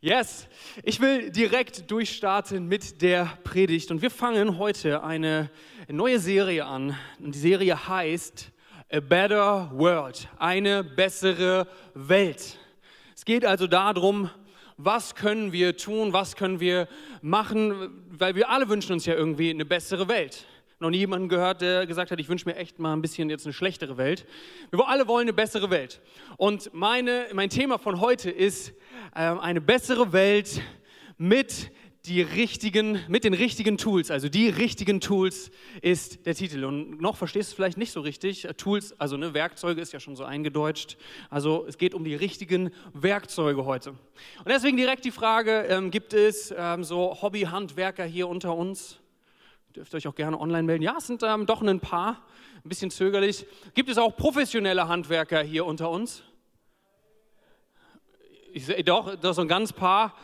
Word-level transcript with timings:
Yes, 0.00 0.46
ich 0.84 1.00
will 1.00 1.32
direkt 1.32 1.90
durchstarten 1.90 2.68
mit 2.68 3.02
der 3.02 3.36
Predigt 3.42 3.90
und 3.90 4.00
wir 4.00 4.12
fangen 4.12 4.56
heute 4.56 5.02
eine 5.02 5.50
neue 5.88 6.20
Serie 6.20 6.66
an. 6.66 6.96
Und 7.18 7.34
die 7.34 7.38
Serie 7.40 7.88
heißt 7.88 8.52
A 8.92 9.00
Better 9.00 9.72
World, 9.74 10.28
eine 10.38 10.84
bessere 10.84 11.66
Welt. 11.94 12.60
Es 13.16 13.24
geht 13.24 13.44
also 13.44 13.66
darum, 13.66 14.30
was 14.76 15.16
können 15.16 15.50
wir 15.50 15.76
tun, 15.76 16.12
was 16.12 16.36
können 16.36 16.60
wir 16.60 16.86
machen, 17.20 18.04
weil 18.10 18.36
wir 18.36 18.50
alle 18.50 18.68
wünschen 18.68 18.92
uns 18.92 19.04
ja 19.04 19.14
irgendwie 19.14 19.50
eine 19.50 19.64
bessere 19.64 20.06
Welt 20.06 20.46
noch 20.80 20.90
nie 20.90 20.98
jemanden 20.98 21.28
gehört, 21.28 21.60
der 21.60 21.86
gesagt 21.86 22.10
hat, 22.10 22.20
ich 22.20 22.28
wünsche 22.28 22.48
mir 22.48 22.56
echt 22.56 22.78
mal 22.78 22.92
ein 22.92 23.02
bisschen 23.02 23.30
jetzt 23.30 23.46
eine 23.46 23.52
schlechtere 23.52 23.96
Welt. 23.96 24.26
Wir 24.70 24.88
alle 24.88 25.08
wollen 25.08 25.22
eine 25.22 25.32
bessere 25.32 25.70
Welt. 25.70 26.00
Und 26.36 26.72
meine, 26.72 27.26
mein 27.32 27.50
Thema 27.50 27.78
von 27.78 28.00
heute 28.00 28.30
ist 28.30 28.70
äh, 29.14 29.20
eine 29.20 29.60
bessere 29.60 30.12
Welt 30.12 30.62
mit 31.16 31.72
die 32.06 32.22
richtigen, 32.22 33.00
mit 33.08 33.24
den 33.24 33.34
richtigen 33.34 33.76
Tools, 33.76 34.10
also 34.10 34.28
die 34.28 34.48
richtigen 34.48 35.00
Tools 35.00 35.50
ist 35.82 36.24
der 36.26 36.34
Titel. 36.34 36.64
Und 36.64 37.00
noch 37.00 37.16
verstehst 37.16 37.50
du 37.50 37.52
es 37.52 37.56
vielleicht 37.56 37.76
nicht 37.76 37.92
so 37.92 38.00
richtig. 38.00 38.46
Tools, 38.56 38.98
also 38.98 39.16
ne, 39.16 39.34
Werkzeuge 39.34 39.80
ist 39.80 39.92
ja 39.92 40.00
schon 40.00 40.16
so 40.16 40.24
eingedeutscht. 40.24 40.96
Also 41.28 41.66
es 41.66 41.76
geht 41.76 41.94
um 41.94 42.04
die 42.04 42.14
richtigen 42.14 42.70
Werkzeuge 42.94 43.64
heute. 43.64 43.90
Und 43.90 43.98
deswegen 44.46 44.76
direkt 44.76 45.04
die 45.04 45.10
Frage, 45.10 45.66
ähm, 45.68 45.90
gibt 45.90 46.14
es 46.14 46.54
ähm, 46.56 46.84
so 46.84 47.18
Hobbyhandwerker 47.20 48.04
hier 48.04 48.28
unter 48.28 48.54
uns? 48.54 49.00
Dürft 49.78 49.94
euch 49.94 50.08
auch 50.08 50.14
gerne 50.16 50.40
online 50.40 50.64
melden. 50.64 50.82
Ja, 50.82 50.96
es 50.98 51.06
sind 51.06 51.22
ähm, 51.22 51.46
doch 51.46 51.62
ein 51.62 51.78
paar, 51.78 52.20
ein 52.64 52.68
bisschen 52.68 52.90
zögerlich. 52.90 53.46
Gibt 53.74 53.88
es 53.88 53.96
auch 53.96 54.16
professionelle 54.16 54.88
Handwerker 54.88 55.40
hier 55.40 55.64
unter 55.64 55.88
uns? 55.88 56.24
Ich 58.52 58.66
sehe 58.66 58.82
doch, 58.82 59.14
das 59.14 59.36
sind 59.36 59.46
ganz 59.46 59.72
paar. 59.72 60.16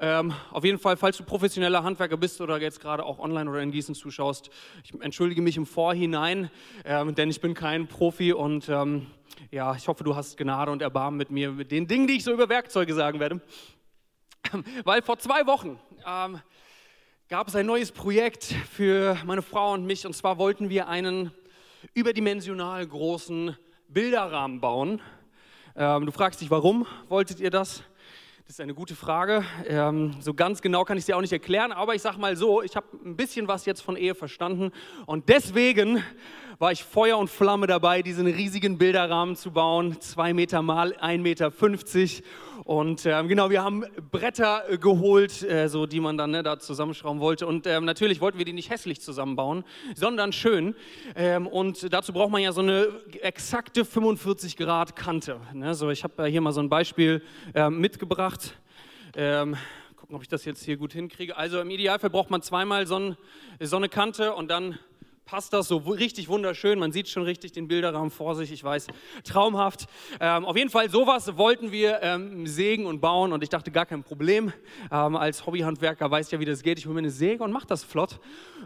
Ähm, 0.00 0.34
auf 0.50 0.64
jeden 0.64 0.80
Fall, 0.80 0.96
falls 0.96 1.16
du 1.16 1.22
professioneller 1.22 1.84
Handwerker 1.84 2.16
bist 2.16 2.40
oder 2.40 2.60
jetzt 2.60 2.80
gerade 2.80 3.04
auch 3.04 3.20
online 3.20 3.48
oder 3.48 3.60
in 3.60 3.70
Gießen 3.70 3.94
zuschaust, 3.94 4.50
ich 4.82 4.92
entschuldige 5.00 5.42
mich 5.42 5.56
im 5.56 5.66
Vorhinein, 5.66 6.50
ähm, 6.84 7.14
denn 7.14 7.30
ich 7.30 7.40
bin 7.40 7.54
kein 7.54 7.86
Profi 7.86 8.32
und 8.32 8.68
ähm, 8.68 9.06
ja, 9.52 9.76
ich 9.76 9.86
hoffe, 9.86 10.02
du 10.02 10.16
hast 10.16 10.36
Gnade 10.36 10.72
und 10.72 10.82
Erbarmen 10.82 11.18
mit 11.18 11.30
mir, 11.30 11.52
mit 11.52 11.70
den 11.70 11.86
Dingen, 11.86 12.08
die 12.08 12.14
ich 12.14 12.24
so 12.24 12.32
über 12.32 12.48
Werkzeuge 12.48 12.94
sagen 12.94 13.20
werde. 13.20 13.40
Weil 14.82 15.02
vor 15.02 15.20
zwei 15.20 15.46
Wochen 15.46 15.78
ähm, 16.04 16.40
gab 17.28 17.46
es 17.48 17.54
ein 17.54 17.66
neues 17.66 17.92
Projekt 17.92 18.54
für 18.70 19.18
meine 19.26 19.42
Frau 19.42 19.74
und 19.74 19.84
mich. 19.84 20.06
Und 20.06 20.14
zwar 20.14 20.38
wollten 20.38 20.70
wir 20.70 20.88
einen 20.88 21.30
überdimensional 21.92 22.86
großen 22.86 23.54
Bilderrahmen 23.86 24.62
bauen. 24.62 25.02
Ähm, 25.76 26.06
du 26.06 26.12
fragst 26.12 26.40
dich, 26.40 26.50
warum 26.50 26.86
wolltet 27.10 27.38
ihr 27.38 27.50
das? 27.50 27.82
Das 28.46 28.54
ist 28.54 28.60
eine 28.62 28.72
gute 28.72 28.94
Frage. 28.94 29.44
Ähm, 29.66 30.14
so 30.20 30.32
ganz 30.32 30.62
genau 30.62 30.84
kann 30.84 30.96
ich 30.96 31.02
es 31.02 31.06
dir 31.06 31.18
auch 31.18 31.20
nicht 31.20 31.34
erklären, 31.34 31.70
aber 31.70 31.94
ich 31.94 32.00
sage 32.00 32.18
mal 32.18 32.34
so, 32.34 32.62
ich 32.62 32.74
habe 32.74 32.86
ein 33.04 33.14
bisschen 33.14 33.46
was 33.46 33.66
jetzt 33.66 33.82
von 33.82 33.96
Ehe 33.96 34.14
verstanden 34.14 34.72
und 35.04 35.28
deswegen 35.28 36.02
war 36.58 36.72
ich 36.72 36.82
Feuer 36.82 37.18
und 37.18 37.28
Flamme 37.28 37.66
dabei, 37.66 38.00
diesen 38.00 38.26
riesigen 38.26 38.78
Bilderrahmen 38.78 39.36
zu 39.36 39.50
bauen, 39.50 40.00
zwei 40.00 40.32
Meter 40.32 40.62
mal 40.62 40.94
1,50 40.94 41.18
Meter. 41.18 41.52
Und 42.68 43.06
ähm, 43.06 43.28
genau, 43.28 43.48
wir 43.48 43.64
haben 43.64 43.82
Bretter 44.10 44.68
äh, 44.68 44.76
geholt, 44.76 45.42
äh, 45.42 45.70
so 45.70 45.86
die 45.86 46.00
man 46.00 46.18
dann 46.18 46.32
ne, 46.32 46.42
da 46.42 46.58
zusammenschrauben 46.58 47.18
wollte. 47.18 47.46
Und 47.46 47.66
ähm, 47.66 47.86
natürlich 47.86 48.20
wollten 48.20 48.36
wir 48.36 48.44
die 48.44 48.52
nicht 48.52 48.68
hässlich 48.68 49.00
zusammenbauen, 49.00 49.64
sondern 49.94 50.32
schön. 50.32 50.74
Ähm, 51.16 51.46
und 51.46 51.90
dazu 51.90 52.12
braucht 52.12 52.30
man 52.30 52.42
ja 52.42 52.52
so 52.52 52.60
eine 52.60 52.88
exakte 53.22 53.86
45 53.86 54.58
Grad 54.58 54.96
Kante. 54.96 55.40
Ne? 55.54 55.74
So, 55.74 55.88
ich 55.88 56.04
habe 56.04 56.26
hier 56.26 56.42
mal 56.42 56.52
so 56.52 56.60
ein 56.60 56.68
Beispiel 56.68 57.22
ähm, 57.54 57.80
mitgebracht. 57.80 58.54
Ähm, 59.16 59.56
gucken, 59.96 60.14
ob 60.14 60.20
ich 60.20 60.28
das 60.28 60.44
jetzt 60.44 60.62
hier 60.62 60.76
gut 60.76 60.92
hinkriege. 60.92 61.38
Also 61.38 61.62
im 61.62 61.70
Idealfall 61.70 62.10
braucht 62.10 62.28
man 62.28 62.42
zweimal 62.42 62.86
so, 62.86 62.98
ein, 62.98 63.16
so 63.60 63.76
eine 63.76 63.88
Kante 63.88 64.34
und 64.34 64.50
dann 64.50 64.78
passt 65.28 65.52
das 65.52 65.68
so 65.68 65.76
richtig 65.76 66.28
wunderschön. 66.28 66.78
Man 66.78 66.90
sieht 66.90 67.06
schon 67.06 67.22
richtig 67.22 67.52
den 67.52 67.68
Bilderrahmen 67.68 68.10
vor 68.10 68.34
sich, 68.34 68.50
ich 68.50 68.64
weiß, 68.64 68.86
traumhaft. 69.24 69.86
Ähm, 70.20 70.46
auf 70.46 70.56
jeden 70.56 70.70
Fall, 70.70 70.88
sowas 70.88 71.36
wollten 71.36 71.70
wir 71.70 72.00
ähm, 72.02 72.46
sägen 72.46 72.86
und 72.86 73.00
bauen 73.00 73.34
und 73.34 73.42
ich 73.42 73.50
dachte, 73.50 73.70
gar 73.70 73.84
kein 73.84 74.02
Problem. 74.02 74.54
Ähm, 74.90 75.16
als 75.16 75.44
Hobbyhandwerker 75.44 76.10
weiß 76.10 76.30
ja, 76.30 76.40
wie 76.40 76.46
das 76.46 76.62
geht. 76.62 76.78
Ich 76.78 76.86
hole 76.86 76.94
mir 76.94 77.00
eine 77.00 77.10
Säge 77.10 77.44
und 77.44 77.52
mache 77.52 77.66
das 77.66 77.84
flott. 77.84 78.20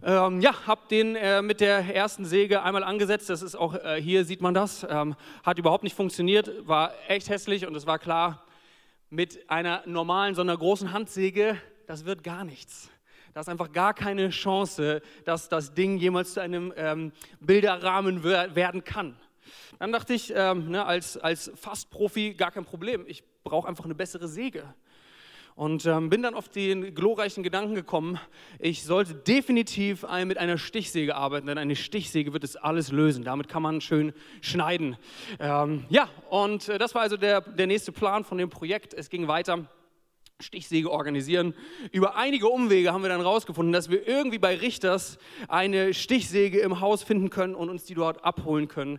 Ähm, 0.04 0.40
ja, 0.40 0.54
habe 0.64 0.82
den 0.88 1.16
äh, 1.16 1.42
mit 1.42 1.60
der 1.60 1.92
ersten 1.92 2.24
Säge 2.24 2.62
einmal 2.62 2.84
angesetzt. 2.84 3.28
Das 3.28 3.42
ist 3.42 3.56
auch, 3.56 3.74
äh, 3.74 4.00
hier 4.00 4.24
sieht 4.24 4.40
man 4.40 4.54
das. 4.54 4.86
Ähm, 4.88 5.16
hat 5.42 5.58
überhaupt 5.58 5.82
nicht 5.82 5.96
funktioniert, 5.96 6.48
war 6.68 6.92
echt 7.08 7.28
hässlich 7.28 7.66
und 7.66 7.74
es 7.74 7.88
war 7.88 7.98
klar, 7.98 8.46
mit 9.10 9.50
einer 9.50 9.82
normalen, 9.86 10.36
so 10.36 10.42
einer 10.42 10.56
großen 10.56 10.92
Handsäge, 10.92 11.58
das 11.88 12.04
wird 12.04 12.22
gar 12.22 12.44
nichts. 12.44 12.91
Da 13.34 13.40
ist 13.40 13.48
einfach 13.48 13.72
gar 13.72 13.94
keine 13.94 14.28
Chance, 14.28 15.00
dass 15.24 15.48
das 15.48 15.72
Ding 15.72 15.96
jemals 15.96 16.34
zu 16.34 16.40
einem 16.40 16.72
ähm, 16.76 17.12
Bilderrahmen 17.40 18.24
werden 18.24 18.84
kann. 18.84 19.16
Dann 19.78 19.90
dachte 19.92 20.14
ich, 20.14 20.32
ähm, 20.36 20.70
ne, 20.70 20.84
als, 20.84 21.16
als 21.16 21.50
Fastprofi 21.54 22.34
gar 22.34 22.50
kein 22.50 22.64
Problem, 22.64 23.04
ich 23.06 23.24
brauche 23.42 23.68
einfach 23.68 23.84
eine 23.84 23.94
bessere 23.94 24.28
Säge. 24.28 24.74
Und 25.54 25.84
ähm, 25.84 26.08
bin 26.08 26.22
dann 26.22 26.34
auf 26.34 26.48
den 26.48 26.94
glorreichen 26.94 27.42
Gedanken 27.42 27.74
gekommen, 27.74 28.18
ich 28.58 28.84
sollte 28.84 29.14
definitiv 29.14 30.06
mit 30.24 30.38
einer 30.38 30.56
Stichsäge 30.56 31.14
arbeiten, 31.14 31.46
denn 31.46 31.58
eine 31.58 31.76
Stichsäge 31.76 32.32
wird 32.32 32.44
es 32.44 32.56
alles 32.56 32.90
lösen. 32.90 33.22
Damit 33.22 33.48
kann 33.48 33.62
man 33.62 33.82
schön 33.82 34.14
schneiden. 34.40 34.96
Ähm, 35.38 35.84
ja, 35.90 36.08
und 36.30 36.70
äh, 36.70 36.78
das 36.78 36.94
war 36.94 37.02
also 37.02 37.18
der, 37.18 37.42
der 37.42 37.66
nächste 37.66 37.92
Plan 37.92 38.24
von 38.24 38.38
dem 38.38 38.48
Projekt. 38.48 38.94
Es 38.94 39.10
ging 39.10 39.28
weiter. 39.28 39.66
Stichsäge 40.42 40.90
organisieren. 40.90 41.54
Über 41.90 42.16
einige 42.16 42.48
Umwege 42.48 42.92
haben 42.92 43.02
wir 43.02 43.08
dann 43.08 43.20
herausgefunden, 43.20 43.72
dass 43.72 43.90
wir 43.90 44.06
irgendwie 44.06 44.38
bei 44.38 44.56
Richters 44.56 45.18
eine 45.48 45.94
Stichsäge 45.94 46.60
im 46.60 46.80
Haus 46.80 47.02
finden 47.02 47.30
können 47.30 47.54
und 47.54 47.70
uns 47.70 47.84
die 47.84 47.94
dort 47.94 48.24
abholen 48.24 48.68
können. 48.68 48.98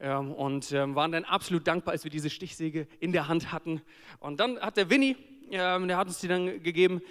Ähm, 0.00 0.32
und 0.32 0.72
ähm, 0.72 0.94
waren 0.94 1.12
dann 1.12 1.24
absolut 1.24 1.66
dankbar, 1.66 1.92
als 1.92 2.04
wir 2.04 2.10
diese 2.10 2.30
Stichsäge 2.30 2.86
in 3.00 3.12
der 3.12 3.28
Hand 3.28 3.52
hatten. 3.52 3.82
Und 4.18 4.40
dann 4.40 4.58
hat 4.58 4.76
der 4.76 4.88
Winnie, 4.88 5.16
ähm, 5.50 5.88
der 5.88 5.98
hat 5.98 6.06
uns 6.08 6.20
die 6.20 6.28
dann 6.28 6.62
gegeben, 6.62 7.02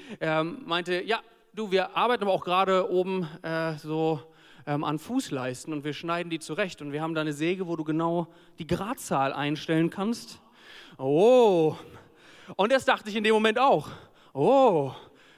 meinte, 0.65 1.01
ja, 1.03 1.19
du, 1.53 1.71
wir 1.71 1.95
arbeiten 1.95 2.23
aber 2.23 2.33
auch 2.33 2.43
gerade 2.43 2.89
oben 2.89 3.27
äh, 3.43 3.77
so 3.77 4.21
an 4.65 4.99
Fußleisten 4.99 5.73
und 5.73 5.83
wir 5.83 5.93
schneiden 5.93 6.29
die 6.29 6.39
zurecht. 6.39 6.81
Und 6.81 6.91
wir 6.91 7.01
haben 7.01 7.15
da 7.15 7.21
eine 7.21 7.33
Säge, 7.33 7.67
wo 7.67 7.75
du 7.75 7.83
genau 7.83 8.27
die 8.59 8.67
Gradzahl 8.67 9.33
einstellen 9.33 9.89
kannst. 9.89 10.41
Oh, 10.97 11.75
und 12.55 12.71
das 12.71 12.85
dachte 12.85 13.09
ich 13.09 13.15
in 13.15 13.23
dem 13.23 13.33
Moment 13.33 13.59
auch. 13.59 13.87
Oh, 14.33 14.91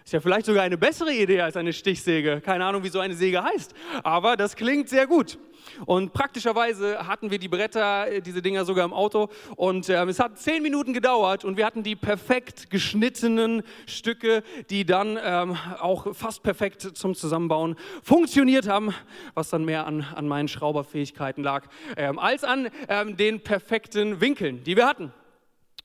ist 0.04 0.14
ja 0.14 0.20
vielleicht 0.20 0.46
sogar 0.46 0.64
eine 0.64 0.78
bessere 0.78 1.14
Idee 1.14 1.42
als 1.42 1.56
eine 1.56 1.72
Stichsäge. 1.72 2.42
Keine 2.42 2.66
Ahnung, 2.66 2.84
wie 2.84 2.90
so 2.90 3.00
eine 3.00 3.14
Säge 3.14 3.44
heißt, 3.44 3.74
aber 4.04 4.36
das 4.36 4.56
klingt 4.56 4.90
sehr 4.90 5.08
gut. 5.08 5.38
Und 5.86 6.12
praktischerweise 6.12 7.08
hatten 7.08 7.30
wir 7.32 7.38
die 7.38 7.48
Bretter, 7.48 8.12
äh, 8.12 8.22
diese 8.22 8.42
Dinger 8.42 8.66
sogar 8.66 8.84
im 8.84 8.94
Auto. 8.94 9.30
Und 9.56 9.90
äh, 9.90 10.04
es 10.06 10.20
hat 10.20 10.40
zehn 10.40 10.64
Minuten 10.64 10.92
gedauert 10.94 11.46
und 11.46 11.56
wir 11.56 11.66
hatten 11.66 11.84
die 11.84 11.96
perfekt 11.96 12.70
geschnittenen 12.70 13.64
Stücke, 13.86 14.44
die 14.70 14.86
dann 14.86 15.20
ähm, 15.24 15.56
auch 15.80 16.16
fast 16.16 16.42
perfekt 16.44 16.82
zum 16.98 17.16
Zusammenbauen 17.16 17.76
funktioniert 18.04 18.68
haben, 18.68 18.94
was 19.36 19.50
dann 19.50 19.66
mehr 19.66 19.86
an, 19.86 20.06
an 20.16 20.28
meinen 20.28 20.48
Schrauberfähigkeiten 20.48 21.44
lag, 21.44 21.68
ähm, 21.96 22.18
als 22.18 22.44
an 22.44 22.70
ähm, 22.90 23.18
den 23.18 23.42
perfekten 23.42 24.20
Winkeln, 24.20 24.64
die 24.64 24.76
wir 24.76 24.88
hatten. 24.88 25.14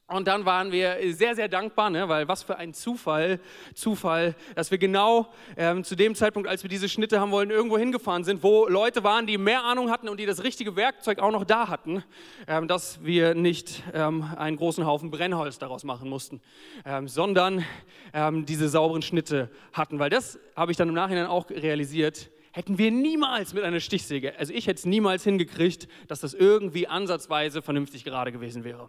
Und 0.09 0.29
dann 0.29 0.45
waren 0.45 0.71
wir 0.71 0.99
sehr, 1.15 1.35
sehr 1.35 1.49
dankbar, 1.49 1.91
ne? 1.91 2.09
weil 2.09 2.29
was 2.29 2.45
für 2.45 2.57
ein 2.57 2.73
Zufall, 2.73 3.41
Zufall, 3.75 4.37
dass 4.55 4.71
wir 4.71 4.79
genau 4.79 5.33
ähm, 5.57 5.83
zu 5.83 5.97
dem 5.97 6.15
Zeitpunkt, 6.15 6.49
als 6.49 6.63
wir 6.63 6.71
diese 6.71 6.89
Schnitte 6.89 7.19
haben 7.19 7.33
wollen, 7.33 7.51
irgendwo 7.51 7.77
hingefahren 7.77 8.23
sind, 8.23 8.45
wo 8.45 8.69
Leute 8.69 9.03
waren, 9.03 9.27
die 9.27 9.37
mehr 9.37 9.65
Ahnung 9.65 9.91
hatten 9.91 10.09
und 10.09 10.21
die 10.21 10.27
das 10.27 10.45
richtige 10.45 10.77
Werkzeug 10.77 11.19
auch 11.19 11.33
noch 11.33 11.43
da 11.43 11.67
hatten, 11.67 12.05
ähm, 12.47 12.69
dass 12.69 13.03
wir 13.05 13.35
nicht 13.35 13.83
ähm, 13.95 14.23
einen 14.37 14.57
großen 14.57 14.87
Haufen 14.87 15.11
Brennholz 15.11 15.59
daraus 15.59 15.83
machen 15.83 16.09
mussten, 16.09 16.41
ähm, 16.85 17.09
sondern 17.09 17.65
ähm, 18.13 18.47
diese 18.47 18.69
sauberen 18.69 19.03
Schnitte 19.03 19.51
hatten. 19.73 19.99
Weil 19.99 20.11
das 20.11 20.39
habe 20.55 20.71
ich 20.71 20.79
dann 20.79 20.89
im 20.89 20.95
Nachhinein 20.95 21.27
auch 21.27 21.51
realisiert, 21.51 22.31
hätten 22.53 22.79
wir 22.79 22.93
niemals 22.93 23.55
mit 23.55 23.65
einer 23.65 23.81
Stichsäge, 23.81 24.39
also 24.39 24.53
ich 24.53 24.69
hätte 24.69 24.79
es 24.79 24.87
niemals 24.87 25.25
hingekriegt, 25.25 25.89
dass 26.07 26.21
das 26.21 26.33
irgendwie 26.33 26.87
ansatzweise 26.87 27.61
vernünftig 27.61 28.05
gerade 28.05 28.31
gewesen 28.31 28.63
wäre. 28.63 28.89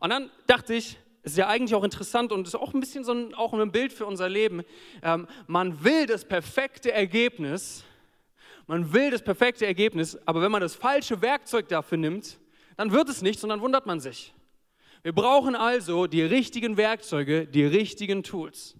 Und 0.00 0.10
dann 0.10 0.30
dachte 0.46 0.74
ich, 0.74 0.98
es 1.22 1.32
ist 1.32 1.38
ja 1.38 1.48
eigentlich 1.48 1.74
auch 1.74 1.84
interessant 1.84 2.32
und 2.32 2.46
ist 2.46 2.54
auch 2.54 2.72
ein 2.72 2.80
bisschen 2.80 3.04
so 3.04 3.12
ein, 3.12 3.34
auch 3.34 3.52
ein 3.52 3.72
Bild 3.72 3.92
für 3.92 4.06
unser 4.06 4.28
Leben. 4.28 4.62
Ähm, 5.02 5.26
man 5.46 5.84
will 5.84 6.06
das 6.06 6.24
perfekte 6.24 6.92
Ergebnis, 6.92 7.84
man 8.66 8.92
will 8.92 9.10
das 9.10 9.22
perfekte 9.22 9.66
Ergebnis, 9.66 10.18
aber 10.26 10.40
wenn 10.42 10.52
man 10.52 10.60
das 10.60 10.74
falsche 10.74 11.20
Werkzeug 11.20 11.68
dafür 11.68 11.98
nimmt, 11.98 12.38
dann 12.76 12.92
wird 12.92 13.08
es 13.08 13.22
nichts 13.22 13.42
und 13.42 13.50
dann 13.50 13.60
wundert 13.60 13.86
man 13.86 14.00
sich. 14.00 14.32
Wir 15.02 15.12
brauchen 15.12 15.54
also 15.54 16.06
die 16.06 16.22
richtigen 16.22 16.76
Werkzeuge, 16.76 17.46
die 17.46 17.64
richtigen 17.64 18.22
Tools. 18.22 18.76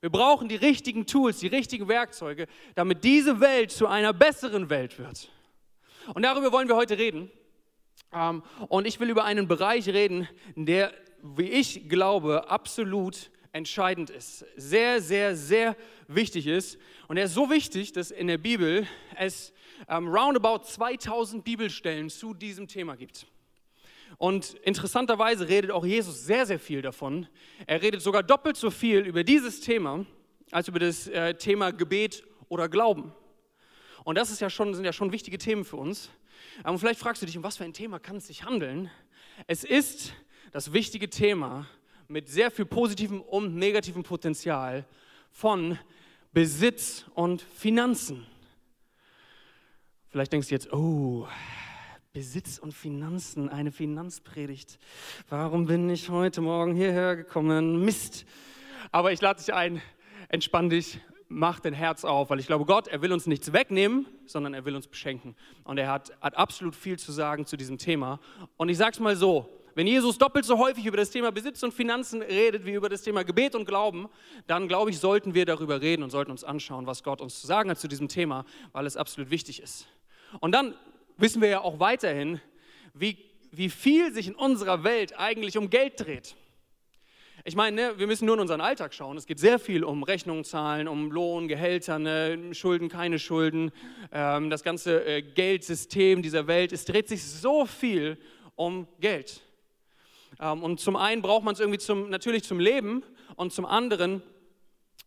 Wir 0.00 0.10
brauchen 0.10 0.48
die 0.48 0.56
richtigen 0.56 1.06
Tools, 1.06 1.38
die 1.38 1.48
richtigen 1.48 1.88
Werkzeuge, 1.88 2.46
damit 2.74 3.02
diese 3.02 3.40
Welt 3.40 3.72
zu 3.72 3.86
einer 3.86 4.12
besseren 4.12 4.70
Welt 4.70 4.98
wird. 4.98 5.30
Und 6.14 6.22
darüber 6.22 6.52
wollen 6.52 6.68
wir 6.68 6.76
heute 6.76 6.96
reden. 6.98 7.30
Ähm, 8.12 8.42
und 8.68 8.86
ich 8.86 9.00
will 9.00 9.10
über 9.10 9.24
einen 9.24 9.48
Bereich 9.48 9.88
reden, 9.88 10.28
der, 10.54 10.92
wie 11.22 11.50
ich 11.50 11.88
glaube, 11.88 12.48
absolut 12.50 13.30
entscheidend 13.52 14.10
ist, 14.10 14.44
sehr, 14.56 15.00
sehr, 15.00 15.34
sehr 15.34 15.76
wichtig 16.06 16.46
ist. 16.46 16.78
Und 17.08 17.16
er 17.16 17.24
ist 17.24 17.34
so 17.34 17.50
wichtig, 17.50 17.92
dass 17.92 18.10
in 18.10 18.26
der 18.26 18.38
Bibel 18.38 18.86
es 19.16 19.52
ähm, 19.88 20.08
roundabout 20.08 20.64
2000 20.64 21.44
Bibelstellen 21.44 22.10
zu 22.10 22.34
diesem 22.34 22.68
Thema 22.68 22.96
gibt. 22.96 23.26
Und 24.16 24.54
interessanterweise 24.62 25.48
redet 25.48 25.70
auch 25.70 25.84
Jesus 25.84 26.24
sehr, 26.24 26.46
sehr 26.46 26.58
viel 26.58 26.82
davon. 26.82 27.26
Er 27.66 27.82
redet 27.82 28.00
sogar 28.00 28.22
doppelt 28.22 28.56
so 28.56 28.70
viel 28.70 29.00
über 29.00 29.22
dieses 29.22 29.60
Thema 29.60 30.06
als 30.50 30.68
über 30.68 30.78
das 30.78 31.08
äh, 31.08 31.34
Thema 31.34 31.72
Gebet 31.72 32.24
oder 32.48 32.68
Glauben. 32.68 33.12
Und 34.04 34.16
das 34.16 34.30
ist 34.30 34.40
ja 34.40 34.48
schon, 34.48 34.74
sind 34.74 34.84
ja 34.84 34.92
schon 34.92 35.12
wichtige 35.12 35.36
Themen 35.36 35.64
für 35.64 35.76
uns. 35.76 36.10
Aber 36.62 36.78
vielleicht 36.78 37.00
fragst 37.00 37.22
du 37.22 37.26
dich, 37.26 37.36
um 37.36 37.42
was 37.42 37.56
für 37.56 37.64
ein 37.64 37.72
Thema 37.72 37.98
kann 37.98 38.16
es 38.16 38.26
sich 38.26 38.44
handeln? 38.44 38.90
Es 39.46 39.64
ist 39.64 40.12
das 40.52 40.72
wichtige 40.72 41.08
Thema 41.08 41.66
mit 42.08 42.28
sehr 42.28 42.50
viel 42.50 42.64
positivem 42.64 43.20
und 43.20 43.54
negativem 43.56 44.02
Potenzial 44.02 44.84
von 45.30 45.78
Besitz 46.32 47.04
und 47.14 47.42
Finanzen. 47.42 48.26
Vielleicht 50.08 50.32
denkst 50.32 50.48
du 50.48 50.54
jetzt, 50.54 50.72
oh, 50.72 51.28
Besitz 52.12 52.58
und 52.58 52.72
Finanzen, 52.72 53.48
eine 53.48 53.70
Finanzpredigt. 53.70 54.78
Warum 55.28 55.66
bin 55.66 55.88
ich 55.90 56.08
heute 56.08 56.40
Morgen 56.40 56.74
hierher 56.74 57.14
gekommen? 57.14 57.84
Mist. 57.84 58.24
Aber 58.90 59.12
ich 59.12 59.20
lade 59.20 59.38
dich 59.38 59.52
ein, 59.52 59.82
entspann 60.28 60.70
dich, 60.70 61.00
mach 61.28 61.60
dein 61.60 61.74
Herz 61.74 62.04
auf, 62.04 62.30
weil 62.30 62.40
ich 62.40 62.46
glaube, 62.46 62.64
Gott, 62.64 62.88
er 62.88 63.02
will 63.02 63.12
uns 63.12 63.26
nichts 63.26 63.52
wegnehmen, 63.52 64.06
sondern 64.26 64.54
er 64.54 64.64
will 64.64 64.74
uns 64.74 64.88
beschenken. 64.88 65.36
Und 65.64 65.78
er 65.78 65.90
hat, 65.90 66.12
hat 66.20 66.36
absolut 66.36 66.74
viel 66.74 66.98
zu 66.98 67.12
sagen 67.12 67.46
zu 67.46 67.56
diesem 67.56 67.78
Thema. 67.78 68.18
Und 68.56 68.68
ich 68.68 68.78
sage 68.78 68.92
es 68.92 69.00
mal 69.00 69.16
so, 69.16 69.48
wenn 69.74 69.86
Jesus 69.86 70.18
doppelt 70.18 70.44
so 70.44 70.58
häufig 70.58 70.86
über 70.86 70.96
das 70.96 71.10
Thema 71.10 71.30
Besitz 71.30 71.62
und 71.62 71.72
Finanzen 71.72 72.20
redet 72.20 72.66
wie 72.66 72.72
über 72.72 72.88
das 72.88 73.02
Thema 73.02 73.22
Gebet 73.22 73.54
und 73.54 73.64
Glauben, 73.64 74.08
dann 74.48 74.66
glaube 74.66 74.90
ich, 74.90 74.98
sollten 74.98 75.34
wir 75.34 75.44
darüber 75.44 75.80
reden 75.80 76.02
und 76.02 76.10
sollten 76.10 76.32
uns 76.32 76.42
anschauen, 76.42 76.86
was 76.86 77.04
Gott 77.04 77.20
uns 77.20 77.40
zu 77.40 77.46
sagen 77.46 77.70
hat 77.70 77.78
zu 77.78 77.86
diesem 77.86 78.08
Thema, 78.08 78.44
weil 78.72 78.86
es 78.86 78.96
absolut 78.96 79.30
wichtig 79.30 79.62
ist. 79.62 79.86
Und 80.40 80.52
dann 80.52 80.74
wissen 81.16 81.40
wir 81.40 81.48
ja 81.48 81.60
auch 81.60 81.78
weiterhin, 81.78 82.40
wie, 82.92 83.18
wie 83.52 83.68
viel 83.68 84.12
sich 84.12 84.26
in 84.26 84.34
unserer 84.34 84.82
Welt 84.82 85.18
eigentlich 85.18 85.56
um 85.56 85.70
Geld 85.70 86.00
dreht. 86.00 86.34
Ich 87.48 87.56
meine, 87.56 87.74
ne, 87.74 87.92
wir 87.96 88.06
müssen 88.06 88.26
nur 88.26 88.34
in 88.34 88.42
unseren 88.42 88.60
Alltag 88.60 88.92
schauen. 88.92 89.16
Es 89.16 89.24
geht 89.24 89.38
sehr 89.38 89.58
viel 89.58 89.82
um 89.82 90.02
Rechnungen 90.02 90.44
zahlen, 90.44 90.86
um 90.86 91.10
Lohn, 91.10 91.48
Gehälter, 91.48 91.98
ne, 91.98 92.52
Schulden, 92.52 92.90
keine 92.90 93.18
Schulden. 93.18 93.72
Ähm, 94.12 94.50
das 94.50 94.62
ganze 94.62 95.02
äh, 95.06 95.22
Geldsystem 95.22 96.20
dieser 96.20 96.46
Welt, 96.46 96.74
es 96.74 96.84
dreht 96.84 97.08
sich 97.08 97.24
so 97.24 97.64
viel 97.64 98.18
um 98.54 98.86
Geld. 99.00 99.40
Ähm, 100.38 100.62
und 100.62 100.78
zum 100.78 100.96
einen 100.96 101.22
braucht 101.22 101.42
man 101.42 101.54
es 101.54 101.60
irgendwie 101.60 101.78
zum, 101.78 102.10
natürlich 102.10 102.44
zum 102.44 102.60
Leben 102.60 103.02
und 103.36 103.50
zum 103.50 103.64
anderen 103.64 104.20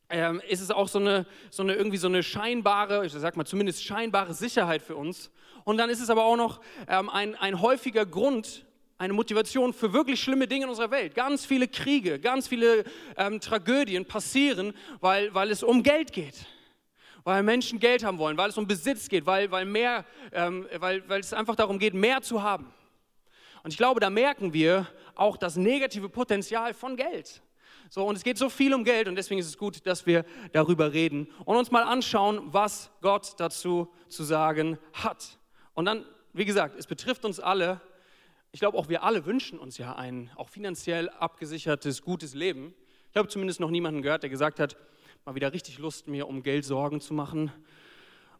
ähm, 0.09 0.41
ist 0.49 0.61
es 0.61 0.71
auch 0.71 0.87
so 0.87 0.97
eine, 0.97 1.27
so 1.51 1.61
eine, 1.61 1.75
irgendwie 1.75 1.97
so 1.97 2.07
eine 2.07 2.23
scheinbare, 2.23 3.05
ich 3.05 3.11
sag 3.11 3.37
mal 3.37 3.45
zumindest 3.45 3.83
scheinbare 3.83 4.33
Sicherheit 4.33 4.81
für 4.81 4.95
uns. 4.95 5.29
Und 5.63 5.77
dann 5.77 5.91
ist 5.91 6.01
es 6.01 6.09
aber 6.09 6.25
auch 6.25 6.37
noch 6.37 6.59
ähm, 6.87 7.07
ein, 7.07 7.35
ein 7.35 7.61
häufiger 7.61 8.07
Grund, 8.07 8.65
eine 9.01 9.13
Motivation 9.13 9.73
für 9.73 9.93
wirklich 9.93 10.21
schlimme 10.21 10.47
Dinge 10.47 10.65
in 10.65 10.69
unserer 10.69 10.91
Welt. 10.91 11.15
Ganz 11.15 11.43
viele 11.43 11.67
Kriege, 11.67 12.19
ganz 12.19 12.47
viele 12.47 12.83
ähm, 13.17 13.39
Tragödien 13.39 14.05
passieren, 14.05 14.73
weil, 14.99 15.33
weil 15.33 15.49
es 15.49 15.63
um 15.63 15.81
Geld 15.81 16.13
geht. 16.13 16.45
Weil 17.23 17.41
Menschen 17.41 17.79
Geld 17.79 18.03
haben 18.03 18.19
wollen, 18.19 18.37
weil 18.37 18.51
es 18.51 18.59
um 18.59 18.67
Besitz 18.67 19.09
geht, 19.09 19.25
weil, 19.25 19.49
weil, 19.49 19.65
mehr, 19.65 20.05
ähm, 20.31 20.67
weil, 20.77 21.07
weil 21.09 21.19
es 21.19 21.33
einfach 21.33 21.55
darum 21.55 21.79
geht, 21.79 21.95
mehr 21.95 22.21
zu 22.21 22.43
haben. 22.43 22.71
Und 23.63 23.71
ich 23.71 23.77
glaube, 23.77 23.99
da 23.99 24.11
merken 24.11 24.53
wir 24.53 24.87
auch 25.15 25.35
das 25.35 25.55
negative 25.55 26.07
Potenzial 26.07 26.75
von 26.75 26.95
Geld. 26.95 27.41
So, 27.89 28.05
und 28.05 28.15
es 28.15 28.23
geht 28.23 28.37
so 28.37 28.49
viel 28.49 28.71
um 28.71 28.83
Geld 28.83 29.07
und 29.07 29.15
deswegen 29.15 29.39
ist 29.39 29.47
es 29.47 29.57
gut, 29.57 29.85
dass 29.87 30.05
wir 30.05 30.25
darüber 30.51 30.93
reden 30.93 31.27
und 31.45 31.57
uns 31.57 31.71
mal 31.71 31.83
anschauen, 31.83 32.53
was 32.53 32.91
Gott 33.01 33.33
dazu 33.37 33.91
zu 34.09 34.23
sagen 34.23 34.77
hat. 34.93 35.39
Und 35.73 35.85
dann, 35.85 36.05
wie 36.33 36.45
gesagt, 36.45 36.77
es 36.77 36.85
betrifft 36.85 37.25
uns 37.25 37.39
alle. 37.39 37.81
Ich 38.51 38.59
glaube, 38.59 38.77
auch 38.77 38.89
wir 38.89 39.03
alle 39.03 39.25
wünschen 39.25 39.59
uns 39.59 39.77
ja 39.77 39.95
ein 39.95 40.29
auch 40.35 40.49
finanziell 40.49 41.09
abgesichertes, 41.09 42.01
gutes 42.01 42.33
Leben. 42.33 42.73
Ich 43.11 43.17
habe 43.17 43.27
zumindest 43.27 43.59
noch 43.59 43.71
niemanden 43.71 44.01
gehört, 44.01 44.23
der 44.23 44.29
gesagt 44.29 44.59
hat, 44.59 44.75
mal 45.25 45.35
wieder 45.35 45.53
richtig 45.53 45.77
Lust, 45.79 46.07
mir 46.07 46.27
um 46.27 46.43
Geld 46.43 46.65
Sorgen 46.65 46.99
zu 46.99 47.13
machen 47.13 47.51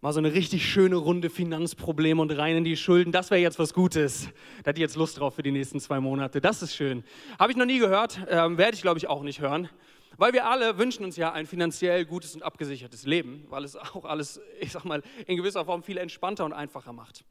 mal 0.01 0.13
so 0.13 0.19
eine 0.19 0.33
richtig 0.33 0.67
schöne 0.67 0.95
Runde 0.95 1.29
Finanzprobleme 1.29 2.19
und 2.19 2.31
rein 2.31 2.57
in 2.57 2.63
die 2.63 2.75
Schulden. 2.75 3.11
Das 3.11 3.29
wäre 3.29 3.39
jetzt 3.39 3.59
was 3.59 3.71
Gutes. 3.71 4.29
Da 4.63 4.69
hätte 4.69 4.79
ich 4.79 4.81
jetzt 4.81 4.95
Lust 4.95 5.19
drauf 5.19 5.35
für 5.35 5.43
die 5.43 5.51
nächsten 5.51 5.79
zwei 5.79 5.99
Monate. 5.99 6.41
Das 6.41 6.63
ist 6.63 6.75
schön. 6.75 7.03
Habe 7.37 7.51
ich 7.51 7.57
noch 7.57 7.67
nie 7.67 7.77
gehört, 7.77 8.19
ähm, 8.27 8.57
werde 8.57 8.73
ich 8.73 8.81
glaube 8.81 8.97
ich 8.97 9.07
auch 9.07 9.21
nicht 9.21 9.41
hören. 9.41 9.69
Weil 10.17 10.33
wir 10.33 10.47
alle 10.47 10.79
wünschen 10.79 11.05
uns 11.05 11.17
ja 11.17 11.31
ein 11.31 11.45
finanziell 11.45 12.05
gutes 12.05 12.33
und 12.33 12.41
abgesichertes 12.41 13.05
Leben, 13.05 13.45
weil 13.49 13.63
es 13.63 13.75
auch 13.75 14.03
alles, 14.05 14.41
ich 14.59 14.71
sag 14.71 14.85
mal, 14.85 15.03
in 15.27 15.37
gewisser 15.37 15.65
Form 15.65 15.83
viel 15.83 15.97
entspannter 15.97 16.45
und 16.45 16.53
einfacher 16.53 16.93
macht. 16.93 17.23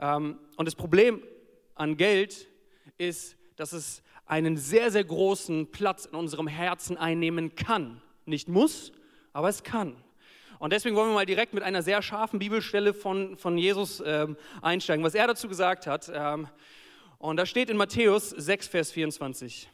Ähm, 0.00 0.38
und 0.56 0.64
das 0.64 0.74
Problem 0.74 1.22
an 1.76 1.96
Geld 1.96 2.48
ist, 2.98 3.36
dass 3.54 3.72
es 3.72 4.02
einen 4.26 4.56
sehr, 4.56 4.90
sehr 4.90 5.04
großen 5.04 5.70
Platz 5.70 6.06
in 6.06 6.14
unserem 6.14 6.48
Herzen 6.48 6.96
einnehmen 6.96 7.54
kann. 7.54 8.02
Nicht 8.24 8.48
muss, 8.48 8.92
aber 9.32 9.48
es 9.48 9.62
kann. 9.62 9.96
Und 10.58 10.72
deswegen 10.72 10.96
wollen 10.96 11.10
wir 11.10 11.14
mal 11.14 11.26
direkt 11.26 11.54
mit 11.54 11.62
einer 11.62 11.82
sehr 11.82 12.02
scharfen 12.02 12.38
Bibelstelle 12.38 12.94
von, 12.94 13.36
von 13.36 13.58
Jesus 13.58 14.02
ähm, 14.04 14.36
einsteigen, 14.62 15.04
was 15.04 15.14
er 15.14 15.26
dazu 15.26 15.48
gesagt 15.48 15.86
hat. 15.86 16.10
Ähm, 16.12 16.48
und 17.18 17.36
da 17.36 17.46
steht 17.46 17.70
in 17.70 17.76
Matthäus 17.76 18.30
6, 18.30 18.68
Vers 18.68 18.90
24. 18.92 19.68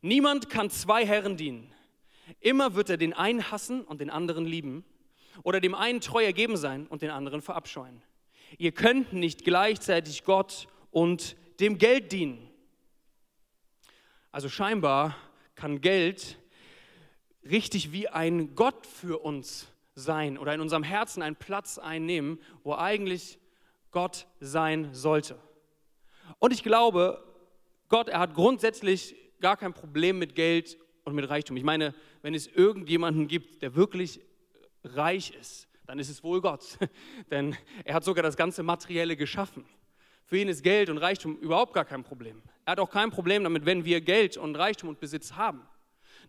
Niemand 0.00 0.48
kann 0.48 0.70
zwei 0.70 1.06
Herren 1.06 1.36
dienen. 1.36 1.72
Immer 2.40 2.74
wird 2.74 2.90
er 2.90 2.96
den 2.96 3.12
einen 3.12 3.50
hassen 3.50 3.82
und 3.82 4.00
den 4.00 4.10
anderen 4.10 4.46
lieben 4.46 4.84
oder 5.42 5.60
dem 5.60 5.74
einen 5.74 6.00
treu 6.00 6.24
ergeben 6.24 6.56
sein 6.56 6.86
und 6.86 7.02
den 7.02 7.10
anderen 7.10 7.42
verabscheuen. 7.42 8.02
Ihr 8.58 8.72
könnt 8.72 9.12
nicht 9.12 9.44
gleichzeitig 9.44 10.24
Gott 10.24 10.66
und 10.90 11.36
dem 11.62 11.78
Geld 11.78 12.12
dienen. 12.12 12.50
Also 14.32 14.48
scheinbar 14.48 15.16
kann 15.54 15.80
Geld 15.80 16.36
richtig 17.48 17.92
wie 17.92 18.08
ein 18.08 18.54
Gott 18.54 18.86
für 18.86 19.18
uns 19.18 19.68
sein 19.94 20.38
oder 20.38 20.54
in 20.54 20.60
unserem 20.60 20.82
Herzen 20.82 21.22
einen 21.22 21.36
Platz 21.36 21.78
einnehmen, 21.78 22.40
wo 22.64 22.74
eigentlich 22.74 23.38
Gott 23.90 24.26
sein 24.40 24.92
sollte. 24.92 25.38
Und 26.38 26.52
ich 26.52 26.62
glaube, 26.62 27.22
Gott, 27.88 28.08
er 28.08 28.20
hat 28.20 28.34
grundsätzlich 28.34 29.14
gar 29.40 29.56
kein 29.56 29.74
Problem 29.74 30.18
mit 30.18 30.34
Geld 30.34 30.78
und 31.04 31.14
mit 31.14 31.28
Reichtum. 31.28 31.56
Ich 31.56 31.64
meine, 31.64 31.94
wenn 32.22 32.34
es 32.34 32.46
irgendjemanden 32.46 33.28
gibt, 33.28 33.62
der 33.62 33.74
wirklich 33.74 34.20
reich 34.82 35.32
ist, 35.38 35.68
dann 35.86 35.98
ist 35.98 36.08
es 36.08 36.24
wohl 36.24 36.40
Gott. 36.40 36.78
Denn 37.30 37.56
er 37.84 37.94
hat 37.94 38.04
sogar 38.04 38.22
das 38.22 38.36
ganze 38.36 38.62
Materielle 38.62 39.16
geschaffen. 39.16 39.64
Für 40.24 40.38
ihn 40.38 40.48
ist 40.48 40.62
Geld 40.62 40.88
und 40.88 40.98
Reichtum 40.98 41.36
überhaupt 41.38 41.74
gar 41.74 41.84
kein 41.84 42.04
Problem. 42.04 42.42
Er 42.64 42.72
hat 42.72 42.80
auch 42.80 42.90
kein 42.90 43.10
Problem 43.10 43.44
damit, 43.44 43.66
wenn 43.66 43.84
wir 43.84 44.00
Geld 44.00 44.36
und 44.36 44.56
Reichtum 44.56 44.88
und 44.88 45.00
Besitz 45.00 45.32
haben. 45.32 45.62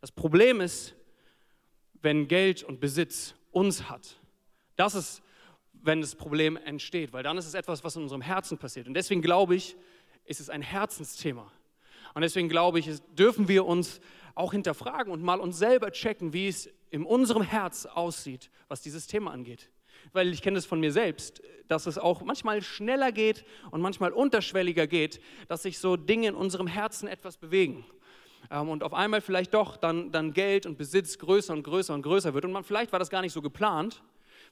Das 0.02 0.12
Problem 0.12 0.62
ist, 0.62 0.96
wenn 2.02 2.28
Geld 2.28 2.64
und 2.64 2.80
Besitz 2.80 3.36
uns 3.52 3.90
hat. 3.90 4.20
Das 4.76 4.96
ist, 4.96 5.22
wenn 5.72 6.02
das 6.02 6.16
Problem 6.16 6.58
entsteht, 6.58 7.14
weil 7.14 7.24
dann 7.24 7.38
ist 7.38 7.46
es 7.46 7.54
etwas, 7.54 7.84
was 7.84 7.96
in 7.96 8.04
unserem 8.04 8.22
Herzen 8.22 8.58
passiert. 8.58 8.88
Und 8.88 8.96
deswegen 8.96 9.22
glaube 9.22 9.56
ich, 9.56 9.76
ist 10.26 10.40
es 10.40 10.50
ein 10.50 10.62
Herzensthema. 10.62 11.52
Und 12.14 12.22
deswegen 12.22 12.50
glaube 12.50 12.80
ich, 12.80 12.90
dürfen 13.18 13.48
wir 13.48 13.66
uns 13.66 14.02
auch 14.36 14.52
hinterfragen 14.52 15.12
und 15.12 15.22
mal 15.22 15.40
uns 15.40 15.58
selber 15.58 15.92
checken, 15.92 16.34
wie 16.34 16.48
es 16.48 16.70
in 16.90 17.06
unserem 17.06 17.44
Herz 17.44 17.86
aussieht, 17.86 18.50
was 18.68 18.82
dieses 18.82 19.08
Thema 19.08 19.32
angeht. 19.32 19.70
Weil 20.12 20.30
ich 20.30 20.42
kenne 20.42 20.58
es 20.58 20.66
von 20.66 20.80
mir 20.80 20.92
selbst, 20.92 21.42
dass 21.68 21.88
es 21.88 21.98
auch 21.98 22.22
manchmal 22.24 22.62
schneller 22.62 23.12
geht 23.12 23.46
und 23.72 23.82
manchmal 23.82 24.12
unterschwelliger 24.12 24.88
geht, 24.88 25.22
dass 25.48 25.64
sich 25.64 25.80
so 25.80 25.96
Dinge 25.96 26.28
in 26.28 26.36
unserem 26.36 26.68
Herzen 26.68 27.08
etwas 27.08 27.38
bewegen 27.38 27.86
ähm, 28.52 28.70
und 28.70 28.84
auf 28.84 28.94
einmal 28.94 29.22
vielleicht 29.22 29.54
doch 29.54 29.78
dann, 29.78 30.12
dann 30.12 30.34
Geld 30.34 30.66
und 30.66 30.78
Besitz 30.78 31.18
größer 31.18 31.54
und 31.54 31.64
größer 31.64 31.94
und 31.94 32.02
größer 32.02 32.34
wird. 32.34 32.46
Und 32.46 32.52
man, 32.52 32.64
vielleicht 32.64 32.92
war 32.92 33.00
das 33.00 33.10
gar 33.10 33.22
nicht 33.22 33.34
so 33.34 33.42
geplant. 33.42 34.04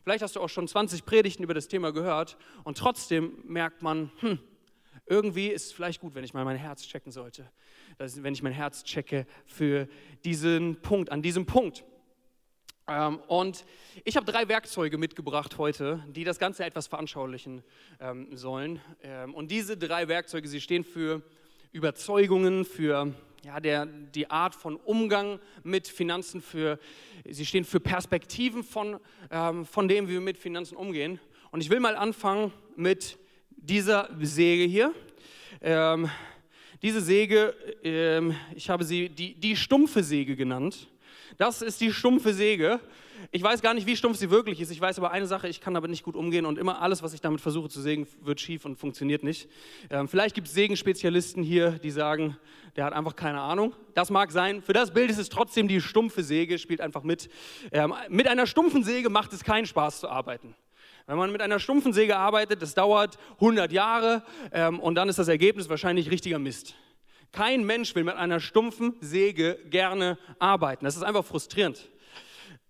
Vielleicht 0.03 0.23
hast 0.23 0.35
du 0.35 0.39
auch 0.39 0.49
schon 0.49 0.67
20 0.67 1.05
Predigten 1.05 1.43
über 1.43 1.53
das 1.53 1.67
Thema 1.67 1.91
gehört 1.91 2.37
und 2.63 2.77
trotzdem 2.77 3.43
merkt 3.45 3.83
man, 3.83 4.11
hm, 4.19 4.39
irgendwie 5.05 5.47
ist 5.47 5.67
es 5.67 5.71
vielleicht 5.71 6.01
gut, 6.01 6.15
wenn 6.15 6.23
ich 6.23 6.33
mal 6.33 6.45
mein 6.45 6.57
Herz 6.57 6.83
checken 6.83 7.11
sollte. 7.11 7.49
Das, 7.97 8.23
wenn 8.23 8.33
ich 8.33 8.41
mein 8.41 8.53
Herz 8.53 8.83
checke 8.83 9.27
für 9.45 9.87
diesen 10.23 10.81
Punkt, 10.81 11.11
an 11.11 11.21
diesem 11.21 11.45
Punkt. 11.45 11.83
Ähm, 12.87 13.19
und 13.27 13.65
ich 14.03 14.15
habe 14.15 14.29
drei 14.29 14.47
Werkzeuge 14.47 14.97
mitgebracht 14.97 15.57
heute, 15.57 16.03
die 16.07 16.23
das 16.23 16.39
Ganze 16.39 16.65
etwas 16.65 16.87
veranschaulichen 16.87 17.63
ähm, 17.99 18.35
sollen. 18.35 18.81
Ähm, 19.03 19.33
und 19.33 19.51
diese 19.51 19.77
drei 19.77 20.07
Werkzeuge, 20.07 20.47
sie 20.47 20.61
stehen 20.61 20.83
für 20.83 21.21
Überzeugungen, 21.71 22.65
für 22.65 23.13
ja, 23.43 23.59
der, 23.59 23.85
die 23.85 24.29
Art 24.29 24.55
von 24.55 24.75
Umgang 24.75 25.39
mit 25.63 25.87
Finanzen, 25.87 26.41
für, 26.41 26.79
sie 27.29 27.45
stehen 27.45 27.63
für 27.63 27.79
Perspektiven 27.79 28.63
von, 28.63 28.99
von 29.63 29.87
dem, 29.87 30.07
wie 30.07 30.13
wir 30.13 30.21
mit 30.21 30.37
Finanzen 30.37 30.75
umgehen. 30.75 31.19
Und 31.49 31.61
ich 31.61 31.71
will 31.71 31.79
mal 31.79 31.95
anfangen 31.95 32.53
mit 32.75 33.17
dieser 33.49 34.09
Säge 34.19 34.65
hier. 34.65 34.93
Diese 36.83 37.01
Säge, 37.01 37.55
ich 38.53 38.69
habe 38.69 38.83
sie 38.83 39.09
die, 39.09 39.33
die 39.33 39.55
stumpfe 39.55 40.03
Säge 40.03 40.35
genannt. 40.35 40.90
Das 41.37 41.61
ist 41.61 41.81
die 41.81 41.91
stumpfe 41.91 42.33
Säge. 42.33 42.79
Ich 43.31 43.43
weiß 43.43 43.61
gar 43.61 43.73
nicht, 43.73 43.85
wie 43.85 43.95
stumpf 43.95 44.17
sie 44.17 44.31
wirklich 44.31 44.59
ist. 44.59 44.71
Ich 44.71 44.81
weiß 44.81 44.97
aber 44.97 45.11
eine 45.11 45.27
Sache, 45.27 45.47
ich 45.47 45.61
kann 45.61 45.73
damit 45.73 45.91
nicht 45.91 46.03
gut 46.03 46.15
umgehen 46.15 46.45
und 46.45 46.57
immer 46.57 46.81
alles, 46.81 47.03
was 47.03 47.13
ich 47.13 47.21
damit 47.21 47.39
versuche 47.39 47.69
zu 47.69 47.79
sägen, 47.79 48.07
wird 48.21 48.39
schief 48.39 48.65
und 48.65 48.77
funktioniert 48.77 49.23
nicht. 49.23 49.47
Ähm, 49.89 50.07
vielleicht 50.07 50.33
gibt 50.33 50.47
es 50.47 50.53
Sägenspezialisten 50.53 51.43
hier, 51.43 51.71
die 51.71 51.91
sagen, 51.91 52.37
der 52.75 52.85
hat 52.85 52.93
einfach 52.93 53.15
keine 53.15 53.41
Ahnung. 53.41 53.75
Das 53.93 54.09
mag 54.09 54.31
sein. 54.31 54.61
Für 54.61 54.73
das 54.73 54.91
Bild 54.91 55.11
ist 55.11 55.19
es 55.19 55.29
trotzdem 55.29 55.67
die 55.67 55.81
stumpfe 55.81 56.23
Säge, 56.23 56.57
spielt 56.57 56.81
einfach 56.81 57.03
mit. 57.03 57.29
Ähm, 57.71 57.93
mit 58.09 58.27
einer 58.27 58.47
stumpfen 58.47 58.83
Säge 58.83 59.09
macht 59.09 59.33
es 59.33 59.43
keinen 59.43 59.65
Spaß 59.65 59.99
zu 59.99 60.09
arbeiten. 60.09 60.55
Wenn 61.07 61.17
man 61.17 61.31
mit 61.31 61.41
einer 61.41 61.59
stumpfen 61.59 61.93
Säge 61.93 62.17
arbeitet, 62.17 62.61
das 62.61 62.73
dauert 62.73 63.17
100 63.35 63.71
Jahre 63.71 64.23
ähm, 64.51 64.79
und 64.79 64.95
dann 64.95 65.09
ist 65.09 65.19
das 65.19 65.27
Ergebnis 65.27 65.69
wahrscheinlich 65.69 66.09
richtiger 66.09 66.39
Mist. 66.39 66.75
Kein 67.31 67.63
Mensch 67.65 67.95
will 67.95 68.03
mit 68.03 68.15
einer 68.15 68.41
stumpfen 68.41 68.95
Säge 68.99 69.57
gerne 69.69 70.17
arbeiten. 70.37 70.83
Das 70.83 70.97
ist 70.97 71.03
einfach 71.03 71.23
frustrierend. 71.23 71.89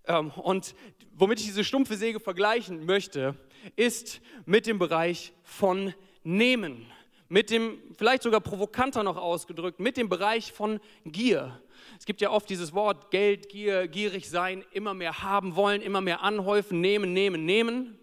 Ähm, 0.06 0.30
und 0.32 0.75
womit 1.13 1.39
ich 1.39 1.48
diese 1.48 1.63
stumpfe 1.63 1.96
Säge 1.96 2.20
vergleichen 2.20 2.86
möchte, 2.86 3.36
ist 3.75 4.22
mit 4.46 4.68
dem 4.68 4.77
Bereich 4.77 5.34
von 5.44 5.96
Nehmen. 6.24 6.86
Mit 7.27 7.50
dem, 7.50 7.82
vielleicht 7.98 8.22
sogar 8.22 8.39
provokanter 8.41 9.03
noch 9.03 9.18
ausgedrückt, 9.18 9.80
mit 9.80 9.98
dem 9.98 10.10
Bereich 10.10 10.51
von 10.51 10.80
Gier. 11.06 11.60
Es 11.98 12.06
gibt 12.06 12.22
ja 12.22 12.30
oft 12.30 12.48
dieses 12.50 12.74
Wort 12.74 13.10
Geld, 13.10 13.50
Gier, 13.50 13.88
gierig 13.88 14.30
sein, 14.30 14.63
immer 14.74 14.94
mehr 14.94 15.24
haben 15.24 15.56
wollen, 15.56 15.82
immer 15.82 16.01
mehr 16.01 16.22
anhäufen, 16.22 16.82
nehmen, 16.82 17.13
nehmen, 17.13 17.46
nehmen. 17.46 17.98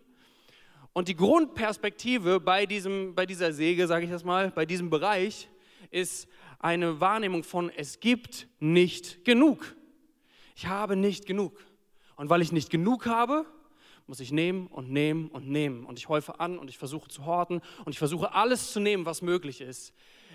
Und 0.92 1.06
die 1.06 1.14
Grundperspektive 1.14 2.40
bei, 2.40 2.66
diesem, 2.66 3.14
bei 3.14 3.26
dieser 3.26 3.52
Säge, 3.52 3.86
sage 3.86 4.06
ich 4.06 4.10
das 4.10 4.24
mal, 4.24 4.50
bei 4.50 4.66
diesem 4.66 4.90
Bereich, 4.90 5.48
ist 5.90 6.28
eine 6.58 7.00
Wahrnehmung 7.00 7.44
von, 7.44 7.70
es 7.70 8.00
gibt 8.00 8.48
nicht 8.60 9.24
genug. 9.24 9.76
Ich 10.56 10.66
habe 10.66 10.96
nicht 10.96 11.26
genug. 11.26 11.58
Und 12.16 12.30
weil 12.30 12.42
ich 12.42 12.52
nicht 12.52 12.70
genug 12.70 13.06
habe, 13.06 13.46
muss 14.08 14.20
ich 14.20 14.32
nehmen 14.32 14.66
und 14.68 14.90
nehmen 14.90 15.28
und 15.28 15.48
nehmen. 15.48 15.84
Und 15.84 15.98
ich 15.98 16.08
häufe 16.08 16.40
an 16.40 16.58
und 16.58 16.68
ich 16.70 16.78
versuche 16.78 17.08
zu 17.08 17.26
horten 17.26 17.60
und 17.84 17.92
ich 17.92 17.98
versuche 17.98 18.32
alles 18.32 18.72
zu 18.72 18.80
nehmen, 18.80 19.06
was 19.06 19.22
möglich 19.22 19.60
ist. 19.60 19.92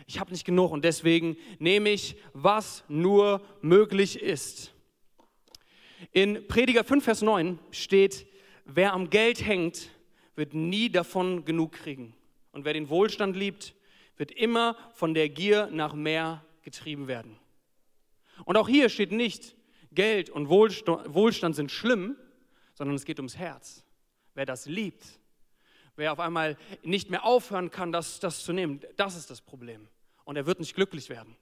Ich 0.07 0.19
habe 0.19 0.31
nicht 0.31 0.45
genug 0.45 0.71
und 0.71 0.85
deswegen 0.85 1.35
nehme 1.59 1.89
ich, 1.89 2.15
was 2.33 2.83
nur 2.87 3.41
möglich 3.61 4.21
ist. 4.21 4.73
In 6.11 6.47
Prediger 6.47 6.83
5, 6.83 7.03
Vers 7.03 7.21
9 7.21 7.57
steht, 7.71 8.27
wer 8.65 8.93
am 8.93 9.09
Geld 9.09 9.43
hängt, 9.45 9.89
wird 10.35 10.53
nie 10.53 10.89
davon 10.89 11.45
genug 11.45 11.73
kriegen. 11.73 12.13
Und 12.51 12.65
wer 12.65 12.73
den 12.73 12.89
Wohlstand 12.89 13.35
liebt, 13.35 13.73
wird 14.17 14.31
immer 14.31 14.77
von 14.93 15.13
der 15.13 15.29
Gier 15.29 15.69
nach 15.71 15.93
mehr 15.93 16.45
getrieben 16.61 17.07
werden. 17.07 17.39
Und 18.45 18.57
auch 18.57 18.67
hier 18.67 18.89
steht 18.89 19.11
nicht, 19.11 19.55
Geld 19.91 20.29
und 20.29 20.49
Wohlstand 20.49 21.55
sind 21.55 21.71
schlimm, 21.71 22.15
sondern 22.73 22.95
es 22.95 23.05
geht 23.05 23.19
ums 23.19 23.37
Herz. 23.37 23.83
Wer 24.33 24.45
das 24.45 24.65
liebt, 24.65 25.03
wer 25.95 26.11
auf 26.11 26.19
einmal 26.19 26.57
nicht 26.81 27.09
mehr 27.09 27.23
aufhören 27.25 27.69
kann, 27.69 27.91
das, 27.91 28.19
das 28.19 28.43
zu 28.43 28.53
nehmen, 28.53 28.81
das 28.95 29.15
ist 29.15 29.29
das 29.29 29.41
Problem. 29.41 29.87
Und 30.23 30.35
er 30.35 30.45
wird 30.45 30.59
nicht 30.59 30.73
glücklich 30.73 31.09
werden. 31.09 31.35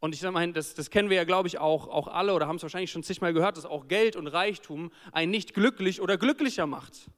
Und 0.00 0.14
ich 0.14 0.22
meine, 0.22 0.52
das, 0.52 0.74
das 0.74 0.90
kennen 0.90 1.10
wir 1.10 1.16
ja, 1.16 1.24
glaube 1.24 1.46
ich, 1.46 1.58
auch, 1.58 1.88
auch 1.88 2.08
alle 2.08 2.34
oder 2.34 2.48
haben 2.48 2.56
es 2.56 2.62
wahrscheinlich 2.62 2.90
schon 2.90 3.02
zigmal 3.02 3.34
gehört, 3.34 3.56
dass 3.56 3.66
auch 3.66 3.86
Geld 3.86 4.16
und 4.16 4.26
Reichtum 4.26 4.90
einen 5.12 5.30
nicht 5.30 5.54
glücklich 5.54 6.00
oder 6.00 6.16
glücklicher 6.16 6.66
macht. 6.66 7.10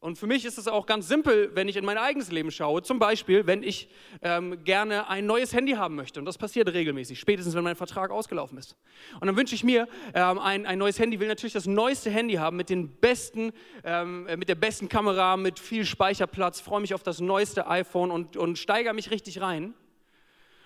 Und 0.00 0.16
für 0.16 0.28
mich 0.28 0.44
ist 0.44 0.58
es 0.58 0.68
auch 0.68 0.86
ganz 0.86 1.08
simpel, 1.08 1.50
wenn 1.54 1.66
ich 1.66 1.74
in 1.74 1.84
mein 1.84 1.98
eigenes 1.98 2.30
Leben 2.30 2.52
schaue. 2.52 2.82
Zum 2.82 3.00
Beispiel, 3.00 3.48
wenn 3.48 3.64
ich 3.64 3.88
ähm, 4.22 4.62
gerne 4.62 5.08
ein 5.08 5.26
neues 5.26 5.52
Handy 5.52 5.72
haben 5.72 5.96
möchte. 5.96 6.20
Und 6.20 6.26
das 6.26 6.38
passiert 6.38 6.72
regelmäßig, 6.72 7.18
spätestens 7.18 7.56
wenn 7.56 7.64
mein 7.64 7.74
Vertrag 7.74 8.12
ausgelaufen 8.12 8.58
ist. 8.58 8.76
Und 9.20 9.26
dann 9.26 9.36
wünsche 9.36 9.56
ich 9.56 9.64
mir 9.64 9.88
ähm, 10.14 10.38
ein, 10.38 10.66
ein 10.66 10.78
neues 10.78 11.00
Handy, 11.00 11.18
will 11.18 11.26
natürlich 11.26 11.52
das 11.52 11.66
neueste 11.66 12.10
Handy 12.10 12.34
haben 12.34 12.56
mit, 12.56 12.70
den 12.70 12.88
besten, 12.88 13.52
ähm, 13.82 14.28
mit 14.36 14.48
der 14.48 14.54
besten 14.54 14.88
Kamera, 14.88 15.36
mit 15.36 15.58
viel 15.58 15.84
Speicherplatz, 15.84 16.60
freue 16.60 16.80
mich 16.80 16.94
auf 16.94 17.02
das 17.02 17.18
neueste 17.18 17.66
iPhone 17.66 18.12
und, 18.12 18.36
und 18.36 18.56
steigere 18.56 18.94
mich 18.94 19.10
richtig 19.10 19.40
rein. 19.40 19.74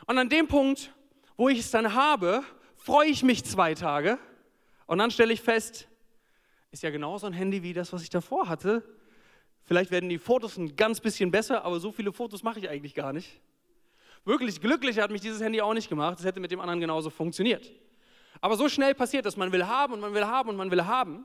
Und 0.07 0.19
an 0.19 0.29
dem 0.29 0.47
Punkt, 0.47 0.93
wo 1.39 1.49
ich 1.49 1.61
es 1.61 1.71
dann 1.71 1.95
habe, 1.95 2.43
freue 2.77 3.09
ich 3.09 3.23
mich 3.23 3.45
zwei 3.45 3.73
Tage. 3.73 4.19
Und 4.85 4.99
dann 4.99 5.11
stelle 5.11 5.33
ich 5.33 5.41
fest, 5.41 5.89
ist 6.71 6.83
ja 6.83 6.91
genauso 6.91 7.27
ein 7.27 7.33
Handy 7.33 7.63
wie 7.63 7.73
das, 7.73 7.95
was 7.95 8.03
ich 8.03 8.11
davor 8.11 8.51
hatte 8.51 8.83
Vielleicht 9.65 9.91
werden 9.91 10.09
die 10.09 10.19
Fotos 10.19 10.57
ein 10.57 10.77
ganz 10.77 11.01
bisschen 11.01 11.31
besser, 11.31 11.65
aber 11.65 11.81
so 11.81 11.93
viele 11.93 12.13
Fotos 12.13 12.43
mache 12.43 12.59
ich 12.59 12.69
eigentlich 12.69 12.95
gar 12.95 13.13
nicht. 13.13 13.41
Wirklich 14.25 14.61
glücklich 14.61 14.99
hat 14.99 15.11
mich 15.11 15.21
dieses 15.21 15.41
Handy 15.41 15.61
auch 15.61 15.75
nicht 15.75 15.89
gemacht. 15.89 16.19
Es 16.19 16.25
hätte 16.25 16.41
mit 16.41 16.51
dem 16.51 16.61
anderen 16.61 16.81
genauso 16.81 17.11
funktioniert. 17.11 17.73
Aber 18.41 18.57
so 18.57 18.69
schnell 18.69 18.95
passiert 18.95 19.27
das. 19.27 19.37
Man 19.37 19.53
will 19.53 19.67
haben 19.67 19.93
und 19.93 20.01
man 20.01 20.15
will 20.15 20.27
haben 20.27 20.49
und 20.49 20.57
man 20.57 20.71
will 20.71 20.85
haben. 20.85 21.25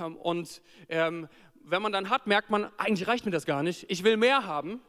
Ähm, 0.00 0.16
und 0.16 0.62
ähm, 0.88 1.28
wenn 1.64 1.82
man 1.82 1.92
dann 1.92 2.10
hat, 2.10 2.26
merkt 2.26 2.50
man, 2.50 2.70
eigentlich 2.76 3.08
reicht 3.08 3.24
mir 3.24 3.30
das 3.30 3.46
gar 3.46 3.62
nicht. 3.62 3.90
Ich 3.90 4.04
will 4.04 4.16
mehr 4.16 4.46
haben. 4.46 4.80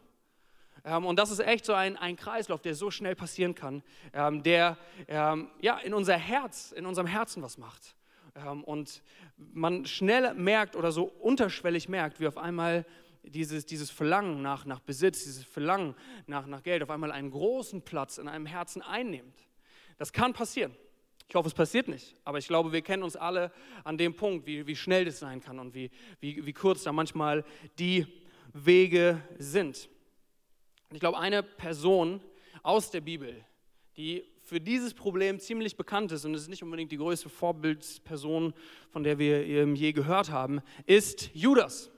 Ähm, 0.86 1.06
und 1.06 1.18
das 1.18 1.32
ist 1.32 1.40
echt 1.40 1.66
so 1.66 1.74
ein, 1.74 1.98
ein 1.98 2.16
Kreislauf, 2.16 2.62
der 2.62 2.76
so 2.76 2.92
schnell 2.92 3.16
passieren 3.16 3.56
kann, 3.56 3.84
ähm, 4.14 4.44
der 4.44 4.78
ähm, 5.08 5.50
ja, 5.62 5.78
in 5.80 5.94
unser 5.94 6.18
Herz, 6.18 6.72
in 6.72 6.86
unserem 6.86 7.08
Herzen 7.08 7.44
was 7.44 7.58
macht. 7.58 7.96
Ähm, 8.46 8.64
und 8.64 9.02
man 9.38 9.86
schnell 9.86 10.34
merkt 10.34 10.76
oder 10.76 10.92
so 10.92 11.04
unterschwellig 11.04 11.90
merkt, 11.90 12.20
wie 12.20 12.28
auf 12.28 12.38
einmal 12.38 12.86
dieses, 13.24 13.66
dieses 13.66 13.90
Verlangen 13.90 14.42
nach, 14.42 14.66
nach 14.66 14.80
Besitz, 14.80 15.24
dieses 15.24 15.44
Verlangen 15.44 15.96
nach, 16.28 16.46
nach 16.48 16.64
Geld 16.64 16.84
auf 16.84 16.90
einmal 16.90 17.12
einen 17.12 17.32
großen 17.32 17.82
Platz 17.82 18.18
in 18.18 18.28
einem 18.28 18.46
Herzen 18.46 18.82
einnimmt. 18.82 19.48
Das 19.98 20.14
kann 20.14 20.34
passieren. 20.34 20.76
Ich 21.28 21.36
hoffe, 21.36 21.48
es 21.48 21.54
passiert 21.54 21.88
nicht. 21.88 22.16
Aber 22.24 22.40
ich 22.40 22.48
glaube, 22.48 22.72
wir 22.72 22.82
kennen 22.82 23.04
uns 23.04 23.16
alle 23.16 23.52
an 23.84 23.98
dem 23.98 24.16
Punkt, 24.16 24.48
wie, 24.48 24.66
wie 24.66 24.76
schnell 24.76 25.06
das 25.06 25.20
sein 25.20 25.42
kann 25.42 25.60
und 25.60 25.76
wie, 25.76 25.92
wie, 26.20 26.46
wie 26.46 26.54
kurz 26.54 26.84
da 26.84 26.92
manchmal 26.92 27.46
die 27.78 28.08
Wege 28.54 29.22
sind. 29.38 29.90
Und 30.90 30.96
ich 30.96 31.00
glaube, 31.00 31.20
eine 31.20 31.44
Person 31.44 32.20
aus 32.64 32.90
der 32.90 33.02
Bibel, 33.02 33.46
die 33.96 34.26
für 34.50 34.60
dieses 34.60 34.96
Problem 34.96 35.40
ziemlich 35.40 35.78
bekannt 35.78 36.12
ist 36.12 36.26
und 36.26 36.34
es 36.34 36.42
ist 36.42 36.48
nicht 36.48 36.64
unbedingt 36.64 36.92
die 36.92 36.98
größte 36.98 37.30
Vorbildsperson, 37.30 38.56
von 38.90 39.04
der 39.04 39.20
wir 39.20 39.46
je 39.46 39.92
gehört 39.92 40.32
haben, 40.32 40.62
ist 40.88 41.30
Judas. 41.36 41.92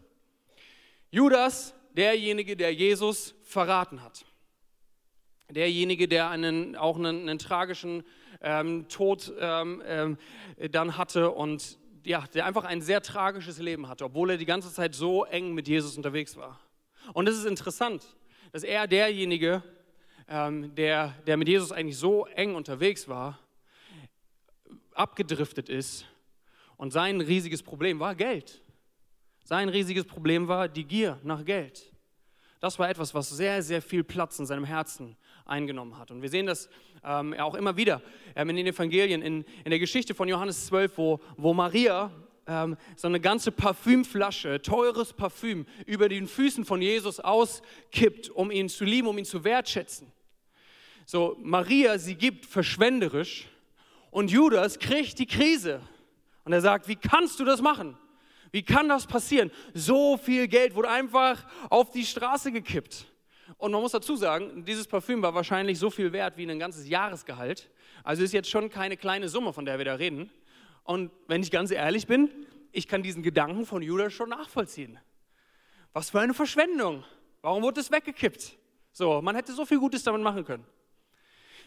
Judas, 1.12 1.74
derjenige, 1.96 2.58
der 2.58 2.74
Jesus 2.74 3.36
verraten 3.44 4.04
hat. 4.04 4.26
Derjenige, 5.50 6.10
der 6.10 6.30
einen, 6.30 6.76
auch 6.76 6.98
einen, 6.98 7.22
einen 7.22 7.40
tragischen 7.40 8.04
ähm, 8.42 8.90
Tod 8.90 9.32
ähm, 9.40 9.82
ähm, 9.86 10.18
dann 10.72 10.98
hatte 10.98 11.32
und 11.32 11.80
ja, 12.04 12.26
der 12.34 12.46
einfach 12.46 12.66
ein 12.66 12.82
sehr 12.82 13.02
tragisches 13.02 13.60
Leben 13.60 13.88
hatte, 13.88 14.04
obwohl 14.04 14.32
er 14.32 14.38
die 14.38 14.46
ganze 14.46 14.74
Zeit 14.74 14.94
so 14.94 15.24
eng 15.24 15.54
mit 15.54 15.70
Jesus 15.70 15.96
unterwegs 15.96 16.36
war. 16.36 16.60
Und 17.14 17.30
es 17.30 17.38
ist 17.38 17.46
interessant, 17.46 18.04
dass 18.52 18.64
er 18.64 18.88
derjenige 18.88 19.64
ähm, 20.28 20.74
der, 20.76 21.16
der 21.28 21.38
mit 21.38 21.48
Jesus 21.48 21.72
eigentlich 21.72 21.98
so 21.98 22.26
eng 22.28 22.56
unterwegs 22.56 23.08
war, 23.08 23.40
abgedriftet 24.94 25.70
ist 25.70 26.06
und 26.78 26.92
sein 26.92 27.22
riesiges 27.22 27.64
Problem 27.64 28.00
war 28.00 28.16
Geld. 28.16 28.62
Sein 29.44 29.70
riesiges 29.70 30.06
Problem 30.06 30.48
war 30.48 30.68
die 30.68 30.86
Gier 30.86 31.20
nach 31.24 31.44
Geld. 31.44 31.92
Das 32.60 32.78
war 32.78 32.90
etwas, 32.90 33.14
was 33.14 33.30
sehr, 33.30 33.64
sehr 33.64 33.82
viel 33.82 34.04
Platz 34.04 34.38
in 34.38 34.46
seinem 34.46 34.66
Herzen 34.66 35.18
eingenommen 35.46 35.98
hat. 35.98 36.12
Und 36.12 36.22
wir 36.22 36.30
sehen 36.30 36.46
das 36.46 36.70
ähm, 37.04 37.34
auch 37.34 37.56
immer 37.56 37.76
wieder 37.76 38.02
ähm, 38.36 38.50
in 38.50 38.56
den 38.56 38.68
Evangelien, 38.68 39.22
in, 39.24 39.44
in 39.64 39.72
der 39.72 39.80
Geschichte 39.80 40.14
von 40.14 40.28
Johannes 40.28 40.68
12, 40.68 40.98
wo, 40.98 41.20
wo 41.38 41.54
Maria 41.54 42.12
ähm, 42.52 42.78
so 42.96 43.08
eine 43.08 43.20
ganze 43.20 43.52
Parfümflasche, 43.52 44.62
teures 44.62 45.14
Parfüm, 45.14 45.66
über 45.86 46.10
den 46.10 46.28
Füßen 46.28 46.66
von 46.66 46.82
Jesus 46.82 47.20
auskippt, 47.20 48.30
um 48.30 48.52
ihn 48.52 48.68
zu 48.68 48.84
lieben, 48.84 49.08
um 49.08 49.18
ihn 49.18 49.26
zu 49.26 49.44
wertschätzen. 49.44 50.12
So, 51.06 51.38
Maria, 51.42 51.98
sie 51.98 52.16
gibt 52.16 52.46
verschwenderisch 52.46 53.48
und 54.12 54.32
Judas 54.32 54.80
kriegt 54.80 55.18
die 55.20 55.26
Krise. 55.26 55.82
Und 56.44 56.54
er 56.54 56.62
sagt, 56.62 56.88
wie 56.88 56.96
kannst 56.96 57.40
du 57.40 57.46
das 57.46 57.62
machen? 57.62 57.98
Wie 58.52 58.64
kann 58.64 58.90
das 58.90 59.08
passieren? 59.08 59.52
So 59.74 60.18
viel 60.18 60.48
Geld 60.48 60.76
wurde 60.76 60.90
einfach 60.90 61.46
auf 61.70 61.92
die 61.92 62.06
Straße 62.06 62.52
gekippt. 62.52 63.06
Und 63.58 63.72
man 63.72 63.82
muss 63.82 63.92
dazu 63.92 64.16
sagen, 64.16 64.66
dieses 64.66 64.88
Parfüm 64.88 65.22
war 65.22 65.34
wahrscheinlich 65.34 65.80
so 65.80 65.90
viel 65.90 66.12
wert 66.12 66.36
wie 66.36 66.50
ein 66.50 66.60
ganzes 66.60 66.88
Jahresgehalt. 66.88 67.70
Also 68.04 68.24
ist 68.24 68.34
jetzt 68.34 68.50
schon 68.50 68.70
keine 68.70 68.98
kleine 68.98 69.30
Summe, 69.30 69.54
von 69.54 69.66
der 69.66 69.78
wir 69.78 69.86
da 69.86 69.96
reden. 69.96 70.30
Und 70.84 71.12
wenn 71.28 71.42
ich 71.42 71.52
ganz 71.52 71.72
ehrlich 71.72 72.08
bin, 72.08 72.30
ich 72.72 72.88
kann 72.88 73.04
diesen 73.04 73.24
Gedanken 73.24 73.66
von 73.66 73.82
Judas 73.82 74.14
schon 74.14 74.30
nachvollziehen. 74.30 75.00
Was 75.94 76.10
für 76.10 76.20
eine 76.20 76.34
Verschwendung. 76.34 77.04
Warum 77.42 77.64
wurde 77.64 77.82
es 77.82 77.92
weggekippt? 77.92 78.58
So, 78.92 79.22
man 79.22 79.36
hätte 79.36 79.54
so 79.54 79.66
viel 79.66 79.80
Gutes 79.80 80.04
damit 80.04 80.22
machen 80.22 80.46
können. 80.46 80.66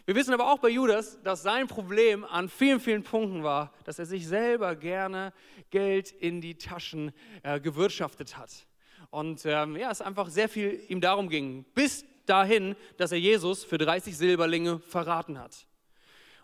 Wir 0.05 0.13
wissen 0.13 0.33
aber 0.33 0.51
auch 0.51 0.59
bei 0.59 0.69
Judas, 0.69 1.19
dass 1.23 1.41
sein 1.41 1.67
Problem 1.67 2.23
an 2.23 2.47
vielen, 2.47 2.79
vielen 2.79 3.01
Punkten 3.01 3.43
war, 3.43 3.73
dass 3.85 3.97
er 3.97 4.05
sich 4.05 4.27
selber 4.27 4.75
gerne 4.75 5.33
Geld 5.71 6.11
in 6.11 6.41
die 6.41 6.59
Taschen 6.59 7.11
äh, 7.41 7.59
gewirtschaftet 7.59 8.37
hat. 8.37 8.67
Und 9.09 9.45
ähm, 9.45 9.75
ja, 9.75 9.89
es 9.89 10.01
einfach 10.01 10.29
sehr 10.29 10.47
viel 10.47 10.83
ihm 10.89 11.01
darum 11.01 11.27
ging, 11.27 11.65
bis 11.73 12.05
dahin, 12.27 12.75
dass 12.97 13.11
er 13.11 13.19
Jesus 13.19 13.63
für 13.63 13.79
30 13.79 14.15
Silberlinge 14.15 14.79
verraten 14.79 15.39
hat. 15.39 15.65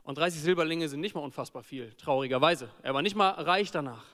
Und 0.03 0.17
30 0.17 0.41
Silberlinge 0.41 0.89
sind 0.89 0.99
nicht 0.99 1.15
mal 1.15 1.21
unfassbar 1.21 1.63
viel, 1.63 1.93
traurigerweise. 1.93 2.69
Er 2.81 2.93
war 2.93 3.01
nicht 3.01 3.15
mal 3.15 3.29
reich 3.29 3.71
danach. 3.71 4.05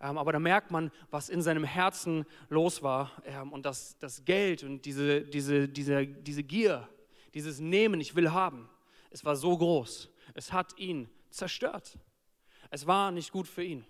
Ähm, 0.00 0.18
aber 0.18 0.32
da 0.32 0.40
merkt 0.40 0.70
man, 0.70 0.90
was 1.10 1.28
in 1.28 1.42
seinem 1.42 1.64
Herzen 1.64 2.24
los 2.48 2.82
war 2.82 3.12
ähm, 3.24 3.52
und 3.52 3.64
das, 3.64 3.96
das 3.98 4.24
Geld 4.24 4.64
und 4.64 4.84
diese, 4.84 5.22
diese, 5.22 5.68
diese, 5.68 6.06
diese 6.06 6.42
Gier, 6.42 6.88
dieses 7.34 7.60
Nehmen, 7.60 8.00
ich 8.00 8.16
will 8.16 8.32
haben, 8.32 8.68
es 9.10 9.24
war 9.24 9.36
so 9.36 9.56
groß. 9.56 10.10
Es 10.34 10.52
hat 10.52 10.76
ihn 10.78 11.08
zerstört. 11.30 11.98
Es 12.70 12.86
war 12.86 13.10
nicht 13.12 13.30
gut 13.30 13.46
für 13.46 13.62
ihn. 13.62 13.84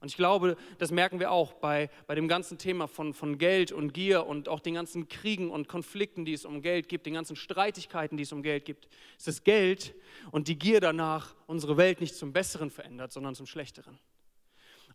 Und 0.00 0.08
ich 0.08 0.16
glaube, 0.16 0.56
das 0.78 0.90
merken 0.90 1.20
wir 1.20 1.30
auch 1.30 1.54
bei, 1.54 1.90
bei 2.06 2.14
dem 2.14 2.28
ganzen 2.28 2.58
Thema 2.58 2.86
von, 2.86 3.14
von 3.14 3.38
Geld 3.38 3.72
und 3.72 3.94
Gier 3.94 4.26
und 4.26 4.48
auch 4.48 4.60
den 4.60 4.74
ganzen 4.74 5.08
Kriegen 5.08 5.50
und 5.50 5.68
Konflikten, 5.68 6.24
die 6.24 6.32
es 6.32 6.44
um 6.44 6.62
Geld 6.62 6.88
gibt, 6.88 7.06
den 7.06 7.14
ganzen 7.14 7.36
Streitigkeiten, 7.36 8.16
die 8.16 8.24
es 8.24 8.32
um 8.32 8.42
Geld 8.42 8.64
gibt. 8.64 8.88
Es 9.18 9.26
ist 9.26 9.44
Geld 9.44 9.94
und 10.30 10.48
die 10.48 10.58
Gier 10.58 10.80
danach 10.80 11.34
unsere 11.46 11.76
Welt 11.76 12.00
nicht 12.00 12.14
zum 12.14 12.32
Besseren 12.32 12.70
verändert, 12.70 13.12
sondern 13.12 13.34
zum 13.34 13.46
Schlechteren. 13.46 13.98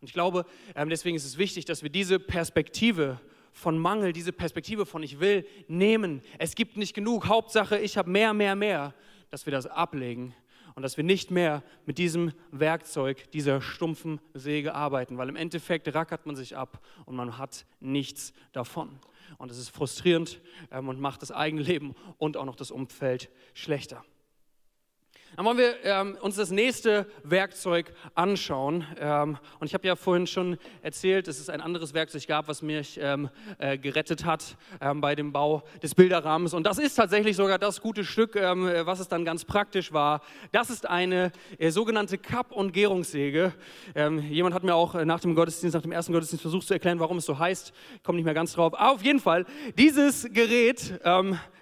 Und 0.00 0.08
ich 0.08 0.12
glaube, 0.12 0.44
ähm, 0.74 0.88
deswegen 0.88 1.16
ist 1.16 1.24
es 1.24 1.38
wichtig, 1.38 1.64
dass 1.64 1.82
wir 1.82 1.90
diese 1.90 2.18
Perspektive 2.18 3.20
von 3.52 3.78
Mangel, 3.78 4.12
diese 4.12 4.32
Perspektive 4.32 4.86
von 4.86 5.02
ich 5.02 5.20
will 5.20 5.46
nehmen, 5.68 6.22
es 6.38 6.54
gibt 6.54 6.76
nicht 6.76 6.94
genug, 6.94 7.26
Hauptsache 7.26 7.78
ich 7.78 7.96
habe 7.96 8.10
mehr, 8.10 8.32
mehr, 8.32 8.56
mehr, 8.56 8.94
dass 9.30 9.46
wir 9.46 9.52
das 9.52 9.66
ablegen 9.66 10.34
und 10.74 10.82
dass 10.82 10.96
wir 10.96 11.04
nicht 11.04 11.30
mehr 11.30 11.62
mit 11.86 11.98
diesem 11.98 12.32
Werkzeug, 12.50 13.30
dieser 13.32 13.60
stumpfen 13.60 14.20
Säge 14.34 14.74
arbeiten, 14.74 15.18
weil 15.18 15.28
im 15.28 15.36
Endeffekt 15.36 15.94
rackert 15.94 16.26
man 16.26 16.36
sich 16.36 16.56
ab 16.56 16.80
und 17.04 17.16
man 17.16 17.38
hat 17.38 17.66
nichts 17.80 18.32
davon. 18.52 18.98
Und 19.38 19.50
es 19.50 19.58
ist 19.58 19.70
frustrierend 19.70 20.40
ähm, 20.70 20.88
und 20.88 21.00
macht 21.00 21.22
das 21.22 21.32
eigene 21.32 21.62
Leben 21.62 21.94
und 22.18 22.36
auch 22.36 22.44
noch 22.44 22.56
das 22.56 22.70
Umfeld 22.70 23.30
schlechter. 23.54 24.04
Dann 25.36 25.46
wollen 25.46 25.56
wir 25.56 25.82
ähm, 25.84 26.18
uns 26.20 26.36
das 26.36 26.50
nächste 26.50 27.06
Werkzeug 27.22 27.94
anschauen. 28.14 28.86
Ähm, 29.00 29.38
und 29.60 29.66
ich 29.66 29.72
habe 29.72 29.86
ja 29.86 29.96
vorhin 29.96 30.26
schon 30.26 30.58
erzählt, 30.82 31.26
dass 31.26 31.38
es 31.38 31.48
ein 31.48 31.62
anderes 31.62 31.94
Werkzeug 31.94 32.26
gab, 32.26 32.48
was 32.48 32.60
mich 32.60 33.00
ähm, 33.00 33.30
äh, 33.56 33.78
gerettet 33.78 34.26
hat 34.26 34.58
ähm, 34.82 35.00
bei 35.00 35.14
dem 35.14 35.32
Bau 35.32 35.62
des 35.82 35.94
Bilderrahmens. 35.94 36.52
Und 36.52 36.66
das 36.66 36.78
ist 36.78 36.96
tatsächlich 36.96 37.34
sogar 37.34 37.58
das 37.58 37.80
gute 37.80 38.04
Stück, 38.04 38.36
ähm, 38.36 38.70
was 38.84 39.00
es 39.00 39.08
dann 39.08 39.24
ganz 39.24 39.46
praktisch 39.46 39.94
war. 39.94 40.20
Das 40.52 40.68
ist 40.68 40.86
eine 40.86 41.32
äh, 41.58 41.70
sogenannte 41.70 42.18
Kapp- 42.18 42.52
und 42.52 42.72
Gärungssäge. 42.72 43.54
Ähm, 43.94 44.18
jemand 44.18 44.54
hat 44.54 44.64
mir 44.64 44.74
auch 44.74 44.94
äh, 44.94 45.06
nach 45.06 45.20
dem 45.20 45.34
Gottesdienst, 45.34 45.74
nach 45.74 45.82
dem 45.82 45.92
ersten 45.92 46.12
Gottesdienst 46.12 46.42
versucht 46.42 46.66
zu 46.66 46.74
erklären, 46.74 47.00
warum 47.00 47.16
es 47.16 47.24
so 47.24 47.38
heißt. 47.38 47.72
Ich 47.96 48.02
komme 48.02 48.16
nicht 48.16 48.26
mehr 48.26 48.34
ganz 48.34 48.52
drauf. 48.52 48.78
Aber 48.78 48.92
auf 48.92 49.02
jeden 49.02 49.20
Fall, 49.20 49.46
dieses 49.78 50.28
Gerät 50.30 51.00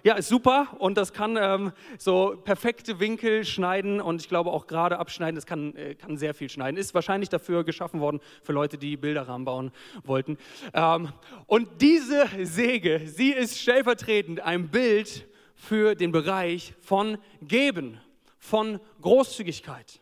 ja, 0.03 0.15
ist 0.15 0.29
super 0.29 0.75
und 0.79 0.97
das 0.97 1.13
kann 1.13 1.73
so 1.97 2.35
perfekte 2.43 2.99
Winkel 2.99 3.45
schneiden 3.45 3.71
schneiden 3.71 4.01
und 4.01 4.21
ich 4.21 4.27
glaube 4.27 4.51
auch 4.51 4.67
gerade 4.67 4.99
abschneiden, 4.99 5.35
das 5.35 5.45
kann, 5.45 5.75
äh, 5.75 5.95
kann 5.95 6.17
sehr 6.17 6.33
viel 6.33 6.49
schneiden. 6.49 6.77
Ist 6.77 6.93
wahrscheinlich 6.93 7.29
dafür 7.29 7.63
geschaffen 7.63 7.99
worden 7.99 8.19
für 8.43 8.53
Leute, 8.53 8.77
die 8.77 8.97
Bilderrahmen 8.97 9.45
bauen 9.45 9.71
wollten. 10.03 10.37
Ähm, 10.73 11.09
und 11.47 11.81
diese 11.81 12.27
Säge, 12.43 13.01
sie 13.05 13.31
ist 13.31 13.59
stellvertretend 13.59 14.41
ein 14.41 14.69
Bild 14.69 15.27
für 15.55 15.95
den 15.95 16.11
Bereich 16.11 16.73
von 16.81 17.17
Geben, 17.41 17.99
von 18.39 18.79
Großzügigkeit. 19.01 20.01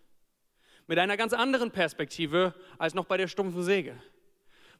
Mit 0.88 0.98
einer 0.98 1.18
ganz 1.18 1.34
anderen 1.34 1.72
Perspektive 1.72 2.54
als 2.78 2.94
noch 2.94 3.06
bei 3.06 3.18
der 3.18 3.28
stumpfen 3.28 3.62
Säge. 3.62 3.96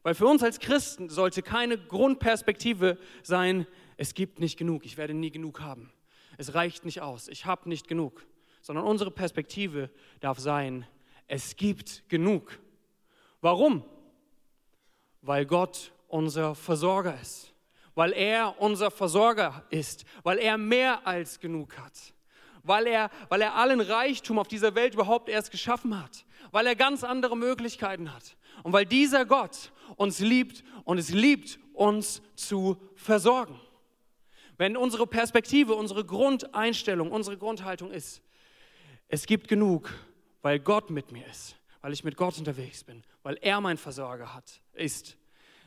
Weil 0.02 0.16
für 0.16 0.26
uns 0.26 0.42
als 0.42 0.60
Christen 0.60 1.10
sollte 1.10 1.42
keine 1.42 1.78
Grundperspektive 1.78 2.98
sein, 3.22 3.68
es 4.00 4.14
gibt 4.14 4.40
nicht 4.40 4.58
genug, 4.58 4.86
ich 4.86 4.98
werde 4.98 5.14
nie 5.14 5.32
genug 5.32 5.62
haben. 5.62 5.92
Es 6.38 6.54
reicht 6.54 6.86
nicht 6.86 7.02
aus, 7.02 7.28
ich 7.28 7.46
habe 7.46 7.70
nicht 7.70 7.88
genug 7.88 8.26
sondern 8.62 8.86
unsere 8.86 9.12
Perspektive 9.12 9.90
darf 10.20 10.40
sein, 10.40 10.86
es 11.28 11.56
gibt 11.56 12.08
genug. 12.10 12.60
Warum? 13.42 13.84
Weil 15.22 15.46
Gott 15.46 15.92
unser 16.08 16.56
Versorger 16.56 17.20
ist, 17.22 17.54
weil 17.96 18.14
er 18.14 18.60
unser 18.60 18.92
Versorger 18.92 19.66
ist, 19.70 20.06
weil 20.24 20.40
er 20.40 20.58
mehr 20.58 21.06
als 21.08 21.40
genug 21.40 21.78
hat, 21.78 21.94
weil 22.64 22.88
er, 22.88 23.10
weil 23.30 23.42
er 23.42 23.56
allen 23.56 23.82
Reichtum 23.82 24.40
auf 24.40 24.48
dieser 24.48 24.76
Welt 24.76 24.94
überhaupt 24.94 25.30
erst 25.30 25.52
geschaffen 25.52 26.02
hat, 26.02 26.26
weil 26.52 26.66
er 26.68 26.76
ganz 26.76 27.04
andere 27.04 27.38
Möglichkeiten 27.38 28.14
hat 28.14 28.36
und 28.64 28.74
weil 28.74 28.86
dieser 28.86 29.26
Gott 29.26 29.72
uns 29.96 30.20
liebt 30.20 30.64
und 30.84 30.98
es 30.98 31.10
liebt, 31.10 31.60
uns 31.74 32.22
zu 32.36 32.78
versorgen. 32.96 33.60
Wenn 34.60 34.76
unsere 34.76 35.08
Perspektive, 35.08 35.74
unsere 35.74 36.04
Grundeinstellung, 36.04 37.14
unsere 37.14 37.38
Grundhaltung 37.38 37.92
ist, 37.92 38.22
es 39.08 39.26
gibt 39.26 39.48
genug, 39.48 39.90
weil 40.42 40.60
Gott 40.60 40.90
mit 40.90 41.14
mir 41.14 41.26
ist, 41.28 41.56
weil 41.82 41.94
ich 41.94 42.04
mit 42.04 42.18
Gott 42.18 42.38
unterwegs 42.38 42.84
bin, 42.84 43.06
weil 43.24 43.38
er 43.42 43.62
mein 43.62 43.78
Versorger 43.78 44.36
hat, 44.36 44.60
ist, 44.74 45.16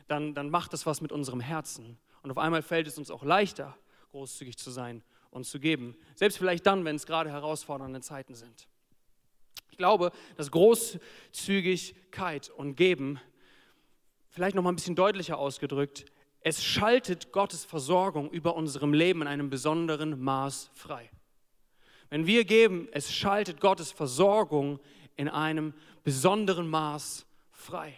dann, 0.07 0.35
dann 0.35 0.51
macht 0.51 0.73
das 0.73 0.85
was 0.85 1.01
mit 1.01 1.11
unserem 1.11 1.39
Herzen. 1.39 1.97
Und 2.21 2.29
auf 2.29 2.37
einmal 2.37 2.61
fällt 2.61 2.85
es 2.85 2.99
uns 2.99 3.09
auch 3.09 3.23
leichter, 3.23 3.75
großzügig 4.11 4.59
zu 4.59 4.69
sein 4.69 5.03
und 5.31 5.47
zu 5.47 5.59
geben. 5.59 5.97
Selbst 6.13 6.37
vielleicht 6.37 6.67
dann, 6.67 6.85
wenn 6.85 6.95
es 6.95 7.07
gerade 7.07 7.31
herausfordernde 7.31 8.01
Zeiten 8.01 8.35
sind. 8.35 8.67
Ich 9.71 9.77
glaube, 9.77 10.11
dass 10.37 10.51
Großzügigkeit 10.51 12.51
und 12.51 12.75
Geben, 12.75 13.19
vielleicht 14.29 14.55
noch 14.55 14.61
mal 14.61 14.71
ein 14.71 14.75
bisschen 14.75 14.95
deutlicher 14.95 15.39
ausgedrückt, 15.39 16.05
es 16.43 16.63
schaltet 16.63 17.31
Gottes 17.31 17.63
Versorgung 17.63 18.29
über 18.29 18.55
unserem 18.55 18.93
Leben 18.93 19.21
in 19.21 19.27
einem 19.27 19.49
besonderen 19.49 20.21
Maß 20.21 20.71
frei. 20.73 21.09
Wenn 22.09 22.27
wir 22.27 22.43
geben, 22.43 22.89
es 22.91 23.13
schaltet 23.13 23.61
Gottes 23.61 23.91
Versorgung 23.91 24.79
in 25.15 25.29
einem 25.29 25.73
besonderen 26.03 26.67
Maß 26.67 27.25
frei. 27.49 27.97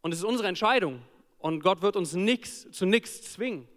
Und 0.00 0.12
es 0.12 0.18
ist 0.18 0.24
unsere 0.24 0.48
Entscheidung. 0.48 1.02
Und 1.38 1.62
Gott 1.62 1.82
wird 1.82 1.94
uns 1.96 2.14
nix, 2.14 2.70
zu 2.70 2.86
nichts 2.86 3.32
zwingen. 3.32 3.68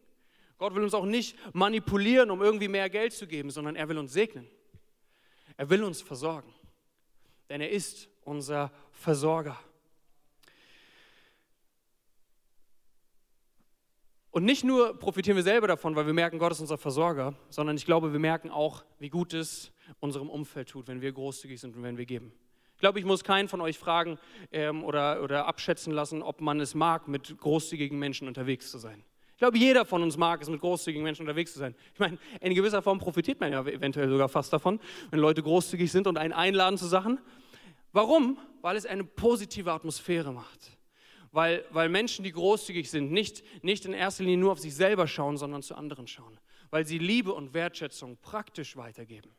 Gott 0.58 0.74
will 0.74 0.84
uns 0.84 0.94
auch 0.94 1.06
nicht 1.06 1.38
manipulieren, 1.54 2.32
um 2.32 2.42
irgendwie 2.42 2.70
mehr 2.70 2.90
Geld 2.90 3.12
zu 3.12 3.28
geben, 3.28 3.52
sondern 3.52 3.76
er 3.76 3.90
will 3.90 3.98
uns 3.98 4.14
segnen. 4.14 4.48
Er 5.58 5.70
will 5.70 5.84
uns 5.84 6.02
versorgen. 6.02 6.54
Denn 7.50 7.60
er 7.60 7.70
ist 7.72 8.10
unser 8.24 8.72
Versorger. 8.92 9.60
Und 14.38 14.46
nicht 14.46 14.64
nur 14.64 14.94
profitieren 15.00 15.36
wir 15.36 15.42
selber 15.42 15.66
davon, 15.66 15.96
weil 15.96 16.06
wir 16.06 16.14
merken, 16.14 16.38
Gott 16.38 16.52
ist 16.52 16.60
unser 16.60 16.78
Versorger, 16.78 17.34
sondern 17.50 17.76
ich 17.76 17.86
glaube, 17.86 18.14
wir 18.14 18.20
merken 18.20 18.52
auch, 18.52 18.86
wie 19.00 19.10
gut 19.10 19.34
es 19.34 19.72
unserem 20.00 20.30
Umfeld 20.30 20.70
tut, 20.70 20.88
wenn 20.88 21.02
wir 21.02 21.12
großzügig 21.12 21.60
sind 21.60 21.76
und 21.76 21.82
wenn 21.82 21.98
wir 21.98 22.06
geben. 22.06 22.32
Ich 22.76 22.80
glaube, 22.80 23.00
ich 23.00 23.06
muss 23.06 23.24
keinen 23.24 23.48
von 23.48 23.62
euch 23.62 23.80
fragen 23.80 24.20
ähm, 24.52 24.84
oder, 24.84 25.24
oder 25.24 25.48
abschätzen 25.48 25.92
lassen, 25.92 26.22
ob 26.22 26.40
man 26.40 26.60
es 26.60 26.76
mag, 26.76 27.08
mit 27.08 27.36
großzügigen 27.36 27.98
Menschen 27.98 28.28
unterwegs 28.28 28.70
zu 28.70 28.78
sein. 28.78 29.04
Ich 29.32 29.40
glaube, 29.40 29.58
jeder 29.58 29.86
von 29.86 30.04
uns 30.04 30.18
mag 30.18 30.40
es, 30.40 30.50
mit 30.52 30.62
großzügigen 30.62 31.04
Menschen 31.04 31.24
unterwegs 31.24 31.54
zu 31.54 31.58
sein. 31.58 31.74
Ich 31.96 32.00
meine, 32.00 32.20
in 32.40 32.54
gewisser 32.54 32.84
Form 32.84 33.00
profitiert 33.00 33.40
man 33.40 33.52
ja 33.52 33.66
eventuell 33.66 34.08
sogar 34.08 34.30
fast 34.30 34.54
davon, 34.54 34.80
wenn 35.10 35.20
Leute 35.20 35.42
großzügig 35.42 35.92
sind 35.92 36.06
und 36.06 36.16
einen 36.20 36.34
einladen 36.34 36.78
zu 36.78 36.86
Sachen. 36.86 37.18
Warum? 37.92 38.38
Weil 38.62 38.78
es 38.78 38.86
eine 38.86 39.04
positive 39.04 39.72
Atmosphäre 39.72 40.32
macht 40.32 40.77
weil, 41.32 41.66
weil 41.72 41.90
Menschen, 41.90 42.24
die 42.24 42.32
großzügig 42.32 42.90
sind, 42.90 43.12
nicht, 43.12 43.44
nicht 43.64 43.86
in 43.86 43.94
erster 43.94 44.24
Linie 44.24 44.38
nur 44.38 44.52
auf 44.52 44.60
sich 44.60 44.76
selber 44.76 45.08
schauen, 45.08 45.38
sondern 45.38 45.62
zu 45.62 45.76
anderen 45.76 46.08
schauen, 46.08 46.40
weil 46.70 46.86
sie 46.86 46.98
Liebe 46.98 47.34
und 47.34 47.54
Wertschätzung 47.54 48.18
praktisch 48.18 48.78
weitergeben. 48.78 49.32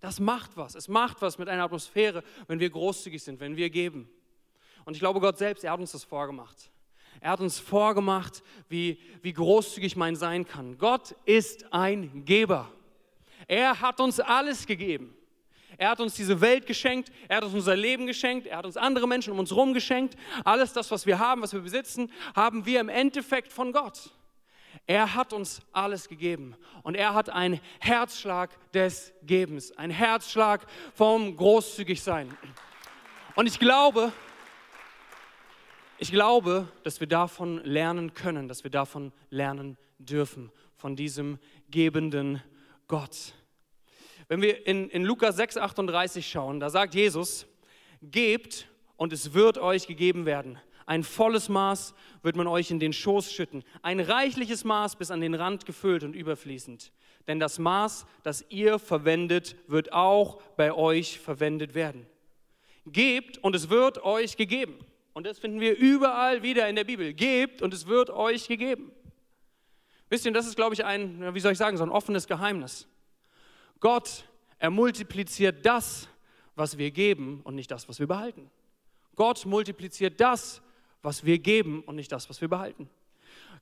Das 0.00 0.20
macht 0.20 0.56
was. 0.56 0.74
Es 0.74 0.88
macht 0.88 1.22
was 1.22 1.38
mit 1.38 1.48
einer 1.48 1.64
Atmosphäre, 1.64 2.22
wenn 2.46 2.60
wir 2.60 2.68
großzügig 2.68 3.22
sind, 3.22 3.40
wenn 3.40 3.56
wir 3.56 3.70
geben. 3.70 4.10
Und 4.84 4.94
ich 4.94 5.00
glaube, 5.00 5.20
Gott 5.20 5.38
selbst, 5.38 5.64
er 5.64 5.72
hat 5.72 5.80
uns 5.80 5.92
das 5.92 6.04
vorgemacht. 6.04 6.70
Er 7.20 7.30
hat 7.30 7.40
uns 7.40 7.58
vorgemacht, 7.58 8.42
wie, 8.68 8.98
wie 9.22 9.32
großzügig 9.32 9.96
mein 9.96 10.16
sein 10.16 10.46
kann. 10.46 10.76
Gott 10.76 11.14
ist 11.24 11.72
ein 11.72 12.24
Geber. 12.24 12.70
Er 13.46 13.80
hat 13.80 14.00
uns 14.00 14.20
alles 14.20 14.66
gegeben. 14.66 15.16
Er 15.76 15.90
hat 15.90 16.00
uns 16.00 16.14
diese 16.14 16.40
Welt 16.40 16.66
geschenkt, 16.66 17.10
er 17.28 17.38
hat 17.38 17.44
uns 17.44 17.54
unser 17.54 17.76
Leben 17.76 18.06
geschenkt, 18.06 18.46
er 18.46 18.58
hat 18.58 18.66
uns 18.66 18.76
andere 18.76 19.08
Menschen 19.08 19.32
um 19.32 19.38
uns 19.38 19.50
herum 19.50 19.74
geschenkt. 19.74 20.16
Alles 20.44 20.72
das, 20.72 20.90
was 20.90 21.06
wir 21.06 21.18
haben, 21.18 21.42
was 21.42 21.52
wir 21.52 21.60
besitzen, 21.60 22.10
haben 22.34 22.66
wir 22.66 22.80
im 22.80 22.88
Endeffekt 22.88 23.52
von 23.52 23.72
Gott. 23.72 24.10
Er 24.86 25.14
hat 25.14 25.32
uns 25.32 25.62
alles 25.72 26.08
gegeben 26.08 26.56
und 26.82 26.94
er 26.94 27.14
hat 27.14 27.30
einen 27.30 27.60
Herzschlag 27.80 28.50
des 28.72 29.12
Gebens, 29.22 29.72
einen 29.72 29.92
Herzschlag 29.92 30.66
vom 30.94 31.36
Großzügigsein. 31.36 32.36
Und 33.34 33.46
ich 33.46 33.58
glaube, 33.58 34.12
ich 35.98 36.10
glaube, 36.10 36.68
dass 36.82 37.00
wir 37.00 37.06
davon 37.06 37.58
lernen 37.64 38.14
können, 38.14 38.48
dass 38.48 38.62
wir 38.62 38.70
davon 38.70 39.12
lernen 39.30 39.78
dürfen, 39.98 40.50
von 40.76 40.96
diesem 40.96 41.38
gebenden 41.70 42.42
Gott. 42.88 43.32
Wenn 44.28 44.42
wir 44.42 44.66
in, 44.66 44.88
in 44.90 45.04
Lukas 45.04 45.36
6, 45.36 45.56
38 45.56 46.26
schauen, 46.26 46.60
da 46.60 46.70
sagt 46.70 46.94
Jesus, 46.94 47.46
gebt 48.02 48.68
und 48.96 49.12
es 49.12 49.34
wird 49.34 49.58
euch 49.58 49.86
gegeben 49.86 50.26
werden. 50.26 50.58
Ein 50.86 51.02
volles 51.02 51.48
Maß 51.48 51.94
wird 52.22 52.36
man 52.36 52.46
euch 52.46 52.70
in 52.70 52.78
den 52.78 52.92
Schoß 52.92 53.32
schütten, 53.32 53.64
ein 53.82 54.00
reichliches 54.00 54.64
Maß 54.64 54.96
bis 54.96 55.10
an 55.10 55.20
den 55.20 55.34
Rand 55.34 55.64
gefüllt 55.64 56.04
und 56.04 56.14
überfließend. 56.14 56.92
Denn 57.26 57.40
das 57.40 57.58
Maß, 57.58 58.04
das 58.22 58.44
ihr 58.50 58.78
verwendet, 58.78 59.56
wird 59.66 59.92
auch 59.92 60.42
bei 60.56 60.72
euch 60.74 61.18
verwendet 61.18 61.74
werden. 61.74 62.06
Gebt 62.86 63.38
und 63.38 63.56
es 63.56 63.70
wird 63.70 64.04
euch 64.04 64.36
gegeben. 64.36 64.78
Und 65.14 65.26
das 65.26 65.38
finden 65.38 65.60
wir 65.60 65.78
überall 65.78 66.42
wieder 66.42 66.68
in 66.68 66.76
der 66.76 66.84
Bibel. 66.84 67.14
Gebt 67.14 67.62
und 67.62 67.72
es 67.72 67.86
wird 67.86 68.10
euch 68.10 68.46
gegeben. 68.46 68.92
Wisst 70.10 70.26
ihr, 70.26 70.32
das 70.32 70.46
ist, 70.46 70.56
glaube 70.56 70.74
ich, 70.74 70.84
ein, 70.84 71.34
wie 71.34 71.40
soll 71.40 71.52
ich 71.52 71.58
sagen, 71.58 71.78
so 71.78 71.84
ein 71.84 71.90
offenes 71.90 72.26
Geheimnis. 72.26 72.86
Gott, 73.80 74.24
er 74.58 74.70
multipliziert 74.70 75.64
das, 75.64 76.08
was 76.54 76.78
wir 76.78 76.90
geben 76.90 77.40
und 77.44 77.54
nicht 77.54 77.70
das, 77.70 77.88
was 77.88 77.98
wir 77.98 78.06
behalten. 78.06 78.50
Gott 79.14 79.44
multipliziert 79.46 80.20
das, 80.20 80.62
was 81.02 81.24
wir 81.24 81.38
geben 81.38 81.82
und 81.84 81.96
nicht 81.96 82.10
das, 82.10 82.28
was 82.28 82.40
wir 82.40 82.48
behalten. 82.48 82.88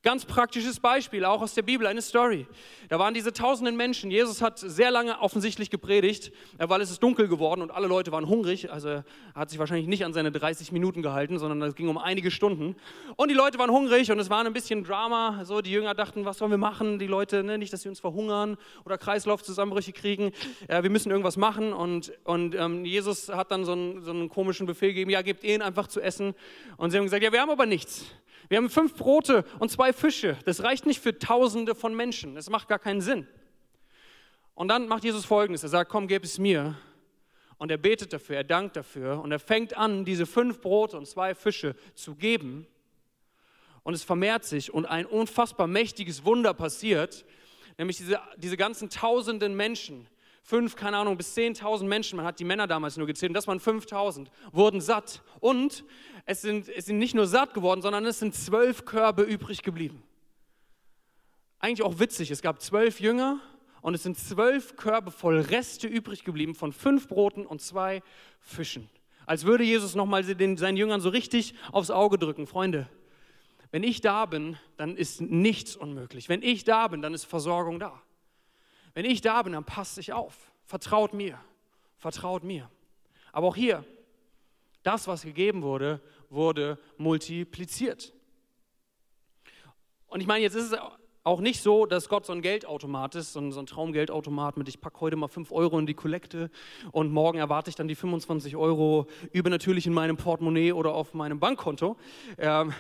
Ganz 0.04 0.24
praktisches 0.24 0.80
Beispiel, 0.80 1.24
auch 1.24 1.42
aus 1.42 1.54
der 1.54 1.62
Bibel, 1.62 1.86
eine 1.86 2.02
Story. 2.02 2.48
Da 2.88 2.98
waren 2.98 3.14
diese 3.14 3.32
tausenden 3.32 3.76
Menschen. 3.76 4.10
Jesus 4.10 4.42
hat 4.42 4.58
sehr 4.58 4.90
lange 4.90 5.20
offensichtlich 5.20 5.70
gepredigt, 5.70 6.32
äh, 6.58 6.68
weil 6.68 6.80
es 6.80 6.90
ist 6.90 7.00
dunkel 7.04 7.28
geworden 7.28 7.62
und 7.62 7.70
alle 7.70 7.86
Leute 7.86 8.10
waren 8.10 8.26
hungrig. 8.26 8.72
Also 8.72 8.88
er 8.88 9.04
hat 9.36 9.50
sich 9.50 9.60
wahrscheinlich 9.60 9.86
nicht 9.86 10.04
an 10.04 10.12
seine 10.12 10.32
30 10.32 10.72
Minuten 10.72 11.02
gehalten, 11.02 11.38
sondern 11.38 11.62
es 11.62 11.76
ging 11.76 11.88
um 11.88 11.98
einige 11.98 12.32
Stunden. 12.32 12.74
Und 13.14 13.28
die 13.28 13.34
Leute 13.36 13.60
waren 13.60 13.70
hungrig 13.70 14.10
und 14.10 14.18
es 14.18 14.28
war 14.28 14.44
ein 14.44 14.52
bisschen 14.52 14.82
Drama. 14.82 15.44
So, 15.44 15.60
die 15.60 15.70
Jünger 15.70 15.94
dachten, 15.94 16.24
was 16.24 16.38
sollen 16.38 16.50
wir 16.50 16.58
machen? 16.58 16.98
Die 16.98 17.06
Leute, 17.06 17.44
ne, 17.44 17.56
nicht, 17.56 17.72
dass 17.72 17.82
sie 17.82 17.88
uns 17.88 18.00
verhungern 18.00 18.56
oder 18.84 18.98
Kreislaufzusammenbrüche 18.98 19.92
kriegen. 19.92 20.32
Äh, 20.66 20.82
wir 20.82 20.90
müssen 20.90 21.12
irgendwas 21.12 21.36
machen. 21.36 21.72
Und, 21.72 22.12
und 22.24 22.56
ähm, 22.56 22.84
Jesus 22.84 23.28
hat 23.28 23.52
dann 23.52 23.64
so 23.64 23.70
einen, 23.70 24.02
so 24.02 24.10
einen 24.10 24.28
komischen 24.28 24.66
Befehl 24.66 24.88
gegeben, 24.88 25.12
ja, 25.12 25.22
gebt 25.22 25.44
ihnen 25.44 25.62
einfach 25.62 25.86
zu 25.86 26.00
essen. 26.00 26.34
Und 26.76 26.90
sie 26.90 26.96
haben 26.96 27.04
gesagt, 27.04 27.22
ja, 27.22 27.30
wir 27.30 27.40
haben 27.40 27.50
aber 27.50 27.66
nichts. 27.66 28.06
Wir 28.48 28.58
haben 28.58 28.70
fünf 28.70 28.94
Brote 28.94 29.44
und 29.58 29.70
zwei 29.70 29.92
Fische. 29.92 30.36
Das 30.44 30.62
reicht 30.62 30.86
nicht 30.86 31.00
für 31.00 31.18
Tausende 31.18 31.74
von 31.74 31.94
Menschen. 31.94 32.34
Das 32.34 32.50
macht 32.50 32.68
gar 32.68 32.78
keinen 32.78 33.00
Sinn. 33.00 33.26
Und 34.54 34.68
dann 34.68 34.88
macht 34.88 35.04
Jesus 35.04 35.24
Folgendes. 35.24 35.62
Er 35.62 35.68
sagt, 35.68 35.90
komm, 35.90 36.08
gib 36.08 36.24
es 36.24 36.38
mir. 36.38 36.76
Und 37.58 37.70
er 37.70 37.78
betet 37.78 38.12
dafür, 38.12 38.36
er 38.36 38.44
dankt 38.44 38.76
dafür. 38.76 39.20
Und 39.22 39.32
er 39.32 39.38
fängt 39.38 39.76
an, 39.76 40.04
diese 40.04 40.26
fünf 40.26 40.60
Brote 40.60 40.96
und 40.96 41.06
zwei 41.06 41.34
Fische 41.34 41.76
zu 41.94 42.14
geben. 42.14 42.66
Und 43.84 43.94
es 43.94 44.02
vermehrt 44.02 44.44
sich 44.44 44.72
und 44.72 44.86
ein 44.86 45.06
unfassbar 45.06 45.66
mächtiges 45.66 46.24
Wunder 46.24 46.54
passiert. 46.54 47.24
Nämlich 47.78 47.96
diese, 47.96 48.20
diese 48.36 48.56
ganzen 48.56 48.90
tausenden 48.90 49.54
Menschen, 49.56 50.06
fünf, 50.42 50.76
keine 50.76 50.98
Ahnung, 50.98 51.16
bis 51.16 51.34
zehntausend 51.34 51.88
Menschen, 51.88 52.16
man 52.16 52.26
hat 52.26 52.40
die 52.40 52.44
Männer 52.44 52.66
damals 52.66 52.96
nur 52.96 53.06
gezählt, 53.06 53.30
und 53.30 53.34
das 53.34 53.46
waren 53.46 53.60
5000, 53.60 54.30
wurden 54.50 54.80
satt. 54.80 55.22
Und 55.40 55.84
es 56.26 56.42
sind, 56.42 56.68
es 56.68 56.86
sind 56.86 56.98
nicht 56.98 57.14
nur 57.14 57.26
satt 57.26 57.54
geworden, 57.54 57.82
sondern 57.82 58.04
es 58.06 58.18
sind 58.18 58.34
zwölf 58.34 58.84
Körbe 58.84 59.22
übrig 59.22 59.62
geblieben. 59.62 60.02
Eigentlich 61.58 61.82
auch 61.82 62.00
witzig, 62.00 62.30
es 62.30 62.42
gab 62.42 62.60
zwölf 62.60 63.00
Jünger 63.00 63.40
und 63.80 63.94
es 63.94 64.02
sind 64.02 64.18
zwölf 64.18 64.76
Körbe 64.76 65.10
voll 65.10 65.40
Reste 65.40 65.86
übrig 65.86 66.24
geblieben 66.24 66.54
von 66.54 66.72
fünf 66.72 67.08
Broten 67.08 67.46
und 67.46 67.62
zwei 67.62 68.02
Fischen. 68.40 68.90
Als 69.26 69.44
würde 69.44 69.62
Jesus 69.62 69.94
nochmal 69.94 70.24
seinen 70.24 70.76
Jüngern 70.76 71.00
so 71.00 71.08
richtig 71.08 71.54
aufs 71.70 71.90
Auge 71.90 72.18
drücken. 72.18 72.48
Freunde, 72.48 72.88
wenn 73.70 73.84
ich 73.84 74.00
da 74.00 74.26
bin, 74.26 74.58
dann 74.76 74.96
ist 74.96 75.20
nichts 75.20 75.76
unmöglich. 75.76 76.28
Wenn 76.28 76.42
ich 76.42 76.64
da 76.64 76.88
bin, 76.88 77.00
dann 77.00 77.14
ist 77.14 77.24
Versorgung 77.24 77.78
da. 77.78 78.02
Wenn 78.94 79.04
ich 79.04 79.20
da 79.20 79.42
bin, 79.42 79.52
dann 79.52 79.64
passt 79.64 79.94
sich 79.94 80.12
auf. 80.12 80.52
Vertraut 80.64 81.14
mir. 81.14 81.38
Vertraut 81.98 82.44
mir. 82.44 82.70
Aber 83.32 83.48
auch 83.48 83.56
hier, 83.56 83.84
das, 84.82 85.06
was 85.06 85.22
gegeben 85.22 85.62
wurde, 85.62 86.00
wurde 86.28 86.78
multipliziert. 86.96 88.12
Und 90.06 90.20
ich 90.20 90.26
meine, 90.26 90.42
jetzt 90.42 90.54
ist 90.54 90.72
es 90.72 90.78
auch 91.24 91.40
nicht 91.40 91.62
so, 91.62 91.86
dass 91.86 92.08
Gott 92.08 92.26
so 92.26 92.32
ein 92.32 92.42
Geldautomat 92.42 93.14
ist, 93.14 93.32
so 93.32 93.40
ein, 93.40 93.52
so 93.52 93.60
ein 93.60 93.66
Traumgeldautomat 93.66 94.56
mit, 94.56 94.68
ich 94.68 94.80
packe 94.80 95.00
heute 95.00 95.16
mal 95.16 95.28
5 95.28 95.52
Euro 95.52 95.78
in 95.78 95.86
die 95.86 95.94
Kollekte 95.94 96.50
und 96.90 97.12
morgen 97.12 97.38
erwarte 97.38 97.70
ich 97.70 97.76
dann 97.76 97.86
die 97.86 97.94
25 97.94 98.56
Euro 98.56 99.06
übernatürlich 99.32 99.86
in 99.86 99.94
meinem 99.94 100.16
Portemonnaie 100.16 100.72
oder 100.72 100.94
auf 100.94 101.14
meinem 101.14 101.38
Bankkonto. 101.38 101.96
Ähm, 102.38 102.74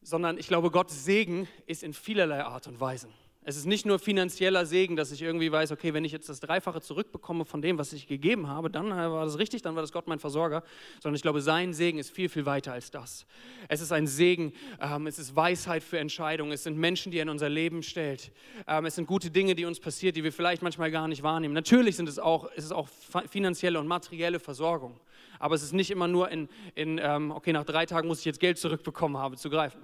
sondern 0.00 0.38
ich 0.38 0.46
glaube, 0.46 0.70
Gottes 0.70 1.04
Segen 1.04 1.48
ist 1.66 1.82
in 1.82 1.92
vielerlei 1.92 2.42
Art 2.42 2.66
und 2.66 2.80
Weise. 2.80 3.08
Es 3.48 3.56
ist 3.56 3.64
nicht 3.64 3.86
nur 3.86 3.98
finanzieller 3.98 4.66
Segen, 4.66 4.94
dass 4.94 5.10
ich 5.10 5.22
irgendwie 5.22 5.50
weiß, 5.50 5.72
okay, 5.72 5.94
wenn 5.94 6.04
ich 6.04 6.12
jetzt 6.12 6.28
das 6.28 6.38
Dreifache 6.38 6.82
zurückbekomme 6.82 7.46
von 7.46 7.62
dem, 7.62 7.78
was 7.78 7.94
ich 7.94 8.06
gegeben 8.06 8.46
habe, 8.46 8.68
dann 8.68 8.90
war 8.90 9.24
das 9.24 9.38
richtig, 9.38 9.62
dann 9.62 9.74
war 9.74 9.80
das 9.80 9.90
Gott 9.90 10.06
mein 10.06 10.18
Versorger. 10.18 10.62
Sondern 11.02 11.16
ich 11.16 11.22
glaube, 11.22 11.40
sein 11.40 11.72
Segen 11.72 11.98
ist 11.98 12.10
viel, 12.10 12.28
viel 12.28 12.44
weiter 12.44 12.74
als 12.74 12.90
das. 12.90 13.24
Es 13.68 13.80
ist 13.80 13.90
ein 13.90 14.06
Segen, 14.06 14.52
ähm, 14.82 15.06
es 15.06 15.18
ist 15.18 15.34
Weisheit 15.34 15.82
für 15.82 15.98
Entscheidungen, 15.98 16.52
es 16.52 16.64
sind 16.64 16.76
Menschen, 16.76 17.10
die 17.10 17.20
er 17.20 17.22
in 17.22 17.30
unser 17.30 17.48
Leben 17.48 17.82
stellt. 17.82 18.32
Ähm, 18.66 18.84
es 18.84 18.96
sind 18.96 19.06
gute 19.06 19.30
Dinge, 19.30 19.54
die 19.54 19.64
uns 19.64 19.80
passieren, 19.80 20.12
die 20.12 20.24
wir 20.24 20.32
vielleicht 20.34 20.60
manchmal 20.60 20.90
gar 20.90 21.08
nicht 21.08 21.22
wahrnehmen. 21.22 21.54
Natürlich 21.54 21.96
sind 21.96 22.10
es 22.10 22.18
auch, 22.18 22.50
es 22.54 22.64
ist 22.66 22.72
auch 22.72 22.90
finanzielle 23.30 23.80
und 23.80 23.86
materielle 23.86 24.40
Versorgung. 24.40 25.00
Aber 25.38 25.54
es 25.54 25.62
ist 25.62 25.72
nicht 25.72 25.90
immer 25.90 26.06
nur 26.06 26.28
in, 26.28 26.50
in 26.74 27.00
ähm, 27.02 27.30
okay, 27.30 27.54
nach 27.54 27.64
drei 27.64 27.86
Tagen 27.86 28.08
muss 28.08 28.18
ich 28.18 28.26
jetzt 28.26 28.40
Geld 28.40 28.58
zurückbekommen 28.58 29.16
habe, 29.16 29.38
zu 29.38 29.48
greifen. 29.48 29.80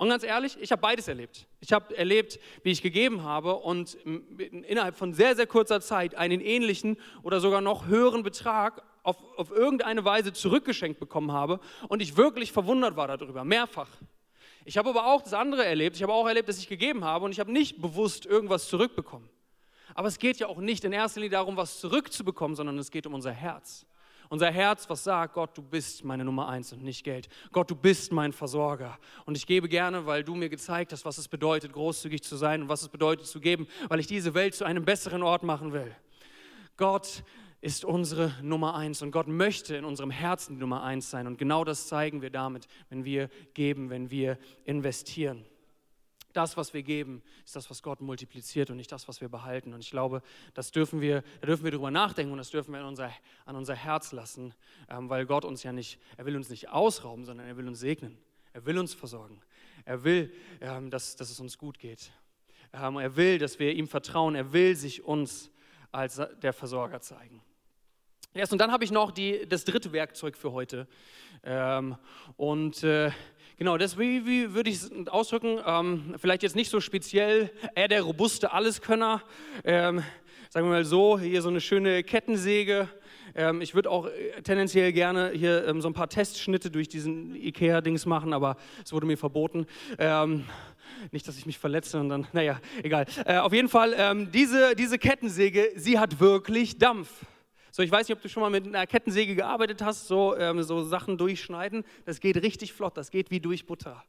Und 0.00 0.08
ganz 0.08 0.24
ehrlich, 0.24 0.56
ich 0.58 0.72
habe 0.72 0.80
beides 0.80 1.08
erlebt. 1.08 1.46
Ich 1.60 1.74
habe 1.74 1.94
erlebt, 1.94 2.40
wie 2.62 2.70
ich 2.70 2.80
gegeben 2.80 3.22
habe 3.22 3.56
und 3.56 3.98
innerhalb 4.66 4.96
von 4.96 5.12
sehr, 5.12 5.36
sehr 5.36 5.46
kurzer 5.46 5.82
Zeit 5.82 6.14
einen 6.14 6.40
ähnlichen 6.40 6.96
oder 7.22 7.38
sogar 7.38 7.60
noch 7.60 7.84
höheren 7.84 8.22
Betrag 8.22 8.82
auf, 9.02 9.18
auf 9.36 9.50
irgendeine 9.50 10.02
Weise 10.02 10.32
zurückgeschenkt 10.32 11.00
bekommen 11.00 11.32
habe 11.32 11.60
und 11.88 12.00
ich 12.00 12.16
wirklich 12.16 12.50
verwundert 12.50 12.96
war 12.96 13.08
darüber, 13.08 13.44
mehrfach. 13.44 13.90
Ich 14.64 14.78
habe 14.78 14.88
aber 14.88 15.04
auch 15.04 15.20
das 15.20 15.34
andere 15.34 15.66
erlebt. 15.66 15.96
Ich 15.96 16.02
habe 16.02 16.14
auch 16.14 16.26
erlebt, 16.26 16.48
dass 16.48 16.56
ich 16.56 16.68
gegeben 16.68 17.04
habe 17.04 17.26
und 17.26 17.32
ich 17.32 17.38
habe 17.38 17.52
nicht 17.52 17.82
bewusst 17.82 18.24
irgendwas 18.24 18.68
zurückbekommen. 18.68 19.28
Aber 19.94 20.08
es 20.08 20.18
geht 20.18 20.38
ja 20.38 20.46
auch 20.46 20.60
nicht 20.60 20.82
in 20.84 20.94
erster 20.94 21.20
Linie 21.20 21.32
darum, 21.32 21.58
was 21.58 21.78
zurückzubekommen, 21.78 22.56
sondern 22.56 22.78
es 22.78 22.90
geht 22.90 23.06
um 23.06 23.12
unser 23.12 23.32
Herz. 23.32 23.84
Unser 24.30 24.52
Herz, 24.52 24.88
was 24.88 25.02
sagt, 25.02 25.34
Gott, 25.34 25.58
du 25.58 25.62
bist 25.62 26.04
meine 26.04 26.24
Nummer 26.24 26.48
eins 26.48 26.72
und 26.72 26.84
nicht 26.84 27.02
Geld. 27.02 27.28
Gott, 27.50 27.68
du 27.68 27.74
bist 27.74 28.12
mein 28.12 28.32
Versorger. 28.32 28.96
Und 29.26 29.36
ich 29.36 29.44
gebe 29.44 29.68
gerne, 29.68 30.06
weil 30.06 30.22
du 30.22 30.36
mir 30.36 30.48
gezeigt 30.48 30.92
hast, 30.92 31.04
was 31.04 31.18
es 31.18 31.26
bedeutet, 31.26 31.72
großzügig 31.72 32.22
zu 32.22 32.36
sein 32.36 32.62
und 32.62 32.68
was 32.68 32.82
es 32.82 32.88
bedeutet 32.88 33.26
zu 33.26 33.40
geben, 33.40 33.66
weil 33.88 33.98
ich 33.98 34.06
diese 34.06 34.32
Welt 34.32 34.54
zu 34.54 34.64
einem 34.64 34.84
besseren 34.84 35.24
Ort 35.24 35.42
machen 35.42 35.72
will. 35.72 35.92
Gott 36.76 37.24
ist 37.60 37.84
unsere 37.84 38.32
Nummer 38.40 38.76
eins 38.76 39.02
und 39.02 39.10
Gott 39.10 39.26
möchte 39.26 39.74
in 39.74 39.84
unserem 39.84 40.12
Herzen 40.12 40.54
die 40.54 40.60
Nummer 40.60 40.84
eins 40.84 41.10
sein. 41.10 41.26
Und 41.26 41.36
genau 41.36 41.64
das 41.64 41.88
zeigen 41.88 42.22
wir 42.22 42.30
damit, 42.30 42.68
wenn 42.88 43.04
wir 43.04 43.30
geben, 43.54 43.90
wenn 43.90 44.12
wir 44.12 44.38
investieren. 44.64 45.44
Das, 46.32 46.56
was 46.56 46.74
wir 46.74 46.82
geben, 46.82 47.22
ist 47.44 47.56
das, 47.56 47.70
was 47.70 47.82
Gott 47.82 48.00
multipliziert 48.00 48.70
und 48.70 48.76
nicht 48.76 48.92
das, 48.92 49.08
was 49.08 49.20
wir 49.20 49.28
behalten. 49.28 49.74
Und 49.74 49.80
ich 49.80 49.90
glaube, 49.90 50.22
das 50.54 50.70
dürfen 50.70 51.00
wir, 51.00 51.22
da 51.40 51.46
dürfen 51.46 51.64
wir 51.64 51.70
drüber 51.70 51.90
nachdenken 51.90 52.32
und 52.32 52.38
das 52.38 52.50
dürfen 52.50 52.72
wir 52.72 52.80
an 52.80 52.86
unser, 52.86 53.12
an 53.44 53.56
unser 53.56 53.74
Herz 53.74 54.12
lassen, 54.12 54.54
ähm, 54.88 55.08
weil 55.08 55.26
Gott 55.26 55.44
uns 55.44 55.62
ja 55.62 55.72
nicht, 55.72 55.98
er 56.16 56.26
will 56.26 56.36
uns 56.36 56.48
nicht 56.48 56.68
ausrauben, 56.68 57.24
sondern 57.24 57.46
er 57.46 57.56
will 57.56 57.66
uns 57.66 57.80
segnen. 57.80 58.16
Er 58.52 58.66
will 58.66 58.78
uns 58.78 58.94
versorgen. 58.94 59.40
Er 59.84 60.04
will, 60.04 60.32
ähm, 60.60 60.90
dass, 60.90 61.16
dass 61.16 61.30
es 61.30 61.40
uns 61.40 61.58
gut 61.58 61.78
geht. 61.78 62.12
Ähm, 62.72 62.96
er 62.96 63.16
will, 63.16 63.38
dass 63.38 63.58
wir 63.58 63.72
ihm 63.72 63.88
vertrauen. 63.88 64.34
Er 64.34 64.52
will 64.52 64.76
sich 64.76 65.04
uns 65.04 65.50
als 65.92 66.20
der 66.42 66.52
Versorger 66.52 67.00
zeigen. 67.00 67.42
Erst 68.32 68.52
und 68.52 68.60
dann 68.60 68.70
habe 68.70 68.84
ich 68.84 68.92
noch 68.92 69.10
die, 69.10 69.44
das 69.48 69.64
dritte 69.64 69.92
Werkzeug 69.92 70.36
für 70.36 70.52
heute. 70.52 70.86
Ähm, 71.42 71.96
und 72.36 72.84
äh, 72.84 73.10
Genau, 73.60 73.76
das 73.76 73.98
wie, 73.98 74.24
wie 74.24 74.54
würde 74.54 74.70
ich 74.70 74.76
es 74.76 74.90
ausdrücken? 75.08 75.58
Ähm, 75.66 76.14
vielleicht 76.16 76.42
jetzt 76.42 76.56
nicht 76.56 76.70
so 76.70 76.80
speziell, 76.80 77.50
er 77.74 77.88
der 77.88 78.00
robuste 78.00 78.52
Alleskönner. 78.54 79.22
Ähm, 79.64 80.02
sagen 80.48 80.66
wir 80.66 80.70
mal 80.70 80.86
so, 80.86 81.18
hier 81.18 81.42
so 81.42 81.50
eine 81.50 81.60
schöne 81.60 82.02
Kettensäge. 82.02 82.88
Ähm, 83.34 83.60
ich 83.60 83.74
würde 83.74 83.90
auch 83.90 84.06
äh, 84.06 84.40
tendenziell 84.40 84.94
gerne 84.94 85.32
hier 85.34 85.66
ähm, 85.68 85.82
so 85.82 85.90
ein 85.90 85.92
paar 85.92 86.08
Testschnitte 86.08 86.70
durch 86.70 86.88
diesen 86.88 87.34
Ikea-Dings 87.34 88.06
machen, 88.06 88.32
aber 88.32 88.56
es 88.82 88.94
wurde 88.94 89.04
mir 89.04 89.18
verboten. 89.18 89.66
Ähm, 89.98 90.44
nicht, 91.10 91.28
dass 91.28 91.36
ich 91.36 91.44
mich 91.44 91.58
verletze 91.58 92.00
und 92.00 92.08
dann, 92.08 92.26
naja, 92.32 92.62
egal. 92.82 93.04
Äh, 93.26 93.36
auf 93.36 93.52
jeden 93.52 93.68
Fall, 93.68 93.94
ähm, 93.94 94.32
diese, 94.32 94.74
diese 94.74 94.98
Kettensäge, 94.98 95.72
sie 95.76 95.98
hat 95.98 96.18
wirklich 96.18 96.78
Dampf. 96.78 97.10
So, 97.72 97.82
ich 97.82 97.90
weiß 97.90 98.08
nicht, 98.08 98.16
ob 98.16 98.22
du 98.22 98.28
schon 98.28 98.42
mal 98.42 98.50
mit 98.50 98.66
einer 98.66 98.86
Kettensäge 98.86 99.34
gearbeitet 99.36 99.82
hast, 99.82 100.08
so, 100.08 100.36
ähm, 100.36 100.62
so 100.62 100.82
Sachen 100.82 101.16
durchschneiden. 101.16 101.84
Das 102.04 102.20
geht 102.20 102.36
richtig 102.42 102.72
flott, 102.72 102.96
das 102.96 103.10
geht 103.10 103.30
wie 103.30 103.40
durch 103.40 103.66
Butter. 103.66 104.04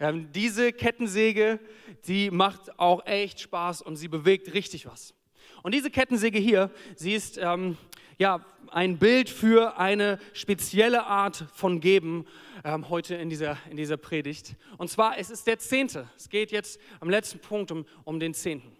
Ähm, 0.00 0.32
diese 0.32 0.72
Kettensäge, 0.72 1.60
die 2.06 2.30
macht 2.30 2.78
auch 2.78 3.04
echt 3.06 3.40
Spaß 3.40 3.82
und 3.82 3.96
sie 3.96 4.08
bewegt 4.08 4.54
richtig 4.54 4.86
was. 4.86 5.14
Und 5.62 5.74
diese 5.74 5.90
Kettensäge 5.90 6.38
hier, 6.38 6.70
sie 6.96 7.12
ist 7.12 7.38
ähm, 7.38 7.76
ja, 8.18 8.44
ein 8.70 8.98
Bild 8.98 9.28
für 9.28 9.78
eine 9.78 10.18
spezielle 10.32 11.06
Art 11.06 11.44
von 11.54 11.80
Geben 11.80 12.26
ähm, 12.64 12.88
heute 12.88 13.14
in 13.14 13.28
dieser, 13.28 13.58
in 13.70 13.76
dieser 13.76 13.96
Predigt. 13.96 14.56
Und 14.78 14.88
zwar, 14.90 15.18
es 15.18 15.30
ist 15.30 15.46
der 15.46 15.58
Zehnte. 15.58 16.08
Es 16.16 16.28
geht 16.28 16.50
jetzt 16.52 16.80
am 17.00 17.10
letzten 17.10 17.38
Punkt 17.38 17.70
um, 17.70 17.84
um 18.04 18.18
den 18.18 18.34
Zehnten. 18.34 18.76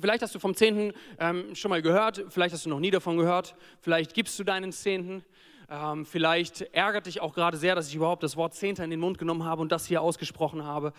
Vielleicht 0.00 0.22
hast 0.22 0.34
du 0.34 0.38
vom 0.38 0.54
Zehnten 0.54 0.92
ähm, 1.18 1.54
schon 1.54 1.70
mal 1.70 1.82
gehört, 1.82 2.24
vielleicht 2.28 2.54
hast 2.54 2.64
du 2.64 2.70
noch 2.70 2.80
nie 2.80 2.90
davon 2.90 3.16
gehört, 3.16 3.54
vielleicht 3.80 4.14
gibst 4.14 4.38
du 4.38 4.44
deinen 4.44 4.72
Zehnten. 4.72 5.24
Ähm, 5.70 6.06
vielleicht 6.06 6.62
ärgert 6.72 7.04
dich 7.06 7.20
auch 7.20 7.34
gerade 7.34 7.58
sehr, 7.58 7.74
dass 7.74 7.88
ich 7.88 7.94
überhaupt 7.94 8.22
das 8.22 8.38
Wort 8.38 8.54
Zehnter 8.54 8.84
in 8.84 8.90
den 8.90 9.00
Mund 9.00 9.18
genommen 9.18 9.44
habe 9.44 9.60
und 9.60 9.70
das 9.70 9.84
hier 9.84 10.00
ausgesprochen 10.00 10.64
habe. 10.64 10.94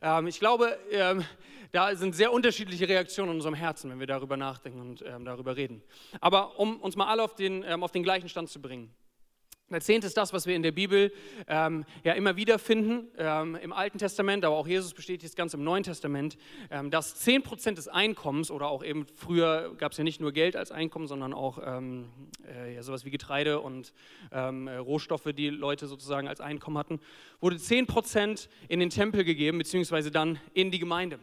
Ähm, 0.00 0.26
ich 0.26 0.40
glaube, 0.40 0.78
ähm, 0.90 1.24
da 1.72 1.94
sind 1.94 2.14
sehr 2.14 2.32
unterschiedliche 2.32 2.88
Reaktionen 2.88 3.32
in 3.32 3.36
unserem 3.36 3.54
Herzen, 3.54 3.90
wenn 3.90 4.00
wir 4.00 4.06
darüber 4.06 4.38
nachdenken 4.38 4.80
und 4.80 5.04
ähm, 5.06 5.26
darüber 5.26 5.56
reden. 5.56 5.82
Aber 6.20 6.58
um 6.58 6.80
uns 6.80 6.96
mal 6.96 7.06
alle 7.06 7.22
auf 7.22 7.34
den, 7.34 7.64
ähm, 7.66 7.82
auf 7.82 7.90
den 7.90 8.02
gleichen 8.02 8.30
Stand 8.30 8.48
zu 8.48 8.62
bringen. 8.62 8.94
Der 9.70 9.80
Zehnte 9.80 10.06
ist 10.06 10.16
das, 10.18 10.34
was 10.34 10.46
wir 10.46 10.54
in 10.54 10.62
der 10.62 10.72
Bibel 10.72 11.10
ähm, 11.48 11.86
ja 12.04 12.12
immer 12.12 12.36
wieder 12.36 12.58
finden, 12.58 13.08
ähm, 13.16 13.56
im 13.56 13.72
Alten 13.72 13.96
Testament, 13.96 14.44
aber 14.44 14.56
auch 14.56 14.68
Jesus 14.68 14.92
bestätigt 14.92 15.30
es 15.30 15.36
ganz 15.36 15.54
im 15.54 15.64
Neuen 15.64 15.82
Testament, 15.82 16.36
ähm, 16.70 16.90
dass 16.90 17.26
10% 17.26 17.74
des 17.74 17.88
Einkommens 17.88 18.50
oder 18.50 18.68
auch 18.68 18.84
eben 18.84 19.06
früher 19.16 19.74
gab 19.78 19.92
es 19.92 19.98
ja 19.98 20.04
nicht 20.04 20.20
nur 20.20 20.32
Geld 20.32 20.54
als 20.54 20.70
Einkommen, 20.70 21.06
sondern 21.06 21.32
auch 21.32 21.58
ähm, 21.64 22.10
äh, 22.46 22.74
ja, 22.74 22.82
sowas 22.82 23.06
wie 23.06 23.10
Getreide 23.10 23.60
und 23.60 23.94
ähm, 24.32 24.68
äh, 24.68 24.76
Rohstoffe, 24.76 25.32
die 25.34 25.48
Leute 25.48 25.86
sozusagen 25.86 26.28
als 26.28 26.42
Einkommen 26.42 26.76
hatten, 26.76 27.00
wurde 27.40 27.56
10% 27.56 28.48
in 28.68 28.80
den 28.80 28.90
Tempel 28.90 29.24
gegeben, 29.24 29.56
beziehungsweise 29.56 30.10
dann 30.10 30.38
in 30.52 30.72
die 30.72 30.78
Gemeinde 30.78 31.18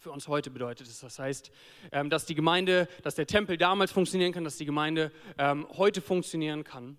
für 0.00 0.10
uns 0.10 0.28
heute 0.28 0.50
bedeutet 0.50 0.88
es. 0.88 1.00
Das 1.00 1.18
heißt, 1.18 1.50
ähm, 1.92 2.10
dass 2.10 2.26
die 2.26 2.34
Gemeinde, 2.34 2.88
dass 3.04 3.14
der 3.14 3.26
Tempel 3.26 3.56
damals 3.56 3.92
funktionieren 3.92 4.32
kann, 4.32 4.44
dass 4.44 4.58
die 4.58 4.66
Gemeinde 4.66 5.12
ähm, 5.38 5.66
heute 5.78 6.02
funktionieren 6.02 6.62
kann. 6.64 6.98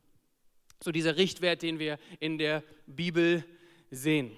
So 0.86 0.92
dieser 0.92 1.18
Richtwert, 1.18 1.64
den 1.64 1.80
wir 1.80 1.98
in 2.20 2.38
der 2.38 2.62
Bibel 2.86 3.44
sehen. 3.90 4.32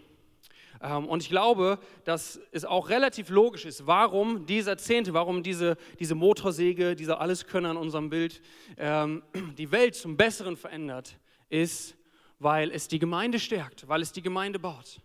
Ähm, 0.82 1.06
und 1.06 1.22
ich 1.22 1.28
glaube, 1.28 1.78
dass 2.06 2.40
es 2.54 2.64
auch 2.64 2.88
relativ 2.88 3.28
logisch 3.28 3.66
ist, 3.66 3.86
warum 3.86 4.46
dieser 4.46 4.78
Zehnte, 4.78 5.14
warum 5.14 5.44
diese, 5.44 5.76
diese 6.00 6.16
Motorsäge, 6.16 6.96
dieser 6.96 7.20
Alleskönner 7.20 7.72
in 7.72 7.76
unserem 7.76 8.10
Bild 8.10 8.42
ähm, 8.78 9.24
die 9.58 9.74
Welt 9.74 9.96
zum 9.96 10.16
Besseren 10.16 10.56
verändert, 10.56 11.18
ist, 11.50 11.98
weil 12.40 12.72
es 12.72 12.88
die 12.88 13.00
Gemeinde 13.00 13.40
stärkt, 13.40 13.86
weil 13.90 14.02
es 14.02 14.14
die 14.14 14.22
Gemeinde 14.22 14.58
baut. 14.58 15.02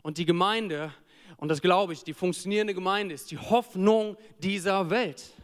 Und 0.00 0.16
die 0.16 0.24
Gemeinde, 0.24 0.94
und 1.36 1.48
das 1.48 1.60
glaube 1.60 1.92
ich, 1.92 2.02
die 2.02 2.14
funktionierende 2.14 2.72
Gemeinde 2.72 3.14
ist 3.14 3.30
die 3.30 3.36
Hoffnung 3.36 4.16
dieser 4.38 4.88
Welt. 4.88 5.34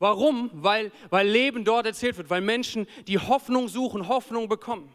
Warum? 0.00 0.50
Weil, 0.54 0.90
weil 1.10 1.28
Leben 1.28 1.62
dort 1.62 1.86
erzählt 1.86 2.16
wird, 2.16 2.30
weil 2.30 2.40
Menschen, 2.40 2.86
die 3.06 3.18
Hoffnung 3.18 3.68
suchen, 3.68 4.08
Hoffnung 4.08 4.48
bekommen. 4.48 4.90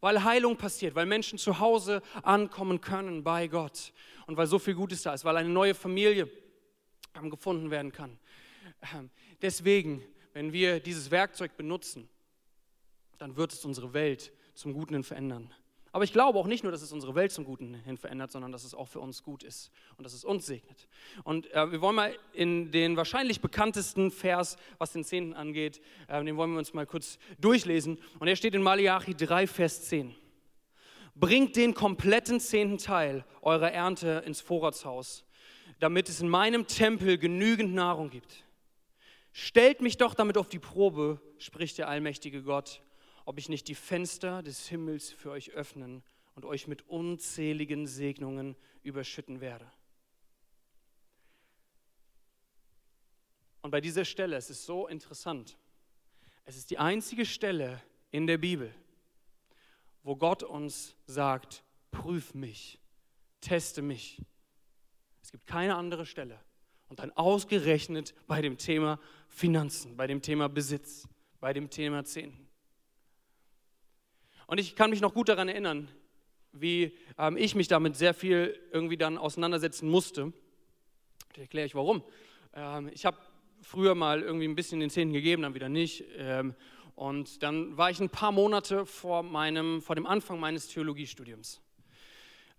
Weil 0.00 0.24
Heilung 0.24 0.56
passiert, 0.56 0.94
weil 0.94 1.06
Menschen 1.06 1.38
zu 1.38 1.58
Hause 1.60 2.02
ankommen 2.22 2.80
können 2.80 3.22
bei 3.22 3.46
Gott. 3.46 3.92
Und 4.26 4.36
weil 4.36 4.46
so 4.46 4.58
viel 4.58 4.74
Gutes 4.74 5.02
da 5.02 5.12
ist, 5.12 5.24
weil 5.24 5.36
eine 5.36 5.48
neue 5.50 5.74
Familie 5.74 6.30
gefunden 7.30 7.70
werden 7.70 7.92
kann. 7.92 8.18
Deswegen, 9.42 10.02
wenn 10.32 10.52
wir 10.52 10.80
dieses 10.80 11.10
Werkzeug 11.10 11.56
benutzen, 11.56 12.08
dann 13.18 13.36
wird 13.36 13.52
es 13.52 13.64
unsere 13.64 13.92
Welt 13.92 14.32
zum 14.54 14.72
Guten 14.72 15.02
verändern. 15.04 15.52
Aber 15.92 16.04
ich 16.04 16.12
glaube 16.12 16.38
auch 16.38 16.46
nicht 16.46 16.62
nur, 16.62 16.72
dass 16.72 16.82
es 16.82 16.92
unsere 16.92 17.14
Welt 17.14 17.32
zum 17.32 17.44
Guten 17.44 17.74
hin 17.74 17.96
verändert, 17.96 18.30
sondern 18.30 18.52
dass 18.52 18.64
es 18.64 18.74
auch 18.74 18.88
für 18.88 19.00
uns 19.00 19.22
gut 19.22 19.42
ist 19.42 19.70
und 19.96 20.04
dass 20.04 20.12
es 20.12 20.24
uns 20.24 20.46
segnet. 20.46 20.86
Und 21.24 21.50
äh, 21.52 21.72
wir 21.72 21.80
wollen 21.80 21.96
mal 21.96 22.14
in 22.32 22.70
den 22.70 22.96
wahrscheinlich 22.96 23.40
bekanntesten 23.40 24.10
Vers, 24.10 24.56
was 24.78 24.92
den 24.92 25.04
Zehnten 25.04 25.32
angeht, 25.32 25.80
äh, 26.08 26.22
den 26.22 26.36
wollen 26.36 26.52
wir 26.52 26.58
uns 26.58 26.74
mal 26.74 26.86
kurz 26.86 27.18
durchlesen. 27.40 27.98
Und 28.18 28.28
er 28.28 28.36
steht 28.36 28.54
in 28.54 28.62
Malachi 28.62 29.14
3, 29.14 29.46
Vers 29.46 29.84
10. 29.86 30.14
Bringt 31.14 31.56
den 31.56 31.74
kompletten 31.74 32.38
zehnten 32.38 32.78
Teil 32.78 33.24
eurer 33.42 33.72
Ernte 33.72 34.22
ins 34.26 34.40
Vorratshaus, 34.40 35.24
damit 35.80 36.08
es 36.08 36.20
in 36.20 36.28
meinem 36.28 36.66
Tempel 36.66 37.18
genügend 37.18 37.74
Nahrung 37.74 38.10
gibt. 38.10 38.44
Stellt 39.32 39.80
mich 39.80 39.96
doch 39.96 40.14
damit 40.14 40.36
auf 40.36 40.48
die 40.48 40.58
Probe, 40.58 41.20
spricht 41.38 41.78
der 41.78 41.88
allmächtige 41.88 42.42
Gott 42.42 42.82
ob 43.28 43.38
ich 43.38 43.50
nicht 43.50 43.68
die 43.68 43.74
Fenster 43.74 44.42
des 44.42 44.68
Himmels 44.68 45.10
für 45.10 45.30
euch 45.30 45.50
öffnen 45.50 46.02
und 46.34 46.46
euch 46.46 46.66
mit 46.66 46.88
unzähligen 46.88 47.86
Segnungen 47.86 48.56
überschütten 48.82 49.42
werde. 49.42 49.70
Und 53.60 53.70
bei 53.70 53.82
dieser 53.82 54.06
Stelle, 54.06 54.34
es 54.36 54.48
ist 54.48 54.64
so 54.64 54.88
interessant, 54.88 55.58
es 56.46 56.56
ist 56.56 56.70
die 56.70 56.78
einzige 56.78 57.26
Stelle 57.26 57.82
in 58.12 58.26
der 58.26 58.38
Bibel, 58.38 58.74
wo 60.02 60.16
Gott 60.16 60.42
uns 60.42 60.96
sagt, 61.04 61.62
prüf 61.90 62.32
mich, 62.32 62.80
teste 63.42 63.82
mich. 63.82 64.22
Es 65.20 65.32
gibt 65.32 65.46
keine 65.46 65.76
andere 65.76 66.06
Stelle. 66.06 66.40
Und 66.88 67.00
dann 67.00 67.12
ausgerechnet 67.12 68.14
bei 68.26 68.40
dem 68.40 68.56
Thema 68.56 68.98
Finanzen, 69.28 69.98
bei 69.98 70.06
dem 70.06 70.22
Thema 70.22 70.48
Besitz, 70.48 71.06
bei 71.40 71.52
dem 71.52 71.68
Thema 71.68 72.06
Zehnten. 72.06 72.47
Und 74.48 74.58
ich 74.58 74.74
kann 74.74 74.88
mich 74.88 75.02
noch 75.02 75.12
gut 75.12 75.28
daran 75.28 75.46
erinnern, 75.48 75.88
wie 76.52 76.96
ähm, 77.18 77.36
ich 77.36 77.54
mich 77.54 77.68
damit 77.68 77.96
sehr 77.96 78.14
viel 78.14 78.58
irgendwie 78.72 78.96
dann 78.96 79.18
auseinandersetzen 79.18 79.90
musste. 79.90 80.32
Da 81.34 81.42
erkläre 81.42 81.66
ich 81.66 81.74
warum. 81.74 82.02
Ähm, 82.54 82.90
ich 82.94 83.04
habe 83.04 83.18
früher 83.60 83.94
mal 83.94 84.22
irgendwie 84.22 84.48
ein 84.48 84.54
bisschen 84.54 84.80
den 84.80 84.88
Zehnten 84.88 85.12
gegeben, 85.12 85.42
dann 85.42 85.54
wieder 85.54 85.68
nicht. 85.68 86.02
Ähm, 86.16 86.54
und 86.94 87.42
dann 87.42 87.76
war 87.76 87.90
ich 87.90 88.00
ein 88.00 88.08
paar 88.08 88.32
Monate 88.32 88.86
vor, 88.86 89.22
meinem, 89.22 89.82
vor 89.82 89.94
dem 89.94 90.06
Anfang 90.06 90.40
meines 90.40 90.68
Theologiestudiums. 90.68 91.60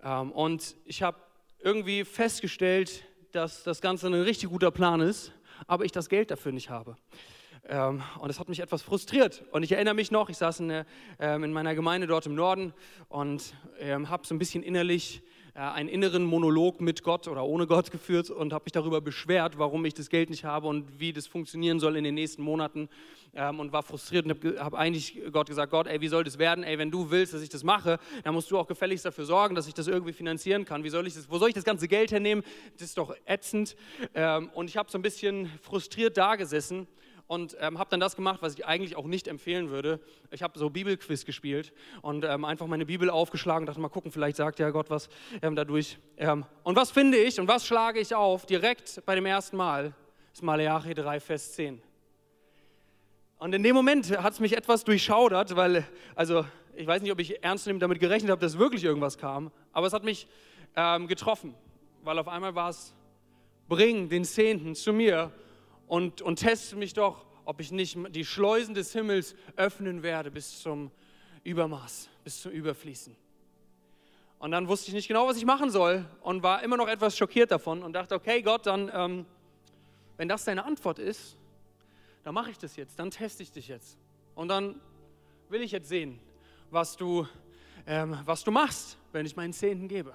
Ähm, 0.04 0.32
und 0.32 0.76
ich 0.86 1.02
habe 1.02 1.18
irgendwie 1.58 2.06
festgestellt, 2.06 3.04
dass 3.32 3.64
das 3.64 3.82
Ganze 3.82 4.06
ein 4.06 4.14
richtig 4.14 4.50
guter 4.50 4.70
Plan 4.70 5.02
ist, 5.02 5.34
aber 5.66 5.86
ich 5.86 5.92
das 5.92 6.08
Geld 6.08 6.30
dafür 6.30 6.52
nicht 6.52 6.70
habe. 6.70 6.98
Ähm, 7.68 8.02
und 8.20 8.28
das 8.28 8.40
hat 8.40 8.50
mich 8.50 8.60
etwas 8.60 8.82
frustriert. 8.82 9.44
Und 9.52 9.64
ich 9.64 9.72
erinnere 9.72 9.94
mich 9.94 10.12
noch, 10.12 10.30
ich 10.30 10.38
saß 10.38 10.62
in, 10.62 10.86
ähm, 11.20 11.44
in 11.44 11.54
meiner 11.54 11.76
Gemeinde 11.76 12.08
dort 12.08 12.26
im 12.26 12.36
Norden 12.36 12.74
und 13.10 13.54
ähm, 13.80 14.10
habe 14.10 14.26
so 14.26 14.34
ein 14.34 14.40
bisschen 14.40 14.64
innerlich 14.64 15.22
äh, 15.56 15.60
einen 15.60 15.90
inneren 15.90 16.24
Monolog 16.24 16.80
mit 16.80 17.04
Gott 17.04 17.28
oder 17.28 17.44
ohne 17.44 17.68
Gott 17.68 17.92
geführt 17.92 18.30
und 18.30 18.54
habe 18.54 18.64
mich 18.66 18.72
darüber 18.72 19.02
beschwert, 19.02 19.58
warum 19.58 19.84
ich 19.86 19.94
das 19.94 20.10
Geld 20.10 20.30
nicht 20.30 20.46
habe 20.46 20.68
und 20.68 21.00
wie 21.00 21.12
das 21.12 21.28
funktionieren 21.28 21.80
soll 21.80 21.98
in 21.98 22.04
den 22.04 22.16
nächsten 22.16 22.42
Monaten 22.42 22.88
ähm, 23.34 23.60
und 23.60 23.74
war 23.74 23.84
frustriert 23.84 24.26
und 24.26 24.32
habe 24.32 24.64
hab 24.64 24.74
eigentlich 24.74 25.22
Gott 25.32 25.50
gesagt, 25.50 25.72
Gott, 25.72 25.88
ey, 25.88 26.00
wie 26.02 26.08
soll 26.08 26.24
das 26.24 26.40
werden? 26.40 26.64
Ey, 26.64 26.78
wenn 26.78 26.92
du 26.92 27.12
willst, 27.12 27.34
dass 27.34 27.42
ich 27.42 27.50
das 27.50 27.64
mache, 27.64 28.00
dann 28.24 28.34
musst 28.34 28.50
du 28.52 28.58
auch 28.58 28.68
gefälligst 28.68 29.06
dafür 29.06 29.26
sorgen, 29.26 29.54
dass 29.54 29.68
ich 29.68 29.74
das 29.74 29.88
irgendwie 29.88 30.14
finanzieren 30.14 30.66
kann. 30.66 30.84
Wie 30.84 30.90
soll 30.90 31.06
ich 31.08 31.14
das, 31.14 31.30
wo 31.30 31.38
soll 31.38 31.50
ich 31.50 31.56
das 31.56 31.66
ganze 31.66 31.88
Geld 31.88 32.12
hernehmen? 32.12 32.44
Das 32.78 32.84
ist 32.84 32.98
doch 32.98 33.14
ätzend. 33.26 33.76
Ähm, 34.14 34.50
und 34.54 34.70
ich 34.70 34.78
habe 34.78 34.90
so 34.90 34.98
ein 34.98 35.02
bisschen 35.02 35.52
frustriert 35.62 36.18
da 36.18 36.36
gesessen 36.36 36.88
und 37.30 37.56
ähm, 37.60 37.78
habe 37.78 37.92
dann 37.92 38.00
das 38.00 38.16
gemacht, 38.16 38.42
was 38.42 38.56
ich 38.56 38.66
eigentlich 38.66 38.96
auch 38.96 39.06
nicht 39.06 39.28
empfehlen 39.28 39.70
würde. 39.70 40.00
Ich 40.32 40.42
habe 40.42 40.58
so 40.58 40.72
Bibelquiz 40.72 41.26
gespielt 41.26 41.72
und 42.02 42.26
ähm, 42.26 42.44
einfach 42.44 42.66
meine 42.66 42.88
Bibel 42.88 43.08
aufgeschlagen, 43.12 43.68
dachte 43.68 43.80
mal 43.80 43.90
gucken, 43.90 44.12
vielleicht 44.12 44.36
sagt 44.36 44.58
ja 44.58 44.72
Gott 44.72 44.90
was 44.90 45.10
ähm, 45.44 45.56
dadurch. 45.56 46.00
Ähm, 46.18 46.44
und 46.64 46.76
was 46.76 46.90
finde 46.90 47.20
ich 47.20 47.40
und 47.40 47.48
was 47.48 47.68
schlage 47.68 48.00
ich 48.00 48.16
auf 48.16 48.48
direkt 48.48 49.04
bei 49.06 49.14
dem 49.14 49.28
ersten 49.28 49.58
Mal? 49.58 49.94
Das 50.30 50.40
ist 50.40 50.42
Malachi 50.42 50.96
3, 50.96 51.20
Vers 51.20 51.54
10. 51.54 51.80
Und 53.38 53.54
in 53.54 53.62
dem 53.62 53.76
Moment 53.76 54.10
hat 54.18 54.34
es 54.34 54.40
mich 54.40 54.58
etwas 54.58 54.84
durchschaudert, 54.84 55.56
weil, 55.56 55.86
also 56.16 56.46
ich 56.76 56.88
weiß 56.88 57.04
nicht, 57.04 57.12
ob 57.12 57.20
ich 57.20 57.44
ernstnehmend 57.44 57.84
damit 57.84 58.00
gerechnet 58.00 58.32
habe, 58.32 58.42
dass 58.42 58.58
wirklich 58.58 58.84
irgendwas 58.84 59.20
kam, 59.20 59.52
aber 59.72 59.86
es 59.86 59.94
hat 59.94 60.04
mich 60.04 60.28
ähm, 60.76 61.06
getroffen, 61.06 61.54
weil 62.02 62.18
auf 62.18 62.28
einmal 62.28 62.56
war 62.56 62.70
es, 62.70 62.96
bring 63.68 64.10
den 64.10 64.26
Zehnten 64.26 64.74
zu 64.74 64.94
mir 64.94 65.32
und, 65.90 66.22
und 66.22 66.38
teste 66.38 66.76
mich 66.76 66.94
doch, 66.94 67.26
ob 67.46 67.60
ich 67.60 67.72
nicht 67.72 67.98
die 68.16 68.24
Schleusen 68.24 68.76
des 68.76 68.94
Himmels 68.94 69.36
öffnen 69.58 70.04
werde 70.04 70.30
bis 70.30 70.62
zum 70.62 70.92
Übermaß, 71.44 72.10
bis 72.24 72.42
zum 72.42 72.52
Überfließen. 72.52 73.16
Und 74.38 74.52
dann 74.52 74.68
wusste 74.68 74.90
ich 74.90 74.94
nicht 74.94 75.08
genau, 75.08 75.28
was 75.28 75.36
ich 75.36 75.46
machen 75.46 75.72
soll 75.72 76.06
und 76.22 76.44
war 76.44 76.62
immer 76.62 76.78
noch 76.78 76.88
etwas 76.88 77.18
schockiert 77.18 77.50
davon 77.50 77.82
und 77.82 77.94
dachte, 77.94 78.14
okay 78.14 78.44
Gott, 78.44 78.68
dann, 78.68 78.92
ähm, 78.94 79.26
wenn 80.16 80.30
das 80.30 80.46
deine 80.46 80.64
Antwort 80.64 81.00
ist, 81.00 81.38
dann 82.24 82.36
mache 82.36 82.52
ich 82.52 82.60
das 82.60 82.76
jetzt, 82.76 83.00
dann 83.00 83.10
teste 83.10 83.42
ich 83.42 83.52
dich 83.52 83.68
jetzt. 83.68 83.98
Und 84.36 84.50
dann 84.50 84.80
will 85.50 85.64
ich 85.64 85.72
jetzt 85.72 85.90
sehen, 85.90 86.20
was 86.70 86.96
du, 86.98 87.28
ähm, 87.88 88.16
was 88.26 88.44
du 88.44 88.52
machst, 88.52 89.00
wenn 89.12 89.26
ich 89.26 89.36
meinen 89.36 89.54
Zehnten 89.54 89.88
gebe. 89.88 90.14